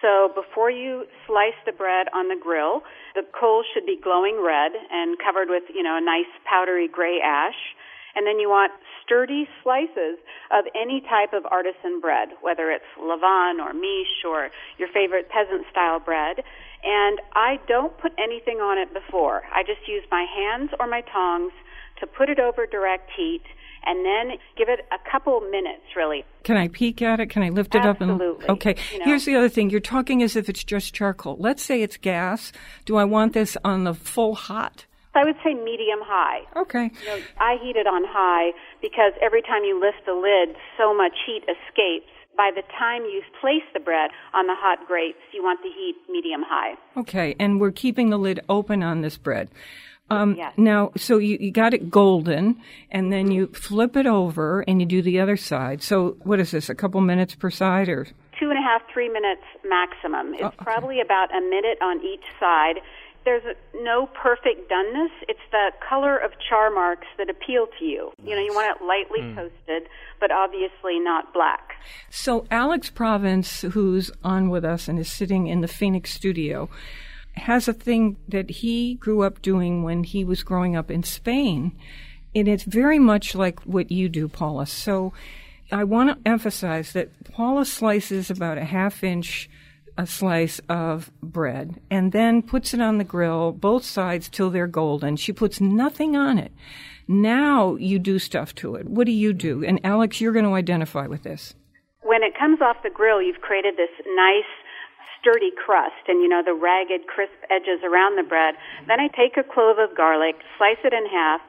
So 0.00 0.30
before 0.34 0.70
you 0.70 1.06
slice 1.26 1.58
the 1.66 1.72
bread 1.72 2.06
on 2.14 2.28
the 2.28 2.38
grill, 2.38 2.82
the 3.14 3.22
coals 3.34 3.66
should 3.74 3.86
be 3.86 3.98
glowing 3.98 4.38
red 4.40 4.70
and 4.90 5.18
covered 5.18 5.48
with, 5.50 5.64
you 5.74 5.82
know, 5.82 5.96
a 5.96 6.00
nice 6.00 6.30
powdery 6.44 6.86
gray 6.86 7.18
ash. 7.18 7.58
And 8.14 8.26
then 8.26 8.38
you 8.38 8.48
want 8.48 8.72
sturdy 9.04 9.48
slices 9.62 10.18
of 10.50 10.64
any 10.74 11.00
type 11.00 11.32
of 11.32 11.44
artisan 11.50 12.00
bread, 12.00 12.28
whether 12.40 12.70
it's 12.70 12.88
levain 12.98 13.60
or 13.60 13.72
miche 13.72 14.24
or 14.26 14.50
your 14.78 14.88
favorite 14.92 15.28
peasant 15.28 15.66
style 15.70 16.00
bread. 16.00 16.42
And 16.84 17.20
I 17.34 17.58
don't 17.66 17.96
put 17.98 18.12
anything 18.18 18.58
on 18.58 18.78
it 18.78 18.92
before. 18.92 19.42
I 19.52 19.62
just 19.62 19.86
use 19.86 20.04
my 20.10 20.24
hands 20.24 20.70
or 20.78 20.86
my 20.86 21.02
tongs 21.12 21.52
to 22.00 22.06
put 22.06 22.28
it 22.28 22.38
over 22.38 22.66
direct 22.66 23.10
heat 23.16 23.42
and 23.84 24.04
then 24.04 24.38
give 24.56 24.68
it 24.68 24.80
a 24.92 25.10
couple 25.10 25.40
minutes 25.40 25.82
really. 25.96 26.24
Can 26.44 26.56
I 26.56 26.68
peek 26.68 27.02
at 27.02 27.20
it? 27.20 27.30
Can 27.30 27.42
I 27.42 27.48
lift 27.48 27.74
it 27.74 27.84
up 27.84 28.00
and 28.00 28.12
Absolutely. 28.12 28.48
Okay. 28.48 28.76
You 28.92 28.98
know. 28.98 29.04
Here's 29.04 29.24
the 29.24 29.36
other 29.36 29.48
thing. 29.48 29.70
You're 29.70 29.80
talking 29.80 30.22
as 30.22 30.36
if 30.36 30.48
it's 30.48 30.64
just 30.64 30.94
charcoal. 30.94 31.36
Let's 31.38 31.62
say 31.62 31.82
it's 31.82 31.96
gas. 31.96 32.52
Do 32.84 32.96
I 32.96 33.04
want 33.04 33.32
this 33.32 33.56
on 33.64 33.84
the 33.84 33.94
full 33.94 34.34
hot? 34.34 34.86
I 35.14 35.24
would 35.24 35.36
say 35.42 35.54
medium 35.54 36.00
high. 36.02 36.40
Okay. 36.56 36.90
You 37.00 37.06
know, 37.06 37.18
I 37.40 37.56
heat 37.62 37.76
it 37.76 37.86
on 37.86 38.02
high 38.06 38.52
because 38.80 39.12
every 39.22 39.42
time 39.42 39.64
you 39.64 39.80
lift 39.80 40.06
the 40.06 40.14
lid, 40.14 40.56
so 40.76 40.94
much 40.94 41.12
heat 41.26 41.42
escapes. 41.44 42.06
By 42.36 42.52
the 42.54 42.62
time 42.78 43.02
you 43.02 43.22
place 43.40 43.64
the 43.74 43.80
bread 43.80 44.10
on 44.32 44.46
the 44.46 44.54
hot 44.54 44.86
grates, 44.86 45.18
you 45.32 45.42
want 45.42 45.60
the 45.62 45.70
heat 45.70 45.96
medium 46.08 46.42
high. 46.46 46.74
Okay. 46.96 47.34
And 47.40 47.60
we're 47.60 47.72
keeping 47.72 48.10
the 48.10 48.18
lid 48.18 48.40
open 48.48 48.82
on 48.84 49.00
this 49.00 49.16
bread. 49.18 49.50
Um, 50.10 50.36
Yes. 50.36 50.52
Now, 50.56 50.92
so 50.96 51.18
you, 51.18 51.36
you 51.40 51.50
got 51.50 51.74
it 51.74 51.90
golden, 51.90 52.60
and 52.90 53.12
then 53.12 53.30
you 53.30 53.48
flip 53.48 53.96
it 53.96 54.06
over 54.06 54.60
and 54.68 54.80
you 54.80 54.86
do 54.86 55.02
the 55.02 55.18
other 55.20 55.36
side. 55.36 55.82
So 55.82 56.16
what 56.22 56.38
is 56.40 56.52
this? 56.52 56.70
A 56.70 56.74
couple 56.74 57.00
minutes 57.00 57.34
per 57.34 57.50
side, 57.50 57.88
or 57.88 58.06
Two 58.38 58.50
and 58.50 58.58
a 58.58 58.62
half, 58.62 58.82
three 58.94 59.08
minutes 59.08 59.42
maximum. 59.64 60.32
It's 60.34 60.44
Oh, 60.44 60.46
okay. 60.46 60.56
probably 60.62 61.00
about 61.00 61.34
a 61.36 61.40
minute 61.40 61.76
on 61.82 62.00
each 62.04 62.22
side. 62.38 62.76
There's 63.28 63.44
a, 63.44 63.82
no 63.84 64.06
perfect 64.06 64.70
doneness. 64.70 65.10
It's 65.28 65.38
the 65.50 65.68
color 65.86 66.16
of 66.16 66.30
char 66.48 66.70
marks 66.70 67.06
that 67.18 67.28
appeal 67.28 67.66
to 67.78 67.84
you. 67.84 68.10
You 68.24 68.34
know, 68.34 68.40
you 68.42 68.54
want 68.54 68.74
it 68.74 68.82
lightly 68.82 69.20
Hmm. 69.20 69.34
toasted, 69.36 69.86
but 70.18 70.30
obviously 70.32 70.98
not 70.98 71.34
black. 71.34 71.74
So, 72.08 72.46
Alex 72.50 72.88
Province, 72.88 73.60
who's 73.60 74.10
on 74.24 74.48
with 74.48 74.64
us 74.64 74.88
and 74.88 74.98
is 74.98 75.12
sitting 75.12 75.46
in 75.46 75.60
the 75.60 75.68
Phoenix 75.68 76.10
studio, 76.10 76.70
has 77.34 77.68
a 77.68 77.74
thing 77.74 78.16
that 78.28 78.48
he 78.48 78.94
grew 78.94 79.20
up 79.22 79.42
doing 79.42 79.82
when 79.82 80.04
he 80.04 80.24
was 80.24 80.42
growing 80.42 80.74
up 80.74 80.90
in 80.90 81.02
Spain. 81.02 81.72
And 82.34 82.48
it's 82.48 82.64
very 82.64 82.98
much 82.98 83.34
like 83.34 83.60
what 83.66 83.90
you 83.90 84.08
do, 84.08 84.26
Paula. 84.28 84.64
So, 84.64 85.12
I 85.70 85.84
want 85.84 86.08
to 86.08 86.28
emphasize 86.30 86.94
that 86.94 87.10
Paula 87.30 87.66
slices 87.66 88.30
about 88.30 88.56
a 88.56 88.64
half 88.64 89.04
inch 89.04 89.50
a 89.98 90.06
slice 90.06 90.60
of 90.68 91.10
bread 91.20 91.80
and 91.90 92.12
then 92.12 92.40
puts 92.40 92.72
it 92.72 92.80
on 92.80 92.98
the 92.98 93.04
grill, 93.04 93.50
both 93.50 93.84
sides 93.84 94.28
till 94.28 94.48
they're 94.48 94.68
golden. 94.68 95.16
She 95.16 95.32
puts 95.32 95.60
nothing 95.60 96.16
on 96.16 96.38
it. 96.38 96.52
Now 97.08 97.74
you 97.74 97.98
do 97.98 98.18
stuff 98.18 98.54
to 98.56 98.76
it. 98.76 98.88
What 98.88 99.06
do 99.06 99.12
you 99.12 99.32
do? 99.32 99.64
And 99.64 99.80
Alex, 99.82 100.20
you're 100.20 100.32
going 100.32 100.44
to 100.44 100.54
identify 100.54 101.08
with 101.08 101.24
this. 101.24 101.54
When 102.02 102.22
it 102.22 102.38
comes 102.38 102.60
off 102.62 102.76
the 102.84 102.94
grill, 102.94 103.20
you've 103.20 103.40
created 103.40 103.74
this 103.76 103.90
nice 104.14 104.48
sturdy 105.20 105.50
crust 105.50 106.06
and 106.06 106.22
you 106.22 106.28
know 106.28 106.42
the 106.46 106.54
ragged 106.54 107.08
crisp 107.08 107.34
edges 107.50 107.82
around 107.82 108.16
the 108.16 108.22
bread. 108.22 108.54
Then 108.86 109.00
I 109.00 109.08
take 109.08 109.36
a 109.36 109.42
clove 109.42 109.78
of 109.78 109.96
garlic, 109.96 110.36
slice 110.56 110.78
it 110.84 110.92
in 110.92 111.06
half, 111.10 111.40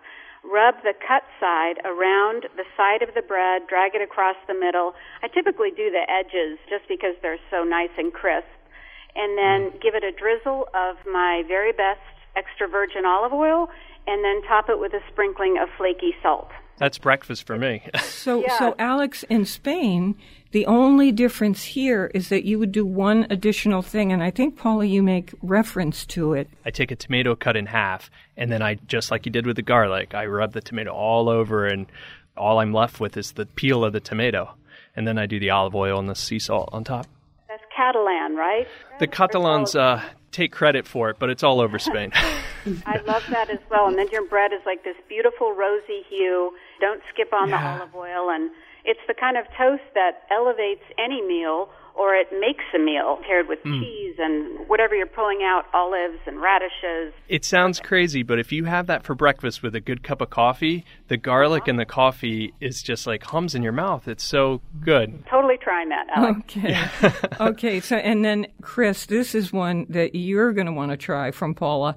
rub 0.44 0.76
the 0.84 0.94
cut 0.94 1.24
side 1.40 1.80
around 1.84 2.48
the 2.56 2.66
side 2.78 3.02
of 3.02 3.14
the 3.14 3.22
bread, 3.22 3.68
drag 3.68 3.96
it 3.96 4.02
across 4.02 4.36
the 4.48 4.54
middle. 4.54 4.94
I 5.22 5.28
typically 5.28 5.72
do 5.72 5.92
the 5.92 6.06
edges 6.10 6.60
just 6.70 6.88
because 6.88 7.16
they're 7.22 7.42
so 7.52 7.64
nice 7.64 7.94
and 7.98 8.14
crisp. 8.14 8.48
And 9.16 9.38
then 9.38 9.70
mm-hmm. 9.70 9.80
give 9.82 9.96
it 9.96 10.04
a 10.04 10.12
drizzle 10.12 10.70
of 10.74 10.96
my 11.12 11.44
very 11.48 11.72
best 11.72 12.00
extra 12.36 12.68
virgin 12.68 13.06
olive 13.06 13.34
oil 13.34 13.68
and 14.08 14.24
then 14.24 14.42
top 14.48 14.70
it 14.70 14.80
with 14.80 14.94
a 14.94 15.02
sprinkling 15.12 15.58
of 15.62 15.68
flaky 15.78 16.14
salt. 16.22 16.50
That's 16.78 16.98
breakfast 16.98 17.46
for 17.46 17.58
me. 17.58 17.84
So, 18.20 18.44
so 18.58 18.76
Alex, 18.78 19.24
in 19.24 19.46
Spain, 19.46 20.16
the 20.52 20.66
only 20.66 21.12
difference 21.12 21.64
here 21.64 22.10
is 22.14 22.30
that 22.30 22.43
you 22.43 22.58
would 22.60 22.72
do 22.72 22.86
one 22.86 23.28
additional 23.30 23.82
thing, 23.82 24.12
and 24.12 24.24
I 24.24 24.32
think 24.32 24.58
Paula, 24.58 24.86
you 24.86 25.04
make 25.04 25.34
reference 25.41 26.06
to 26.08 26.34
it. 26.34 26.50
I 26.66 26.72
take 26.72 26.91
a 26.91 26.95
tomato 26.95 27.36
cut 27.36 27.56
in 27.56 27.68
half, 27.68 28.10
and 28.36 28.52
then 28.52 28.62
I, 28.62 28.76
just 28.88 29.12
like 29.12 29.26
you 29.26 29.32
did 29.32 29.45
with 29.45 29.58
the 29.58 29.62
garlic, 29.62 30.14
I 30.16 30.26
rub 30.26 30.54
the 30.54 30.62
tomato 30.62 30.91
all 30.91 31.30
over, 31.30 31.66
and 31.68 31.86
all 32.36 32.60
I'm 32.60 32.74
left 32.74 33.00
with 33.00 33.18
is 33.18 33.34
the 33.34 33.45
peel 33.45 33.84
of 33.84 33.93
the 33.93 34.00
tomato. 34.00 34.52
And 34.95 35.08
then 35.08 35.18
I 35.18 35.28
do 35.28 35.39
the 35.39 35.52
olive 35.52 35.76
oil 35.76 36.00
and 36.00 36.10
the 36.10 36.16
sea 36.16 36.39
salt 36.39 36.70
on 36.72 36.84
top. 36.84 37.06
That's 37.47 37.64
Catalan, 37.76 38.36
right? 38.36 38.68
The 39.00 39.08
Catalans 39.08 39.76
uh, 39.76 40.02
take 40.32 40.52
credit 40.52 40.88
for 40.88 41.10
it, 41.10 41.18
but 41.20 41.30
it's 41.30 41.43
all 41.43 41.62
over 41.62 41.78
Spain. 41.80 42.12
I 42.86 42.97
love 43.06 43.24
that 43.30 43.50
as 43.50 43.60
well. 43.70 43.88
And 43.88 43.97
then 43.97 44.08
your 44.12 44.26
bread 44.26 44.52
is 44.52 44.60
like 44.66 44.84
this 44.84 44.95
beautiful 45.08 45.54
rosy 45.54 46.02
hue. 46.10 46.52
Don't 46.82 47.02
skip 47.14 47.32
on 47.34 47.50
Yeah. 47.50 47.62
the 47.78 47.82
olive 47.84 47.95
oil. 47.95 48.30
And 48.30 48.52
it's 48.90 49.00
the 49.08 49.14
kind 49.14 49.38
of 49.38 49.46
toast 49.58 49.86
that 49.94 50.24
elevates 50.32 50.82
any 50.98 51.22
meal 51.22 51.70
or 51.96 52.16
it 52.16 52.28
makes 52.40 52.64
a 52.74 52.80
meal 52.80 53.20
paired 53.28 53.48
with 53.50 53.60
Mm. 53.64 53.82
cheese 53.82 54.16
and 54.20 54.68
whatever 54.70 54.96
you're 54.96 55.06
pulling 55.06 55.44
out, 55.44 55.66
olives 55.74 56.18
and 56.26 56.42
radishes. 56.42 57.14
It 57.28 57.44
sounds 57.44 57.80
crazy, 57.82 58.24
but 58.24 58.40
if 58.40 58.52
you 58.54 58.66
have 58.66 58.88
that 58.88 59.04
for 59.04 59.16
breakfast 59.16 59.62
with 59.62 59.76
a 59.76 59.82
good 59.82 60.02
cup 60.02 60.22
of 60.22 60.30
coffee, 60.30 60.86
the 61.10 61.18
garlic 61.18 61.68
and 61.68 61.78
the 61.78 61.86
coffee 61.86 62.54
is 62.62 62.82
just 62.82 63.06
like 63.06 63.24
hums 63.24 63.54
in 63.54 63.64
your 63.64 63.74
mouth. 63.74 64.08
It's 64.08 64.24
so 64.24 64.62
good. 64.82 65.26
Totally 65.30 65.58
trying 65.58 65.90
that, 65.90 66.08
Alex. 66.16 66.40
Okay. 66.58 66.78
okay. 67.42 67.80
So, 67.82 67.98
and 67.98 68.24
then 68.24 68.48
Chris, 68.62 69.06
this 69.06 69.36
is 69.36 69.52
one 69.52 69.86
that 69.90 70.16
you're 70.16 70.54
going 70.54 70.68
to 70.68 70.74
want 70.74 70.92
to 70.92 70.98
try 70.98 71.32
from 71.32 71.54
Paula 71.54 71.96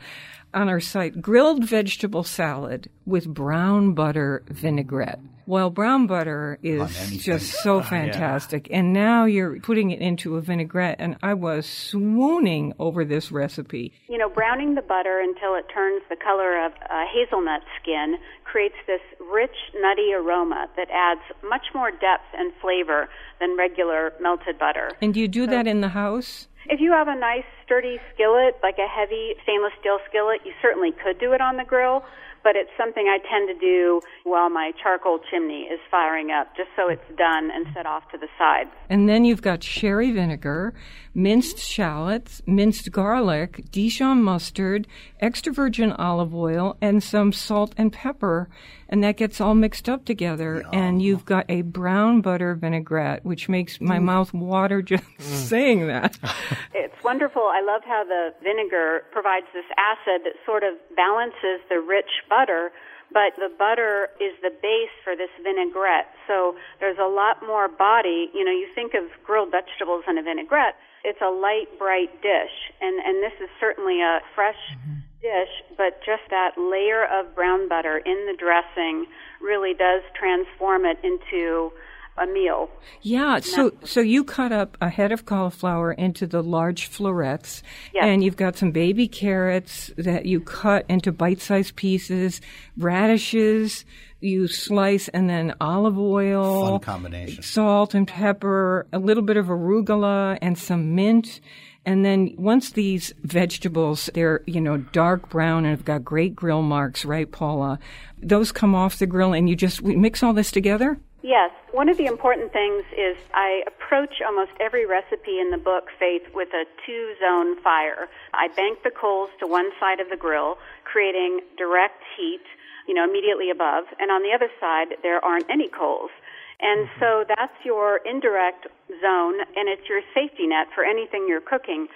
on 0.52 0.68
our 0.68 0.80
site: 0.80 1.22
grilled 1.22 1.64
vegetable 1.64 2.24
salad 2.24 2.90
with 3.06 3.26
brown 3.32 3.92
butter 3.94 4.42
vinaigrette. 4.48 5.20
Well, 5.46 5.70
brown 5.70 6.06
butter 6.06 6.58
is 6.62 7.18
just 7.18 7.62
so 7.62 7.82
fantastic, 7.94 8.68
and 8.70 8.92
now 8.92 9.24
you're 9.24 9.58
putting 9.60 9.90
it 9.90 10.00
into 10.00 10.36
a 10.36 10.40
vinaigrette, 10.40 10.96
and 10.98 11.16
I 11.22 11.34
was 11.34 11.66
swooning 11.66 12.74
over 12.78 13.04
this 13.04 13.32
recipe. 13.32 13.92
You 14.08 14.18
know, 14.18 14.28
browning 14.28 14.74
the 14.74 14.82
butter 14.82 15.20
until 15.20 15.54
it 15.54 15.64
turns 15.72 16.02
the 16.08 16.16
color 16.16 16.64
of 16.64 16.72
uh, 16.72 17.04
hazelnut 17.12 17.62
skin 17.80 18.16
creates 18.44 18.76
this 18.86 19.00
rich, 19.32 19.56
nutty 19.80 20.12
aroma 20.14 20.68
that 20.76 20.88
adds 20.90 21.22
much 21.48 21.66
more 21.74 21.90
depth 21.90 22.28
and 22.34 22.52
flavor 22.60 23.08
than 23.40 23.56
regular 23.56 24.12
melted 24.20 24.58
butter. 24.58 24.90
And 25.00 25.12
do 25.12 25.20
you 25.20 25.28
do 25.28 25.46
that 25.46 25.66
in 25.66 25.80
the 25.80 25.88
house? 25.88 26.48
If 26.66 26.80
you 26.80 26.92
have 26.92 27.08
a 27.08 27.18
nice 27.18 27.44
sturdy 27.64 27.98
skillet, 28.14 28.54
like 28.62 28.78
a 28.78 28.86
heavy 28.86 29.34
stainless 29.42 29.72
steel 29.80 29.98
skillet, 30.08 30.40
you 30.44 30.52
certainly 30.62 30.92
could 30.92 31.18
do 31.18 31.32
it 31.32 31.40
on 31.40 31.56
the 31.56 31.64
grill, 31.64 32.04
but 32.44 32.56
it's 32.56 32.70
something 32.76 33.06
I 33.08 33.18
tend 33.18 33.48
to 33.48 33.58
do 33.58 34.00
while 34.24 34.50
my 34.50 34.72
charcoal 34.82 35.20
chimney 35.30 35.62
is 35.62 35.80
firing 35.90 36.30
up, 36.30 36.56
just 36.56 36.70
so 36.76 36.88
it's 36.88 37.02
done 37.16 37.50
and 37.52 37.66
set 37.74 37.86
off 37.86 38.10
to 38.12 38.18
the 38.18 38.28
side. 38.38 38.66
And 38.88 39.08
then 39.08 39.24
you've 39.24 39.42
got 39.42 39.62
sherry 39.62 40.10
vinegar, 40.10 40.74
minced 41.14 41.58
shallots, 41.58 42.42
minced 42.46 42.90
garlic, 42.90 43.64
Dijon 43.70 44.22
mustard, 44.22 44.86
extra 45.20 45.52
virgin 45.52 45.92
olive 45.92 46.34
oil, 46.34 46.76
and 46.80 47.02
some 47.02 47.32
salt 47.32 47.74
and 47.76 47.92
pepper. 47.92 48.48
And 48.88 49.02
that 49.04 49.16
gets 49.16 49.40
all 49.40 49.54
mixed 49.54 49.88
up 49.88 50.04
together. 50.04 50.64
And 50.72 51.00
you've 51.00 51.24
got 51.24 51.46
a 51.48 51.62
brown 51.62 52.20
butter 52.20 52.54
vinaigrette, 52.54 53.24
which 53.24 53.48
makes 53.48 53.80
my 53.80 53.98
mouth 53.98 54.34
water 54.34 54.82
just 54.82 55.04
mm. 55.04 55.20
saying 55.22 55.86
that. 55.88 56.18
It's 56.74 57.04
wonderful. 57.04 57.42
I 57.42 57.62
love 57.62 57.82
how 57.84 58.04
the 58.04 58.30
vinegar 58.42 59.02
provides 59.10 59.46
this 59.52 59.66
acid 59.76 60.22
that 60.22 60.34
sort 60.46 60.62
of 60.62 60.74
balances 60.94 61.58
the 61.68 61.80
rich 61.80 62.22
butter, 62.28 62.70
but 63.10 63.34
the 63.38 63.50
butter 63.58 64.08
is 64.20 64.38
the 64.42 64.50
base 64.50 64.94
for 65.02 65.16
this 65.16 65.30
vinaigrette. 65.42 66.14
So 66.28 66.54
there's 66.80 66.98
a 66.98 67.08
lot 67.08 67.42
more 67.44 67.66
body. 67.66 68.30
You 68.34 68.44
know, 68.44 68.52
you 68.52 68.68
think 68.74 68.94
of 68.94 69.10
grilled 69.24 69.50
vegetables 69.50 70.04
in 70.06 70.16
a 70.18 70.22
vinaigrette, 70.22 70.76
it's 71.04 71.20
a 71.20 71.30
light, 71.30 71.66
bright 71.78 72.22
dish. 72.22 72.54
And, 72.80 73.00
and 73.04 73.22
this 73.22 73.32
is 73.42 73.48
certainly 73.60 74.00
a 74.00 74.20
fresh 74.34 74.58
mm-hmm. 74.70 75.00
dish, 75.20 75.76
but 75.76 76.00
just 76.04 76.22
that 76.30 76.52
layer 76.56 77.04
of 77.04 77.34
brown 77.34 77.68
butter 77.68 77.98
in 77.98 78.26
the 78.26 78.36
dressing 78.38 79.06
really 79.40 79.74
does 79.74 80.02
transform 80.14 80.84
it 80.84 80.98
into 81.02 81.72
a 82.18 82.26
meal. 82.26 82.68
Yeah, 83.00 83.40
so 83.40 83.72
so 83.84 84.00
you 84.00 84.22
cut 84.24 84.52
up 84.52 84.76
a 84.80 84.88
head 84.90 85.12
of 85.12 85.24
cauliflower 85.24 85.92
into 85.92 86.26
the 86.26 86.42
large 86.42 86.86
florets, 86.86 87.62
Yes. 87.94 88.04
and 88.04 88.22
you've 88.22 88.36
got 88.36 88.56
some 88.56 88.70
baby 88.70 89.08
carrots 89.08 89.90
that 89.96 90.26
you 90.26 90.40
cut 90.40 90.84
into 90.88 91.10
bite-sized 91.12 91.74
pieces, 91.76 92.40
radishes 92.76 93.84
you 94.20 94.46
slice, 94.46 95.08
and 95.08 95.28
then 95.28 95.52
olive 95.60 95.98
oil, 95.98 96.70
Fun 96.72 96.80
combination. 96.80 97.42
salt 97.42 97.92
and 97.94 98.06
pepper, 98.06 98.86
a 98.92 98.98
little 98.98 99.22
bit 99.24 99.36
of 99.36 99.46
arugula, 99.46 100.38
and 100.40 100.56
some 100.56 100.94
mint. 100.94 101.40
And 101.84 102.04
then 102.04 102.32
once 102.38 102.70
these 102.70 103.12
vegetables, 103.24 104.08
they're, 104.14 104.42
you 104.46 104.60
know, 104.60 104.76
dark 104.76 105.28
brown 105.28 105.64
and 105.64 105.76
have 105.76 105.84
got 105.84 106.04
great 106.04 106.36
grill 106.36 106.62
marks, 106.62 107.04
right, 107.04 107.28
Paula? 107.28 107.80
Those 108.22 108.52
come 108.52 108.76
off 108.76 109.00
the 109.00 109.06
grill 109.08 109.32
and 109.32 109.48
you 109.48 109.56
just 109.56 109.80
we 109.82 109.96
mix 109.96 110.22
all 110.22 110.32
this 110.32 110.52
together? 110.52 111.00
Yes. 111.22 111.50
One 111.70 111.88
of 111.88 111.96
the 111.96 112.06
important 112.06 112.52
things 112.52 112.82
is 112.98 113.16
I 113.32 113.62
approach 113.66 114.20
almost 114.26 114.50
every 114.58 114.86
recipe 114.86 115.38
in 115.38 115.50
the 115.50 115.56
book, 115.56 115.86
Faith, 115.98 116.22
with 116.34 116.48
a 116.52 116.64
two 116.84 117.14
zone 117.20 117.60
fire. 117.62 118.08
I 118.34 118.48
bank 118.48 118.82
the 118.82 118.90
coals 118.90 119.30
to 119.38 119.46
one 119.46 119.70
side 119.78 120.00
of 120.00 120.10
the 120.10 120.16
grill, 120.16 120.58
creating 120.84 121.40
direct 121.56 122.02
heat, 122.16 122.42
you 122.88 122.94
know, 122.94 123.04
immediately 123.04 123.50
above. 123.50 123.84
And 124.00 124.10
on 124.10 124.22
the 124.22 124.34
other 124.34 124.50
side, 124.58 124.98
there 125.02 125.24
aren't 125.24 125.48
any 125.48 125.68
coals. 125.68 126.10
And 126.58 126.88
mm-hmm. 126.88 127.00
so 127.00 127.24
that's 127.28 127.54
your 127.64 128.00
indirect 128.04 128.66
zone, 129.00 129.38
and 129.54 129.68
it's 129.68 129.88
your 129.88 130.02
safety 130.14 130.46
net 130.48 130.68
for 130.74 130.84
anything 130.84 131.26
you're 131.28 131.40
cooking. 131.40 131.86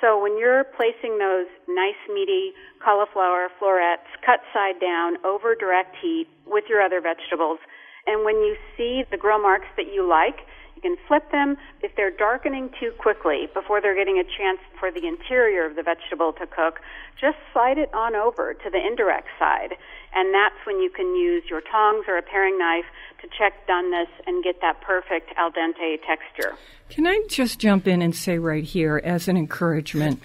So 0.00 0.20
when 0.20 0.38
you're 0.38 0.64
placing 0.76 1.18
those 1.18 1.46
nice 1.66 1.98
meaty 2.12 2.52
cauliflower 2.84 3.48
florets 3.58 4.06
cut 4.24 4.40
side 4.52 4.78
down 4.78 5.16
over 5.24 5.54
direct 5.54 5.96
heat 6.02 6.28
with 6.46 6.64
your 6.68 6.82
other 6.82 7.00
vegetables, 7.00 7.58
and 8.06 8.24
when 8.24 8.36
you 8.36 8.56
see 8.76 9.04
the 9.10 9.16
grill 9.16 9.40
marks 9.40 9.66
that 9.76 9.92
you 9.92 10.08
like, 10.08 10.46
you 10.76 10.82
can 10.82 10.96
flip 11.08 11.30
them. 11.32 11.56
If 11.82 11.96
they're 11.96 12.10
darkening 12.10 12.70
too 12.78 12.92
quickly 12.98 13.48
before 13.54 13.80
they're 13.80 13.96
getting 13.96 14.18
a 14.18 14.24
chance 14.24 14.60
for 14.78 14.90
the 14.90 15.06
interior 15.06 15.64
of 15.64 15.74
the 15.74 15.82
vegetable 15.82 16.32
to 16.34 16.46
cook, 16.46 16.80
just 17.18 17.38
slide 17.52 17.78
it 17.78 17.92
on 17.94 18.14
over 18.14 18.52
to 18.54 18.70
the 18.70 18.78
indirect 18.78 19.28
side. 19.38 19.72
And 20.14 20.34
that's 20.34 20.54
when 20.66 20.80
you 20.80 20.90
can 20.90 21.16
use 21.16 21.44
your 21.48 21.62
tongs 21.62 22.04
or 22.08 22.16
a 22.18 22.22
paring 22.22 22.58
knife 22.58 22.84
to 23.22 23.28
check 23.36 23.66
doneness 23.66 24.08
and 24.26 24.44
get 24.44 24.60
that 24.60 24.80
perfect 24.82 25.32
al 25.36 25.50
dente 25.50 25.98
texture. 26.06 26.56
Can 26.90 27.06
I 27.06 27.22
just 27.28 27.58
jump 27.58 27.88
in 27.88 28.02
and 28.02 28.14
say 28.14 28.38
right 28.38 28.64
here 28.64 29.00
as 29.02 29.28
an 29.28 29.36
encouragement? 29.36 30.22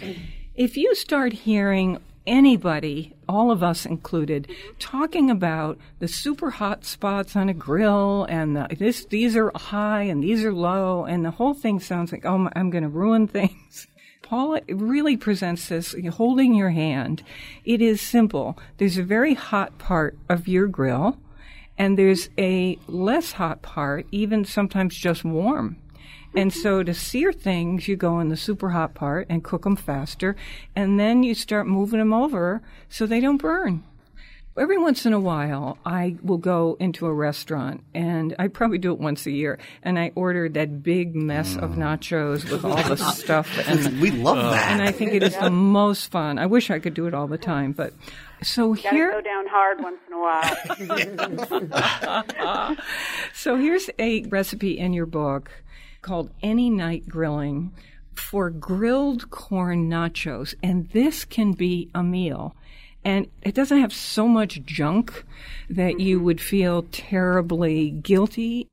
If 0.55 0.77
you 0.77 0.93
start 0.95 1.33
hearing 1.33 2.01
anybody, 2.25 3.13
all 3.27 3.51
of 3.51 3.63
us 3.63 3.85
included, 3.85 4.49
talking 4.79 5.29
about 5.29 5.77
the 5.99 6.07
super 6.07 6.51
hot 6.51 6.85
spots 6.85 7.35
on 7.35 7.49
a 7.49 7.53
grill 7.53 8.25
and 8.25 8.55
the, 8.55 8.67
this 8.77 9.05
these 9.05 9.35
are 9.35 9.51
high 9.55 10.03
and 10.03 10.23
these 10.23 10.43
are 10.43 10.53
low 10.53 11.05
and 11.05 11.25
the 11.25 11.31
whole 11.31 11.53
thing 11.53 11.79
sounds 11.79 12.11
like 12.11 12.25
oh 12.25 12.49
I'm 12.55 12.69
going 12.69 12.83
to 12.83 12.89
ruin 12.89 13.27
things. 13.27 13.87
Paula 14.21 14.61
really 14.69 15.17
presents 15.17 15.67
this 15.67 15.93
holding 16.13 16.53
your 16.53 16.69
hand. 16.69 17.23
It 17.65 17.81
is 17.81 17.99
simple. 17.99 18.57
There's 18.77 18.97
a 18.97 19.03
very 19.03 19.33
hot 19.33 19.77
part 19.77 20.17
of 20.29 20.47
your 20.47 20.67
grill 20.67 21.17
and 21.77 21.97
there's 21.97 22.29
a 22.37 22.77
less 22.87 23.33
hot 23.33 23.61
part, 23.61 24.05
even 24.11 24.45
sometimes 24.45 24.95
just 24.95 25.25
warm. 25.25 25.80
And 26.35 26.53
so 26.53 26.81
to 26.83 26.93
sear 26.93 27.33
things, 27.33 27.87
you 27.87 27.95
go 27.95 28.19
in 28.19 28.29
the 28.29 28.37
super 28.37 28.69
hot 28.69 28.93
part 28.93 29.27
and 29.29 29.43
cook 29.43 29.63
them 29.63 29.75
faster, 29.75 30.35
and 30.75 30.99
then 30.99 31.23
you 31.23 31.35
start 31.35 31.67
moving 31.67 31.99
them 31.99 32.13
over 32.13 32.61
so 32.89 33.05
they 33.05 33.19
don't 33.19 33.37
burn. 33.37 33.83
Every 34.57 34.77
once 34.77 35.05
in 35.05 35.13
a 35.13 35.19
while, 35.19 35.77
I 35.85 36.17
will 36.21 36.37
go 36.37 36.75
into 36.77 37.05
a 37.05 37.13
restaurant, 37.13 37.85
and 37.93 38.35
I 38.37 38.49
probably 38.49 38.79
do 38.79 38.91
it 38.91 38.99
once 38.99 39.25
a 39.25 39.31
year, 39.31 39.57
and 39.81 39.97
I 39.97 40.11
order 40.13 40.49
that 40.49 40.83
big 40.83 41.15
mess 41.15 41.55
of 41.55 41.71
mm. 41.71 41.77
nachos 41.77 42.49
with 42.51 42.65
all 42.65 42.83
the 42.83 42.97
stuff. 43.13 43.49
And 43.65 44.01
we 44.01 44.11
love 44.11 44.37
oh. 44.37 44.51
that. 44.51 44.71
And 44.73 44.81
I 44.81 44.91
think 44.91 45.13
it 45.13 45.23
is 45.23 45.37
the 45.37 45.49
most 45.51 46.11
fun. 46.11 46.37
I 46.37 46.47
wish 46.47 46.69
I 46.69 46.79
could 46.79 46.93
do 46.93 47.07
it 47.07 47.13
all 47.13 47.27
the 47.27 47.37
time, 47.37 47.71
but 47.71 47.93
so 48.43 48.73
Gotta 48.73 48.89
here. 48.89 49.11
go 49.11 49.21
down 49.21 49.45
hard 49.47 49.79
once 49.81 49.99
in 50.07 50.13
a 50.13 50.19
while. 52.59 52.75
so 53.33 53.55
here's 53.55 53.89
a 53.99 54.23
recipe 54.23 54.77
in 54.77 54.91
your 54.91 55.05
book 55.05 55.49
called 56.01 56.31
Any 56.41 56.69
Night 56.69 57.07
Grilling 57.07 57.71
for 58.13 58.49
grilled 58.49 59.29
corn 59.29 59.89
nachos. 59.89 60.53
And 60.61 60.89
this 60.89 61.25
can 61.25 61.53
be 61.53 61.89
a 61.93 62.03
meal. 62.03 62.55
And 63.03 63.27
it 63.41 63.55
doesn't 63.55 63.79
have 63.79 63.93
so 63.93 64.27
much 64.27 64.63
junk 64.63 65.23
that 65.69 65.99
you 65.99 66.17
mm-hmm. 66.17 66.25
would 66.25 66.41
feel 66.41 66.83
terribly 66.91 67.89
guilty. 67.89 68.67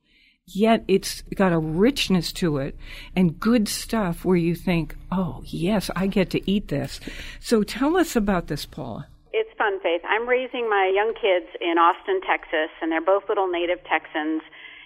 Yet 0.47 0.85
it's 0.89 1.22
got 1.35 1.53
a 1.53 1.59
richness 1.59 2.33
to 2.35 2.57
it 2.57 2.76
and 3.14 3.39
good 3.39 3.68
stuff 3.68 4.24
where 4.24 4.37
you 4.37 4.55
think, 4.55 4.97
oh, 5.12 5.43
yes, 5.45 5.91
I 5.95 6.07
get 6.07 6.31
to 6.31 6.51
eat 6.51 6.68
this. 6.68 7.01
So 7.39 7.62
tell 7.62 7.97
us 7.99 8.16
about 8.16 8.47
this, 8.47 8.64
Paula. 8.64 9.09
It's 9.33 9.51
fun, 9.59 9.79
Faith. 9.81 10.01
I'm 10.09 10.26
raising 10.26 10.68
my 10.70 10.91
young 10.95 11.12
kids 11.14 11.47
in 11.61 11.76
Austin, 11.76 12.20
Texas, 12.26 12.70
and 12.81 12.91
they're 12.91 13.05
both 13.05 13.29
little 13.29 13.49
native 13.49 13.79
Texans. 13.85 14.41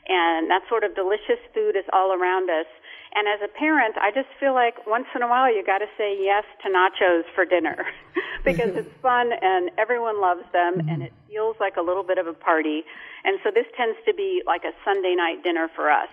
And 0.08 0.50
that 0.50 0.62
sort 0.68 0.84
of 0.84 0.94
delicious 0.94 1.38
food 1.54 1.76
is 1.76 1.84
all 1.92 2.12
around 2.12 2.50
us. 2.50 2.66
And 3.14 3.28
as 3.28 3.40
a 3.44 3.48
parent, 3.48 3.96
I 4.00 4.10
just 4.10 4.28
feel 4.40 4.54
like 4.54 4.86
once 4.86 5.06
in 5.14 5.22
a 5.22 5.28
while 5.28 5.52
you 5.52 5.62
got 5.64 5.78
to 5.78 5.90
say 5.98 6.16
yes 6.18 6.44
to 6.64 6.72
nachos 6.72 7.24
for 7.34 7.44
dinner 7.44 7.84
because 8.44 8.74
it's 8.74 8.90
fun 9.02 9.30
and 9.32 9.70
everyone 9.76 10.20
loves 10.20 10.44
them 10.52 10.80
and 10.88 11.02
it 11.02 11.12
feels 11.28 11.56
like 11.60 11.76
a 11.76 11.82
little 11.82 12.02
bit 12.02 12.16
of 12.16 12.26
a 12.26 12.32
party. 12.32 12.84
And 13.24 13.38
so 13.44 13.50
this 13.52 13.66
tends 13.76 13.98
to 14.06 14.14
be 14.14 14.42
like 14.46 14.64
a 14.64 14.72
Sunday 14.84 15.14
night 15.14 15.44
dinner 15.44 15.68
for 15.76 15.90
us. 15.90 16.08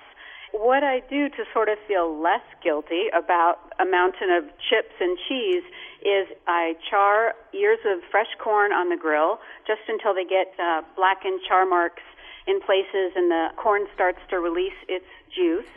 What 0.51 0.83
I 0.83 0.99
do 1.09 1.29
to 1.29 1.45
sort 1.53 1.69
of 1.69 1.77
feel 1.87 2.19
less 2.19 2.43
guilty 2.63 3.07
about 3.13 3.71
a 3.79 3.85
mountain 3.85 4.31
of 4.33 4.49
chips 4.69 4.93
and 4.99 5.17
cheese 5.29 5.63
is 6.01 6.27
I 6.47 6.73
char 6.89 7.35
ears 7.53 7.79
of 7.85 8.01
fresh 8.09 8.33
corn 8.43 8.73
on 8.73 8.89
the 8.89 8.97
grill 8.97 9.39
just 9.67 9.81
until 9.87 10.13
they 10.13 10.25
get 10.25 10.51
uh, 10.59 10.81
blackened 10.97 11.41
char 11.47 11.65
marks 11.65 12.01
in 12.47 12.61
places 12.61 13.13
and 13.15 13.29
the 13.29 13.49
corn 13.57 13.87
starts 13.93 14.19
to 14.29 14.39
release 14.39 14.77
its 14.87 15.05
juice. 15.33 15.69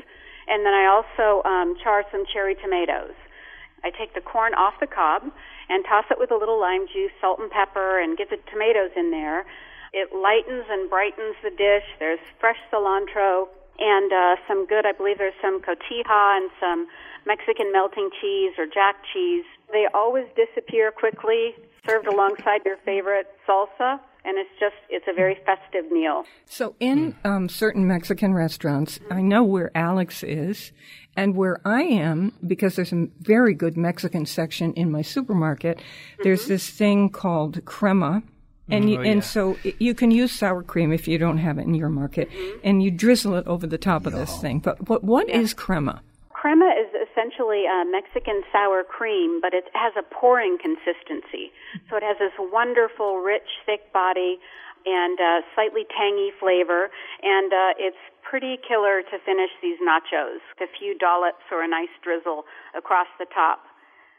And 0.48 0.66
then 0.66 0.74
I 0.74 0.86
also 0.86 1.46
um, 1.48 1.76
char 1.82 2.04
some 2.10 2.24
cherry 2.32 2.54
tomatoes. 2.54 3.14
I 3.84 3.90
take 3.90 4.14
the 4.14 4.20
corn 4.20 4.54
off 4.54 4.74
the 4.80 4.86
cob 4.86 5.22
and 5.68 5.84
toss 5.84 6.04
it 6.10 6.18
with 6.18 6.30
a 6.30 6.36
little 6.36 6.60
lime 6.60 6.86
juice, 6.92 7.12
salt 7.20 7.40
and 7.40 7.50
pepper, 7.50 8.00
and 8.00 8.16
get 8.16 8.30
the 8.30 8.38
tomatoes 8.50 8.90
in 8.96 9.10
there. 9.10 9.44
It 9.92 10.14
lightens 10.14 10.64
and 10.70 10.88
brightens 10.88 11.36
the 11.42 11.50
dish. 11.50 11.84
There's 11.98 12.20
fresh 12.40 12.58
cilantro 12.72 13.48
and 13.78 14.12
uh, 14.12 14.36
some 14.46 14.66
good, 14.66 14.86
I 14.86 14.92
believe 14.92 15.18
there's 15.18 15.34
some 15.42 15.60
cotija 15.60 16.36
and 16.36 16.50
some 16.60 16.86
Mexican 17.26 17.72
melting 17.72 18.10
cheese 18.20 18.52
or 18.58 18.66
jack 18.66 18.96
cheese. 19.12 19.44
They 19.72 19.86
always 19.94 20.26
disappear 20.36 20.92
quickly, 20.92 21.54
served 21.86 22.06
alongside 22.06 22.62
your 22.64 22.76
favorite 22.84 23.26
salsa 23.48 24.00
and 24.24 24.38
it's 24.38 24.50
just 24.60 24.76
it's 24.88 25.06
a 25.08 25.12
very 25.12 25.36
festive 25.46 25.90
meal. 25.90 26.24
So 26.46 26.74
in 26.80 27.16
um, 27.24 27.48
certain 27.48 27.86
Mexican 27.86 28.34
restaurants, 28.34 29.00
I 29.10 29.20
know 29.22 29.42
where 29.42 29.70
Alex 29.74 30.22
is, 30.22 30.72
and 31.16 31.36
where 31.36 31.60
I 31.64 31.82
am 31.82 32.32
because 32.46 32.76
there's 32.76 32.92
a 32.92 33.08
very 33.20 33.54
good 33.54 33.76
Mexican 33.76 34.26
section 34.26 34.72
in 34.74 34.90
my 34.90 35.02
supermarket. 35.02 35.80
There's 36.22 36.46
this 36.46 36.70
thing 36.70 37.10
called 37.10 37.64
crema. 37.64 38.22
And 38.68 38.88
you, 38.88 38.98
Oh, 38.98 39.02
and 39.02 39.24
so 39.24 39.56
you 39.78 39.92
can 39.92 40.12
use 40.12 40.30
sour 40.30 40.62
cream 40.62 40.92
if 40.92 41.08
you 41.08 41.18
don't 41.18 41.38
have 41.38 41.58
it 41.58 41.62
in 41.62 41.74
your 41.74 41.88
market, 41.88 42.30
and 42.62 42.82
you 42.82 42.90
drizzle 42.90 43.34
it 43.34 43.46
over 43.46 43.66
the 43.66 43.76
top 43.76 44.06
of 44.06 44.12
this 44.12 44.38
thing. 44.38 44.60
But 44.60 44.88
what 44.88 45.02
what 45.02 45.28
is 45.28 45.52
crema? 45.52 46.00
Crema 46.30 46.72
is 46.80 46.91
essentially 47.22 47.64
a 47.66 47.84
Mexican 47.84 48.42
sour 48.50 48.82
cream, 48.82 49.40
but 49.40 49.54
it 49.54 49.64
has 49.74 49.92
a 49.96 50.02
pouring 50.02 50.58
consistency. 50.58 51.52
So 51.88 51.96
it 51.96 52.02
has 52.02 52.18
this 52.18 52.32
wonderful, 52.38 53.18
rich, 53.18 53.62
thick 53.66 53.92
body 53.92 54.38
and 54.84 55.18
uh, 55.20 55.46
slightly 55.54 55.86
tangy 55.96 56.30
flavor, 56.40 56.90
and 57.22 57.52
uh, 57.52 57.78
it's 57.78 58.02
pretty 58.22 58.58
killer 58.66 59.02
to 59.02 59.16
finish 59.24 59.50
these 59.62 59.78
nachos. 59.78 60.42
A 60.58 60.66
few 60.78 60.98
dollops 60.98 61.46
or 61.52 61.62
a 61.62 61.68
nice 61.68 61.92
drizzle 62.02 62.44
across 62.74 63.06
the 63.18 63.26
top. 63.32 63.62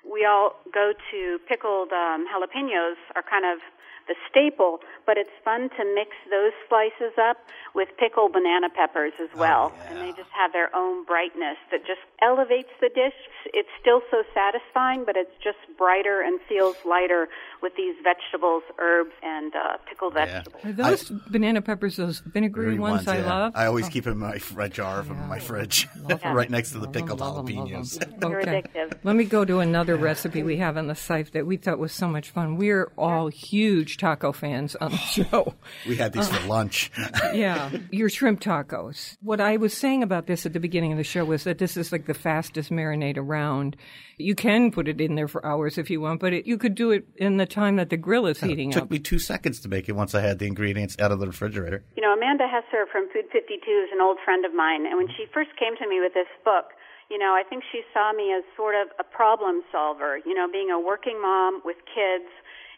We 0.10 0.24
all 0.24 0.56
go 0.74 0.94
to 1.12 1.40
pickled 1.48 1.92
um, 1.92 2.24
jalapenos 2.32 2.96
are 3.16 3.24
kind 3.24 3.44
of 3.44 3.60
the 4.08 4.16
staple, 4.30 4.80
but 5.06 5.18
it's 5.18 5.30
fun 5.44 5.70
to 5.78 5.84
mix 5.96 6.12
those 6.30 6.52
slices 6.68 7.14
up 7.20 7.38
with 7.74 7.90
pickled 7.98 8.34
banana 8.34 8.68
peppers 8.70 9.14
as 9.22 9.30
well. 9.38 9.74
And 9.90 9.98
they 10.00 10.12
just 10.12 10.30
have 10.32 10.52
their 10.52 10.74
own 10.76 11.06
brightness 11.06 11.58
that 11.72 11.86
just 11.86 12.02
elevates 12.22 12.70
the 12.82 12.90
dish. 12.90 13.14
It's 13.54 13.70
still 13.80 14.02
so 14.12 14.24
satisfying, 14.34 15.04
but 15.06 15.16
it's 15.16 15.32
just 15.44 15.58
brighter 15.78 16.22
and 16.22 16.40
feels 16.50 16.76
lighter 16.86 17.28
with 17.62 17.74
these 17.78 17.96
vegetables, 18.04 18.64
herbs, 18.80 19.12
and 19.24 19.54
uh, 19.56 19.78
pickled 19.90 20.14
vegetables. 20.16 20.64
Are 20.66 20.72
those 20.74 21.10
banana 21.30 21.62
peppers 21.62 21.96
those 21.96 22.20
vinegary 22.20 22.66
Green 22.76 22.82
ones, 22.82 23.08
I 23.08 23.18
yeah. 23.20 23.26
love? 23.34 23.54
I 23.56 23.66
always 23.68 23.88
Oh. 23.88 23.90
keep 23.90 24.04
them 24.06 24.14
in 24.14 24.20
my 24.20 24.38
fr- 24.38 24.68
jar 24.68 25.00
of 25.00 25.10
'em 25.10 25.18
in 25.18 25.28
my 25.28 25.40
fridge, 25.40 25.88
right 26.26 26.50
next 26.50 26.72
to 26.72 26.80
the 26.80 26.88
pickled 26.88 27.20
love 27.20 27.38
'em, 27.50 27.56
love 27.56 27.72
'em. 27.72 27.82
jalapenos. 27.84 28.20
They're 28.20 28.40
Okay. 28.44 28.64
Let 29.04 29.16
me 29.16 29.24
go 29.26 29.46
to 29.46 29.60
another 29.60 29.96
recipe 29.96 30.44
we 30.44 30.58
have 30.58 30.78
on 30.78 30.88
the 30.88 30.96
site 30.96 31.32
that 31.34 31.46
we 31.46 31.58
thought 31.58 31.80
was 31.80 31.92
so 31.94 32.08
much 32.08 32.30
fun. 32.32 32.58
We're 32.58 32.92
all 32.98 33.28
huge 33.28 33.93
taco 33.98 34.32
fans 34.32 34.76
on 34.76 34.92
the 34.92 34.98
show. 34.98 35.54
We 35.88 35.96
had 35.96 36.14
these 36.14 36.28
for 36.28 36.44
uh, 36.44 36.48
lunch. 36.48 36.92
yeah, 37.34 37.70
your 37.92 38.10
shrimp 38.10 38.42
tacos. 38.42 39.18
What 39.22 39.42
I 39.42 39.58
was 39.58 39.74
saying 39.74 40.04
about 40.04 40.28
this 40.28 40.46
at 40.46 40.54
the 40.54 40.60
beginning 40.60 40.92
of 40.92 40.98
the 40.98 41.04
show 41.04 41.26
was 41.26 41.44
that 41.44 41.58
this 41.58 41.78
is 41.78 41.92
like 41.92 42.06
the 42.06 42.14
fastest 42.14 42.72
marinade 42.72 43.18
around. 43.18 43.76
You 44.18 44.36
can 44.36 44.72
put 44.72 44.88
it 44.88 45.02
in 45.02 45.16
there 45.16 45.28
for 45.28 45.46
hours 45.46 45.78
if 45.78 45.90
you 45.90 46.02
want, 46.02 46.22
but 46.22 46.34
it, 46.34 46.46
you 46.46 46.58
could 46.58 46.76
do 46.76 46.92
it 46.92 47.08
in 47.18 47.38
the 47.38 47.46
time 47.46 47.78
that 47.78 47.90
the 47.90 47.98
grill 47.98 48.28
is 48.28 48.40
heating 48.40 48.70
up. 48.70 48.72
It 48.72 48.80
took 48.80 48.84
up. 48.84 48.92
me 48.92 49.00
two 49.00 49.20
seconds 49.20 49.60
to 49.62 49.70
make 49.70 49.90
it 49.90 49.94
once 49.94 50.14
I 50.14 50.22
had 50.22 50.40
the 50.40 50.46
ingredients 50.46 50.96
out 51.00 51.12
of 51.12 51.20
the 51.20 51.28
refrigerator. 51.28 51.84
You 51.96 52.04
know, 52.04 52.14
Amanda 52.14 52.46
Hesser 52.46 52.86
from 52.92 53.10
Food 53.12 53.26
52 53.32 53.58
is 53.58 53.90
an 53.94 54.02
old 54.02 54.18
friend 54.24 54.46
of 54.46 54.54
mine, 54.54 54.86
and 54.86 54.98
when 54.98 55.08
she 55.08 55.26
first 55.34 55.50
came 55.60 55.76
to 55.78 55.88
me 55.90 56.00
with 56.00 56.14
this 56.14 56.30
book, 56.46 56.74
you 57.10 57.18
know, 57.18 57.38
I 57.38 57.44
think 57.48 57.64
she 57.72 57.82
saw 57.94 58.14
me 58.14 58.34
as 58.34 58.44
sort 58.56 58.76
of 58.76 58.88
a 59.00 59.04
problem 59.04 59.62
solver, 59.72 60.18
you 60.26 60.34
know, 60.34 60.48
being 60.52 60.72
a 60.72 60.80
working 60.80 61.22
mom 61.22 61.62
with 61.64 61.78
kids 61.86 62.30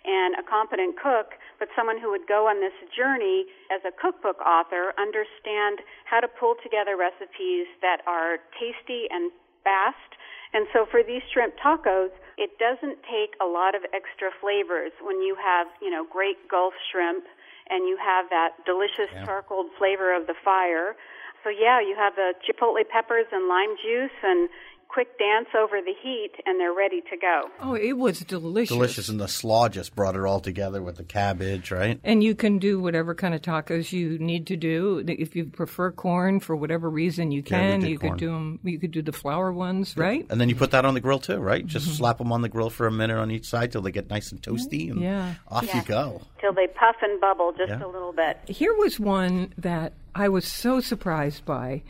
and 0.05 0.37
a 0.37 0.43
competent 0.45 0.95
cook, 1.01 1.33
but 1.57 1.67
someone 1.75 1.97
who 1.97 2.11
would 2.13 2.29
go 2.29 2.45
on 2.47 2.61
this 2.61 2.75
journey 2.93 3.49
as 3.73 3.81
a 3.81 3.91
cookbook 3.91 4.37
author, 4.45 4.93
understand 5.01 5.81
how 6.05 6.21
to 6.21 6.29
pull 6.29 6.55
together 6.61 6.95
recipes 6.95 7.65
that 7.81 8.05
are 8.05 8.37
tasty 8.55 9.09
and 9.09 9.33
fast. 9.65 10.13
And 10.53 10.69
so 10.71 10.85
for 10.85 11.01
these 11.01 11.25
shrimp 11.33 11.57
tacos, 11.57 12.13
it 12.37 12.55
doesn't 12.61 13.01
take 13.09 13.33
a 13.41 13.47
lot 13.49 13.73
of 13.73 13.81
extra 13.91 14.29
flavors 14.39 14.93
when 15.01 15.19
you 15.25 15.35
have, 15.35 15.67
you 15.81 15.89
know, 15.89 16.05
great 16.05 16.37
Gulf 16.47 16.73
shrimp 16.91 17.25
and 17.69 17.89
you 17.89 17.97
have 17.97 18.29
that 18.29 18.61
delicious 18.65 19.09
charcoal 19.25 19.65
flavor 19.77 20.13
of 20.13 20.27
the 20.27 20.37
fire. 20.45 20.95
So 21.43 21.49
yeah, 21.49 21.81
you 21.81 21.95
have 21.97 22.15
the 22.15 22.33
chipotle 22.45 22.81
peppers 22.87 23.25
and 23.31 23.47
lime 23.47 23.75
juice 23.81 24.17
and 24.23 24.49
quick 24.87 25.17
dance 25.19 25.47
over 25.57 25.81
the 25.81 25.93
heat 26.01 26.31
and 26.45 26.59
they're 26.59 26.73
ready 26.73 27.01
to 27.01 27.17
go. 27.17 27.49
Oh, 27.61 27.73
it 27.75 27.93
was 27.97 28.19
delicious. 28.21 28.69
Delicious, 28.75 29.09
and 29.09 29.19
the 29.19 29.27
slaw 29.27 29.67
just 29.67 29.95
brought 29.95 30.15
it 30.15 30.21
all 30.21 30.39
together 30.39 30.81
with 30.81 30.95
the 30.95 31.03
cabbage, 31.03 31.69
right? 31.71 31.99
And 32.03 32.23
you 32.23 32.33
can 32.35 32.59
do 32.59 32.79
whatever 32.79 33.13
kind 33.13 33.33
of 33.35 33.41
tacos 33.41 33.91
you 33.91 34.17
need 34.19 34.47
to 34.47 34.55
do. 34.55 35.03
If 35.07 35.35
you 35.35 35.45
prefer 35.45 35.91
corn 35.91 36.39
for 36.39 36.55
whatever 36.55 36.89
reason, 36.89 37.31
you 37.31 37.43
can. 37.43 37.81
did 37.81 37.89
you 37.89 37.99
corn. 37.99 38.13
could 38.13 38.19
do 38.19 38.31
them. 38.31 38.59
You 38.63 38.79
could 38.79 38.91
do 38.91 39.01
the 39.01 39.11
flour 39.11 39.51
ones, 39.51 39.97
right? 39.97 40.25
And 40.29 40.39
then 40.39 40.47
you 40.49 40.55
put 40.55 40.71
that 40.71 40.85
on 40.85 40.93
the 40.93 41.01
grill 41.01 41.19
too, 41.19 41.37
right? 41.39 41.65
Just 41.65 41.85
Mm-hmm. 41.87 41.95
slap 41.95 42.17
them 42.19 42.31
on 42.31 42.41
the 42.41 42.49
grill 42.49 42.69
for 42.69 42.87
a 42.87 42.91
minute 42.91 43.17
on 43.17 43.31
each 43.31 43.45
side 43.47 43.71
till 43.71 43.81
they 43.81 43.91
get 43.91 44.09
nice 44.09 44.31
and 44.31 44.41
toasty, 44.41 44.89
and 44.89 45.01
Yeah. 45.01 45.33
off 45.49 45.73
you 45.73 45.81
go. 45.83 46.21
Till 46.39 46.53
they 46.53 46.67
puff 46.67 46.95
and 47.01 47.19
bubble 47.19 47.51
just 47.57 47.69
Yeah. 47.69 47.85
a 47.85 47.87
little 47.87 48.13
bit. 48.13 48.37
Here 48.47 48.73
was 48.73 48.99
one 48.99 49.53
that 49.57 49.93
I 50.13 50.29
was 50.29 50.45
so 50.47 50.79
surprised 50.79 51.43
by. 51.45 51.83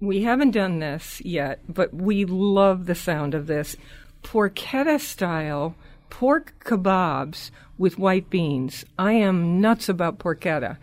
We 0.00 0.22
haven't 0.22 0.50
done 0.50 0.78
this 0.78 1.22
yet, 1.24 1.60
but 1.68 1.94
we 1.94 2.24
love 2.24 2.86
the 2.86 2.94
sound 2.94 3.34
of 3.34 3.46
this. 3.46 3.76
Porchetta 4.22 5.00
style 5.00 5.74
pork 6.10 6.54
kebabs 6.64 7.50
with 7.78 7.98
white 7.98 8.28
beans. 8.30 8.84
I 8.98 9.12
am 9.12 9.60
nuts 9.60 9.88
about 9.88 10.18
porchetta. 10.18 10.76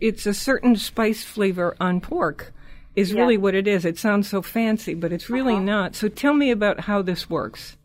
It's 0.00 0.26
a 0.26 0.34
certain 0.34 0.76
spice 0.76 1.24
flavor 1.24 1.76
on 1.80 2.00
pork, 2.00 2.52
is 2.94 3.12
Yeah. 3.12 3.20
really 3.22 3.36
what 3.38 3.54
it 3.54 3.66
is. 3.66 3.84
It 3.84 3.98
sounds 3.98 4.28
so 4.28 4.42
fancy, 4.42 4.94
but 4.94 5.12
it's 5.12 5.30
really 5.30 5.54
Uh-huh. 5.54 5.62
not. 5.64 5.94
So 5.94 6.08
tell 6.08 6.34
me 6.34 6.50
about 6.50 6.80
how 6.80 7.02
this 7.02 7.28
works. 7.30 7.76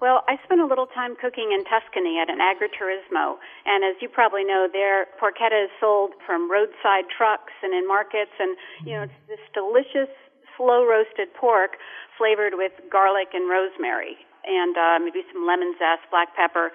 Well, 0.00 0.24
I 0.26 0.36
spent 0.42 0.60
a 0.60 0.66
little 0.66 0.88
time 0.88 1.14
cooking 1.14 1.52
in 1.52 1.62
Tuscany 1.64 2.18
at 2.18 2.28
an 2.28 2.40
agriturismo, 2.40 3.38
and 3.64 3.84
as 3.84 3.94
you 4.02 4.08
probably 4.08 4.42
know, 4.42 4.66
there 4.66 5.06
porchetta 5.20 5.64
is 5.66 5.70
sold 5.78 6.12
from 6.26 6.50
roadside 6.50 7.08
trucks 7.08 7.52
and 7.62 7.72
in 7.72 7.86
markets, 7.86 8.32
and 8.40 8.56
you 8.84 8.94
know 8.94 9.02
it's 9.02 9.12
this 9.28 9.38
delicious 9.54 10.08
slow 10.62 10.86
roasted 10.86 11.34
pork 11.34 11.74
flavored 12.14 12.54
with 12.54 12.70
garlic 12.86 13.34
and 13.34 13.50
rosemary, 13.50 14.14
and 14.46 14.78
uh, 14.78 15.02
maybe 15.02 15.26
some 15.34 15.42
lemon 15.42 15.74
zest, 15.74 16.06
black 16.14 16.30
pepper. 16.38 16.70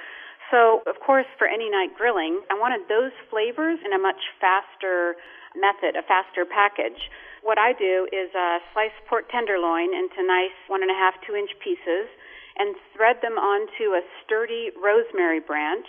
So, 0.51 0.83
of 0.83 0.99
course, 0.99 1.27
for 1.39 1.47
any 1.47 1.71
night 1.71 1.95
grilling, 1.95 2.43
I 2.51 2.59
wanted 2.59 2.83
those 2.91 3.15
flavors 3.31 3.79
in 3.83 3.95
a 3.95 3.99
much 3.99 4.19
faster 4.43 5.15
method, 5.55 5.95
a 5.95 6.03
faster 6.03 6.43
package. 6.43 6.99
What 7.43 7.55
I 7.55 7.71
do 7.71 8.11
is 8.11 8.27
uh, 8.35 8.59
slice 8.75 8.95
pork 9.07 9.31
tenderloin 9.31 9.95
into 9.95 10.19
nice 10.27 10.55
one 10.67 10.83
and 10.83 10.91
a 10.91 10.95
half, 10.99 11.15
two 11.23 11.35
inch 11.35 11.51
pieces 11.63 12.11
and 12.57 12.75
thread 12.95 13.21
them 13.21 13.37
onto 13.37 13.93
a 13.93 14.01
sturdy 14.23 14.71
rosemary 14.75 15.39
branch. 15.39 15.85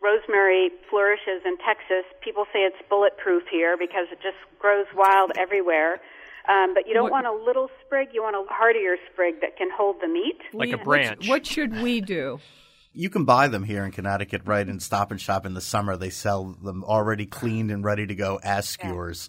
Rosemary 0.00 0.70
flourishes 0.88 1.42
in 1.44 1.58
Texas. 1.58 2.06
People 2.22 2.46
say 2.52 2.62
it's 2.62 2.78
bulletproof 2.88 3.42
here 3.50 3.76
because 3.76 4.06
it 4.12 4.20
just 4.22 4.38
grows 4.58 4.86
wild 4.94 5.32
everywhere. 5.36 5.98
Um, 6.48 6.74
but 6.74 6.86
you 6.86 6.94
don't 6.94 7.04
What- 7.04 7.24
want 7.24 7.26
a 7.26 7.32
little 7.32 7.68
sprig, 7.84 8.08
you 8.12 8.22
want 8.22 8.36
a 8.36 8.44
hardier 8.52 8.96
sprig 9.12 9.40
that 9.40 9.56
can 9.56 9.68
hold 9.76 9.96
the 10.00 10.08
meat. 10.08 10.38
Like 10.52 10.72
a 10.72 10.78
branch. 10.78 11.28
What 11.28 11.46
should 11.46 11.80
we 11.82 12.00
do? 12.00 12.38
You 12.98 13.10
can 13.10 13.24
buy 13.26 13.48
them 13.48 13.64
here 13.64 13.84
in 13.84 13.90
Connecticut, 13.92 14.40
right? 14.46 14.66
In 14.66 14.80
Stop 14.80 15.10
and 15.10 15.20
Shop 15.20 15.44
in 15.44 15.52
the 15.52 15.60
summer, 15.60 15.98
they 15.98 16.08
sell 16.08 16.56
them 16.62 16.82
already 16.82 17.26
cleaned 17.26 17.70
and 17.70 17.84
ready 17.84 18.06
to 18.06 18.14
go 18.14 18.40
as 18.42 18.66
skewers. 18.66 19.28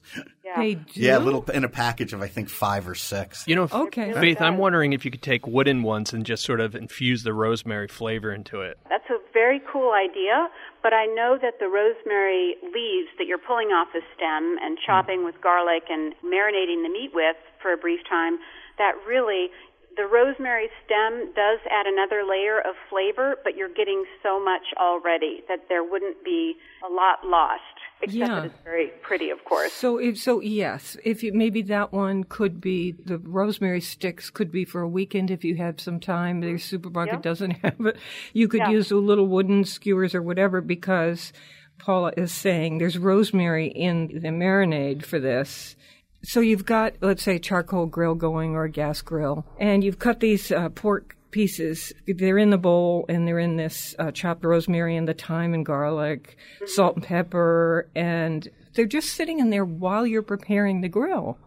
They 0.55 0.75
do. 0.75 0.83
Yeah, 0.93 1.17
a 1.17 1.19
little 1.19 1.43
in 1.53 1.65
a 1.65 1.69
package 1.69 2.13
of 2.13 2.21
I 2.21 2.27
think 2.27 2.47
five 2.49 2.87
or 2.87 2.95
six. 2.95 3.45
You 3.45 3.55
know, 3.55 3.67
Okay. 3.69 4.13
Faith, 4.13 4.41
I'm 4.41 4.57
wondering 4.57 4.93
if 4.93 5.03
you 5.03 5.11
could 5.11 5.21
take 5.21 5.45
wooden 5.45 5.83
ones 5.83 6.13
and 6.13 6.25
just 6.25 6.43
sort 6.45 6.61
of 6.61 6.75
infuse 6.75 7.23
the 7.23 7.33
rosemary 7.33 7.89
flavor 7.89 8.31
into 8.31 8.61
it. 8.61 8.77
That's 8.89 9.07
a 9.09 9.17
very 9.33 9.61
cool 9.71 9.91
idea, 9.91 10.47
but 10.83 10.93
I 10.93 11.05
know 11.05 11.37
that 11.41 11.59
the 11.59 11.67
rosemary 11.67 12.55
leaves 12.61 13.09
that 13.17 13.27
you're 13.27 13.41
pulling 13.41 13.69
off 13.69 13.89
the 13.93 14.01
stem 14.15 14.57
and 14.61 14.77
hmm. 14.77 14.85
chopping 14.85 15.25
with 15.25 15.35
garlic 15.41 15.83
and 15.89 16.13
marinating 16.23 16.83
the 16.83 16.91
meat 16.91 17.11
with 17.13 17.37
for 17.61 17.73
a 17.73 17.77
brief 17.77 17.99
time, 18.09 18.37
that 18.77 18.93
really 19.07 19.49
the 19.97 20.05
rosemary 20.05 20.69
stem 20.85 21.33
does 21.33 21.59
add 21.73 21.87
another 21.87 22.23
layer 22.23 22.59
of 22.61 22.75
flavor, 22.89 23.35
but 23.43 23.57
you're 23.57 23.73
getting 23.73 24.05
so 24.21 24.37
much 24.37 24.61
already 24.77 25.41
that 25.49 25.65
there 25.69 25.83
wouldn't 25.83 26.23
be 26.23 26.53
a 26.85 26.89
lot 26.89 27.25
lost. 27.25 27.63
Except 28.01 28.13
Yeah. 28.17 28.27
that 28.27 28.45
it's 28.45 28.61
very 28.63 28.87
pretty, 29.01 29.29
of 29.31 29.43
course. 29.43 29.73
So, 29.73 29.97
if, 29.97 30.17
so 30.19 30.39
yes, 30.39 30.95
if 31.03 31.23
you, 31.23 31.33
maybe 31.33 31.63
that 31.63 31.91
one 31.91 32.23
could 32.23 32.61
be 32.61 32.91
the 32.91 33.17
rosemary 33.17 33.81
sticks 33.81 34.29
could 34.29 34.51
be 34.51 34.65
for 34.65 34.81
a 34.81 34.87
weekend 34.87 35.31
if 35.31 35.43
you 35.43 35.55
have 35.55 35.79
some 35.79 35.99
time. 35.99 36.41
Their 36.41 36.59
supermarket 36.59 37.15
Yeah. 37.15 37.21
doesn't 37.21 37.51
have 37.63 37.79
it. 37.85 37.97
You 38.33 38.47
could 38.47 38.59
Yeah. 38.61 38.69
use 38.69 38.89
the 38.89 38.97
little 38.97 39.27
wooden 39.27 39.65
skewers 39.65 40.13
or 40.13 40.21
whatever 40.21 40.61
because 40.61 41.33
Paula 41.79 42.13
is 42.15 42.31
saying 42.31 42.77
there's 42.77 42.97
rosemary 42.97 43.67
in 43.67 44.07
the 44.07 44.29
marinade 44.29 45.03
for 45.03 45.19
this. 45.19 45.75
So 46.23 46.39
you've 46.39 46.65
got, 46.65 46.93
let's 47.01 47.23
say, 47.23 47.39
charcoal 47.39 47.85
grill 47.87 48.15
going 48.15 48.55
or 48.55 48.63
a 48.65 48.69
gas 48.69 49.01
grill, 49.01 49.45
and 49.59 49.83
you've 49.83 49.99
cut 49.99 50.19
these 50.19 50.51
uh, 50.51 50.69
pork 50.69 51.16
pieces. 51.37 51.93
They're 52.07 52.39
in 52.39 52.49
the 52.49 52.57
bowl, 52.57 53.05
and 53.07 53.27
they're 53.27 53.37
in 53.37 53.57
this 53.57 53.93
uh, 53.99 54.09
chopped 54.09 54.43
rosemary 54.43 54.95
and 54.95 55.07
the 55.07 55.13
thyme 55.13 55.53
and 55.53 55.63
garlic, 55.63 56.35
salt 56.65 56.95
and 56.95 57.05
pepper, 57.05 57.87
and 57.95 58.49
they're 58.73 58.87
just 58.87 59.13
sitting 59.13 59.37
in 59.37 59.51
there 59.51 59.63
while 59.63 60.07
you're 60.07 60.23
preparing 60.23 60.81
the 60.81 60.89
grill. 60.89 61.37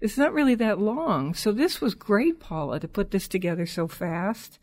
It's 0.00 0.16
not 0.16 0.32
really 0.32 0.54
that 0.54 0.78
long. 0.78 1.34
So 1.34 1.50
this 1.50 1.80
was 1.80 1.96
great, 1.96 2.38
Paula, 2.38 2.78
to 2.78 2.86
put 2.86 3.10
this 3.10 3.26
together 3.26 3.66
so 3.66 3.88
fast. 3.88 4.60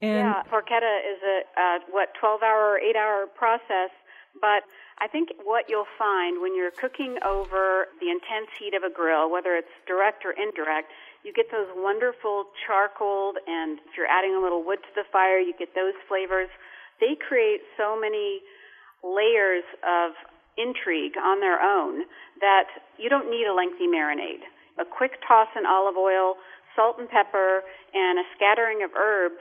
And 0.00 0.28
yeah, 0.28 0.42
porchetta 0.50 0.94
is 1.04 1.20
a 1.20 1.60
uh, 1.60 1.78
what 1.90 2.08
twelve 2.18 2.42
hour 2.42 2.72
or 2.72 2.78
eight 2.78 2.96
hour 2.96 3.26
process, 3.26 3.92
but 4.40 4.64
I 4.98 5.06
think 5.06 5.28
what 5.44 5.66
you'll 5.68 5.92
find 5.98 6.40
when 6.40 6.56
you're 6.56 6.70
cooking 6.70 7.18
over 7.26 7.88
the 8.00 8.08
intense 8.08 8.48
heat 8.58 8.72
of 8.72 8.84
a 8.84 8.92
grill, 8.92 9.30
whether 9.30 9.54
it's 9.54 9.74
direct 9.86 10.24
or 10.24 10.32
indirect, 10.32 10.88
you 11.24 11.32
get 11.32 11.48
those 11.50 11.68
wonderful 11.72 12.52
charcoaled, 12.68 13.40
and 13.48 13.80
if 13.88 13.96
you're 13.96 14.06
adding 14.06 14.36
a 14.36 14.40
little 14.40 14.62
wood 14.62 14.78
to 14.84 14.92
the 14.94 15.08
fire, 15.10 15.40
you 15.40 15.56
get 15.58 15.74
those 15.74 15.96
flavors. 16.06 16.52
They 17.00 17.16
create 17.16 17.64
so 17.80 17.98
many 17.98 18.44
layers 19.02 19.64
of 19.80 20.12
intrigue 20.60 21.16
on 21.16 21.40
their 21.40 21.58
own 21.64 22.04
that 22.40 22.68
you 23.00 23.08
don't 23.08 23.32
need 23.32 23.48
a 23.48 23.54
lengthy 23.56 23.88
marinade. 23.88 24.44
A 24.78 24.84
quick 24.84 25.16
toss 25.26 25.48
in 25.56 25.64
olive 25.64 25.96
oil, 25.96 26.36
salt 26.76 27.00
and 27.00 27.08
pepper, 27.08 27.64
and 27.94 28.20
a 28.20 28.26
scattering 28.36 28.84
of 28.84 28.90
herbs. 28.94 29.40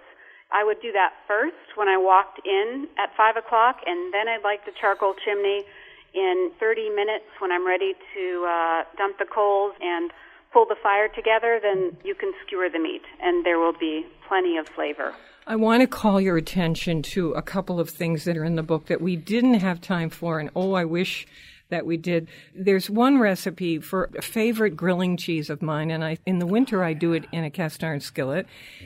I 0.55 0.63
would 0.63 0.79
do 0.81 0.91
that 0.93 1.13
first 1.27 1.75
when 1.75 1.89
I 1.89 1.97
walked 1.97 2.39
in 2.45 2.87
at 2.97 3.11
5 3.17 3.37
o'clock, 3.37 3.81
and 3.85 4.13
then 4.13 4.29
I'd 4.29 4.43
like 4.43 4.63
the 4.65 4.71
charcoal 4.79 5.15
chimney 5.25 5.65
in 6.13 6.51
30 6.59 6.89
minutes 6.95 7.25
when 7.39 7.51
I'm 7.51 7.65
ready 7.65 7.93
to 8.13 8.25
uh, 8.45 8.83
dump 8.97 9.17
the 9.17 9.25
coals 9.25 9.73
and 9.81 10.13
pull 10.53 10.65
the 10.65 10.75
fire 10.81 11.09
together. 11.09 11.59
Then 11.61 11.97
you 12.05 12.15
can 12.15 12.31
skewer 12.45 12.69
the 12.71 12.79
meat, 12.79 13.01
and 13.19 13.45
there 13.45 13.59
will 13.59 13.73
be 13.77 14.05
plenty 14.27 14.57
of 14.57 14.69
flavor. 14.69 15.13
I 15.45 15.57
want 15.57 15.81
to 15.81 15.87
call 15.87 16.21
your 16.21 16.37
attention 16.37 17.01
to 17.01 17.33
a 17.33 17.41
couple 17.41 17.79
of 17.79 17.89
things 17.89 18.23
that 18.23 18.37
are 18.37 18.45
in 18.45 18.55
the 18.55 18.63
book 18.63 18.85
that 18.85 19.01
we 19.01 19.17
didn't 19.17 19.55
have 19.55 19.81
time 19.81 20.09
for, 20.09 20.39
and 20.39 20.49
oh, 20.55 20.73
I 20.73 20.85
wish 20.85 21.27
that 21.69 21.85
we 21.85 21.97
did. 21.97 22.29
There's 22.55 22.89
one 22.89 23.17
recipe 23.17 23.79
for 23.79 24.09
a 24.15 24.21
favorite 24.21 24.77
grilling 24.77 25.17
cheese 25.17 25.49
of 25.49 25.61
mine, 25.61 25.91
and 25.91 26.03
I 26.03 26.17
in 26.25 26.39
the 26.39 26.45
winter 26.45 26.83
I 26.83 26.93
do 26.93 27.13
it 27.13 27.25
in 27.31 27.43
a 27.43 27.49
cast 27.49 27.83
iron 27.83 27.99
skillet, 27.99 28.45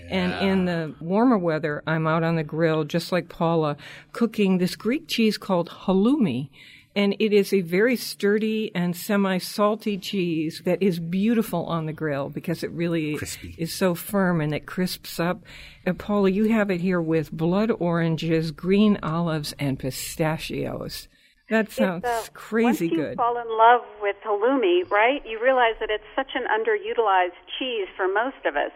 and 0.09 0.33
in 0.33 0.65
the 0.65 0.95
warmer 0.99 1.37
weather 1.37 1.83
I'm 1.85 2.07
out 2.07 2.23
on 2.23 2.37
the 2.37 2.43
grill, 2.43 2.85
just 2.85 3.11
like 3.11 3.29
Paula, 3.29 3.77
cooking 4.13 4.57
this 4.57 4.75
Greek 4.75 5.07
cheese 5.07 5.37
called 5.37 5.69
halloumi. 5.69 6.49
And 6.97 7.15
it 7.19 7.31
is 7.31 7.53
a 7.53 7.61
very 7.61 7.95
sturdy 7.95 8.71
and 8.73 8.95
semi-salty 8.95 9.99
cheese 9.99 10.63
that 10.65 10.81
is 10.81 10.99
beautiful 10.99 11.67
on 11.67 11.85
the 11.85 11.93
grill 11.93 12.29
because 12.29 12.63
it 12.63 12.71
really 12.71 13.19
is 13.55 13.71
so 13.71 13.93
firm 13.93 14.41
and 14.41 14.51
it 14.51 14.65
crisps 14.65 15.19
up. 15.19 15.43
And 15.85 15.99
Paula, 15.99 16.31
you 16.31 16.49
have 16.49 16.71
it 16.71 16.81
here 16.81 16.99
with 16.99 17.31
blood 17.31 17.69
oranges, 17.69 18.49
green 18.49 18.97
olives, 19.03 19.53
and 19.59 19.77
pistachios. 19.77 21.07
That 21.51 21.69
sounds 21.71 22.03
It's, 22.03 22.29
uh, 22.29 22.31
crazy 22.33 22.65
once 22.65 22.81
you 22.81 22.97
good. 22.97 23.17
fall 23.17 23.37
in 23.37 23.47
love 23.47 23.81
with 24.01 24.15
halloumi, 24.25 24.89
right? 24.89 25.21
You 25.23 25.39
realize 25.39 25.75
that 25.79 25.91
it's 25.91 26.03
such 26.15 26.31
an 26.33 26.45
underutilized 26.49 27.37
cheese 27.59 27.87
for 27.95 28.07
most 28.11 28.43
of 28.43 28.55
us 28.55 28.71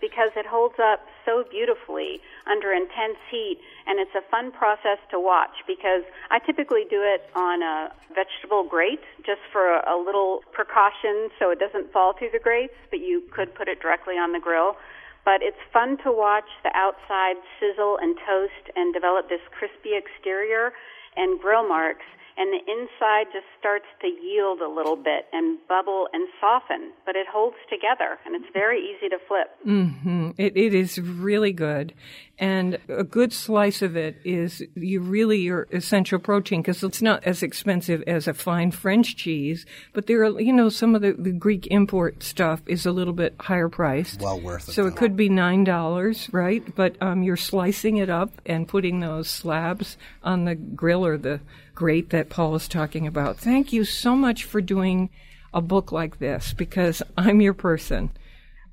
because 0.00 0.30
it 0.36 0.46
holds 0.46 0.76
up 0.78 1.00
so 1.24 1.44
beautifully 1.50 2.20
under 2.46 2.72
intense 2.72 3.18
heat, 3.30 3.58
and 3.86 3.98
it's 3.98 4.14
a 4.14 4.22
fun 4.30 4.52
process 4.52 4.98
to 5.10 5.18
watch 5.18 5.64
because 5.66 6.02
I 6.30 6.38
typically 6.38 6.84
do 6.88 7.02
it 7.02 7.28
on 7.34 7.62
a 7.62 7.92
vegetable 8.14 8.64
grate 8.64 9.02
just 9.24 9.40
for 9.52 9.76
a, 9.76 9.94
a 9.94 9.96
little 9.96 10.42
precaution 10.52 11.28
so 11.38 11.50
it 11.50 11.58
doesn't 11.58 11.92
fall 11.92 12.12
through 12.12 12.30
the 12.32 12.38
grates, 12.42 12.74
but 12.90 13.00
you 13.00 13.22
could 13.32 13.54
put 13.54 13.68
it 13.68 13.80
directly 13.80 14.14
on 14.14 14.32
the 14.32 14.40
grill. 14.40 14.76
But 15.24 15.42
it's 15.42 15.58
fun 15.72 15.98
to 16.04 16.12
watch 16.12 16.46
the 16.62 16.70
outside 16.74 17.36
sizzle 17.58 17.98
and 18.00 18.16
toast 18.24 18.70
and 18.76 18.94
develop 18.94 19.28
this 19.28 19.42
crispy 19.50 19.98
exterior 19.98 20.72
and 21.16 21.40
grill 21.40 21.66
marks 21.66 22.06
and 22.36 22.52
the 22.52 22.60
inside 22.70 23.26
just 23.32 23.46
starts 23.58 23.86
to 24.02 24.08
yield 24.08 24.60
a 24.60 24.68
little 24.68 24.96
bit 24.96 25.26
and 25.32 25.58
bubble 25.68 26.08
and 26.12 26.28
soften, 26.40 26.92
but 27.04 27.16
it 27.16 27.26
holds 27.30 27.56
together 27.70 28.18
and 28.24 28.34
it's 28.34 28.52
very 28.52 28.78
easy 28.80 29.08
to 29.08 29.18
flip. 29.26 29.48
hmm 29.64 30.30
It, 30.36 30.56
it 30.56 30.74
is 30.74 30.98
really 31.00 31.52
good. 31.52 31.94
And 32.38 32.78
a 32.88 33.02
good 33.02 33.32
slice 33.32 33.80
of 33.80 33.96
it 33.96 34.16
is 34.22 34.62
you 34.74 35.00
really 35.00 35.38
your 35.38 35.66
essential 35.72 36.18
protein 36.18 36.60
because 36.60 36.82
it's 36.82 37.00
not 37.00 37.24
as 37.24 37.42
expensive 37.42 38.02
as 38.06 38.28
a 38.28 38.34
fine 38.34 38.70
French 38.72 39.16
cheese, 39.16 39.64
but 39.94 40.06
there 40.06 40.22
are, 40.22 40.38
you 40.38 40.52
know, 40.52 40.68
some 40.68 40.94
of 40.94 41.00
the, 41.00 41.12
the 41.12 41.32
Greek 41.32 41.66
import 41.70 42.22
stuff 42.22 42.60
is 42.66 42.84
a 42.84 42.92
little 42.92 43.14
bit 43.14 43.34
higher 43.40 43.70
priced. 43.70 44.20
Well 44.20 44.38
worth 44.38 44.68
it. 44.68 44.72
So 44.72 44.86
it 44.86 44.96
could 44.96 45.16
be 45.16 45.30
nine 45.30 45.64
dollars, 45.64 46.28
right? 46.30 46.62
But 46.74 47.00
um, 47.00 47.22
you're 47.22 47.38
slicing 47.38 47.96
it 47.96 48.10
up 48.10 48.30
and 48.44 48.68
putting 48.68 49.00
those 49.00 49.30
slabs 49.30 49.96
on 50.22 50.44
the 50.44 50.54
grill 50.54 51.06
or 51.06 51.16
the 51.16 51.40
grate 51.74 52.10
that 52.10 52.28
Paul 52.28 52.54
is 52.54 52.68
talking 52.68 53.06
about. 53.06 53.38
Thank 53.38 53.72
you 53.72 53.84
so 53.84 54.14
much 54.14 54.44
for 54.44 54.60
doing 54.60 55.08
a 55.54 55.62
book 55.62 55.90
like 55.90 56.18
this 56.18 56.52
because 56.52 57.02
I'm 57.16 57.40
your 57.40 57.54
person. 57.54 58.10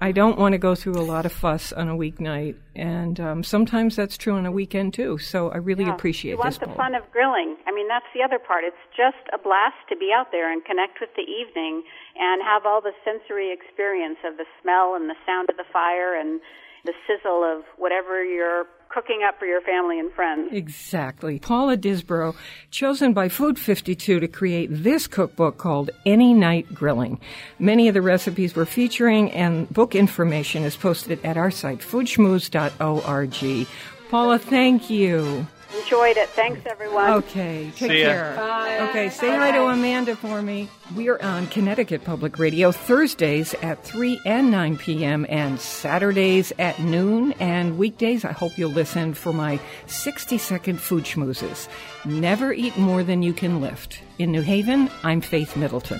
I 0.01 0.11
don't 0.11 0.37
want 0.37 0.51
to 0.53 0.57
go 0.57 0.75
through 0.75 0.99
a 0.99 1.05
lot 1.05 1.25
of 1.25 1.31
fuss 1.31 1.71
on 1.71 1.87
a 1.87 1.95
weeknight, 1.95 2.55
and 2.75 3.19
um, 3.19 3.43
sometimes 3.43 3.95
that's 3.95 4.17
true 4.17 4.33
on 4.35 4.45
a 4.45 4.51
weekend 4.51 4.93
too. 4.93 5.17
So 5.17 5.49
I 5.49 5.57
really 5.57 5.85
Yeah. 5.85 5.93
appreciate 5.95 6.31
You 6.31 6.37
want 6.37 6.59
this. 6.59 6.67
the 6.67 6.75
fun 6.75 6.93
of 6.93 7.09
grilling. 7.11 7.55
I 7.67 7.71
mean, 7.71 7.87
that's 7.87 8.05
the 8.13 8.21
other 8.21 8.37
part. 8.39 8.63
It's 8.65 8.75
just 8.97 9.23
a 9.31 9.37
blast 9.37 9.77
to 9.89 9.95
be 9.95 10.11
out 10.11 10.31
there 10.31 10.51
and 10.51 10.63
connect 10.65 10.99
with 10.99 11.13
the 11.15 11.23
evening 11.23 11.83
and 12.19 12.41
have 12.43 12.65
all 12.65 12.81
the 12.81 12.93
sensory 13.05 13.51
experience 13.51 14.17
of 14.25 14.35
the 14.37 14.45
smell 14.61 14.95
and 14.95 15.09
the 15.09 15.15
sound 15.25 15.49
of 15.49 15.55
the 15.57 15.63
fire 15.71 16.15
and 16.19 16.41
the 16.83 16.93
sizzle 17.07 17.43
of 17.45 17.63
whatever 17.77 18.25
you're 18.25 18.65
cooking 18.93 19.21
up 19.27 19.39
for 19.39 19.45
your 19.45 19.61
family 19.61 19.99
and 19.99 20.11
friends. 20.13 20.49
Exactly. 20.51 21.39
Paula 21.39 21.75
Disbrowe, 21.75 22.35
chosen 22.69 23.13
by 23.13 23.27
Food 23.27 23.57
52 23.57 24.19
to 24.19 24.27
create 24.27 24.67
this 24.71 25.07
cookbook 25.07 25.57
called 25.57 25.89
Any 26.05 26.33
Night 26.33 26.73
Grilling. 26.73 27.19
Many 27.57 27.87
of 27.87 27.93
the 27.93 28.01
recipes 28.01 28.55
we're 28.55 28.65
featuring 28.65 29.31
and 29.31 29.67
book 29.69 29.95
information 29.95 30.63
is 30.63 30.75
posted 30.75 31.23
at 31.25 31.37
our 31.37 31.49
site, 31.51 31.79
foodschmooze.org. 31.79 33.67
Paula, 34.09 34.37
thank 34.37 34.89
you. 34.89 35.47
Enjoyed 35.81 36.17
it. 36.17 36.29
Thanks, 36.29 36.61
everyone. 36.65 37.09
Okay, 37.11 37.71
take 37.75 37.91
See 37.91 38.01
ya. 38.01 38.07
care. 38.09 38.33
Bye. 38.35 38.77
Okay, 38.89 39.09
say 39.09 39.35
hi 39.35 39.51
to 39.51 39.63
Amanda 39.63 40.15
for 40.15 40.41
me. 40.41 40.69
We 40.95 41.09
are 41.09 41.21
on 41.21 41.47
Connecticut 41.47 42.03
Public 42.03 42.37
Radio 42.37 42.71
Thursdays 42.71 43.55
at 43.55 43.83
3 43.83 44.19
and 44.25 44.51
9 44.51 44.77
p.m. 44.77 45.25
and 45.29 45.59
Saturdays 45.59 46.53
at 46.59 46.79
noon. 46.79 47.33
And 47.39 47.77
weekdays, 47.77 48.23
I 48.23 48.33
hope 48.33 48.57
you'll 48.57 48.69
listen 48.71 49.13
for 49.15 49.33
my 49.33 49.59
60 49.87 50.37
second 50.37 50.79
food 50.79 51.05
schmoozes. 51.05 51.67
Never 52.05 52.53
eat 52.53 52.77
more 52.77 53.03
than 53.03 53.23
you 53.23 53.33
can 53.33 53.59
lift. 53.59 53.99
In 54.19 54.31
New 54.31 54.41
Haven, 54.41 54.91
I'm 55.03 55.21
Faith 55.21 55.55
Middleton. 55.57 55.99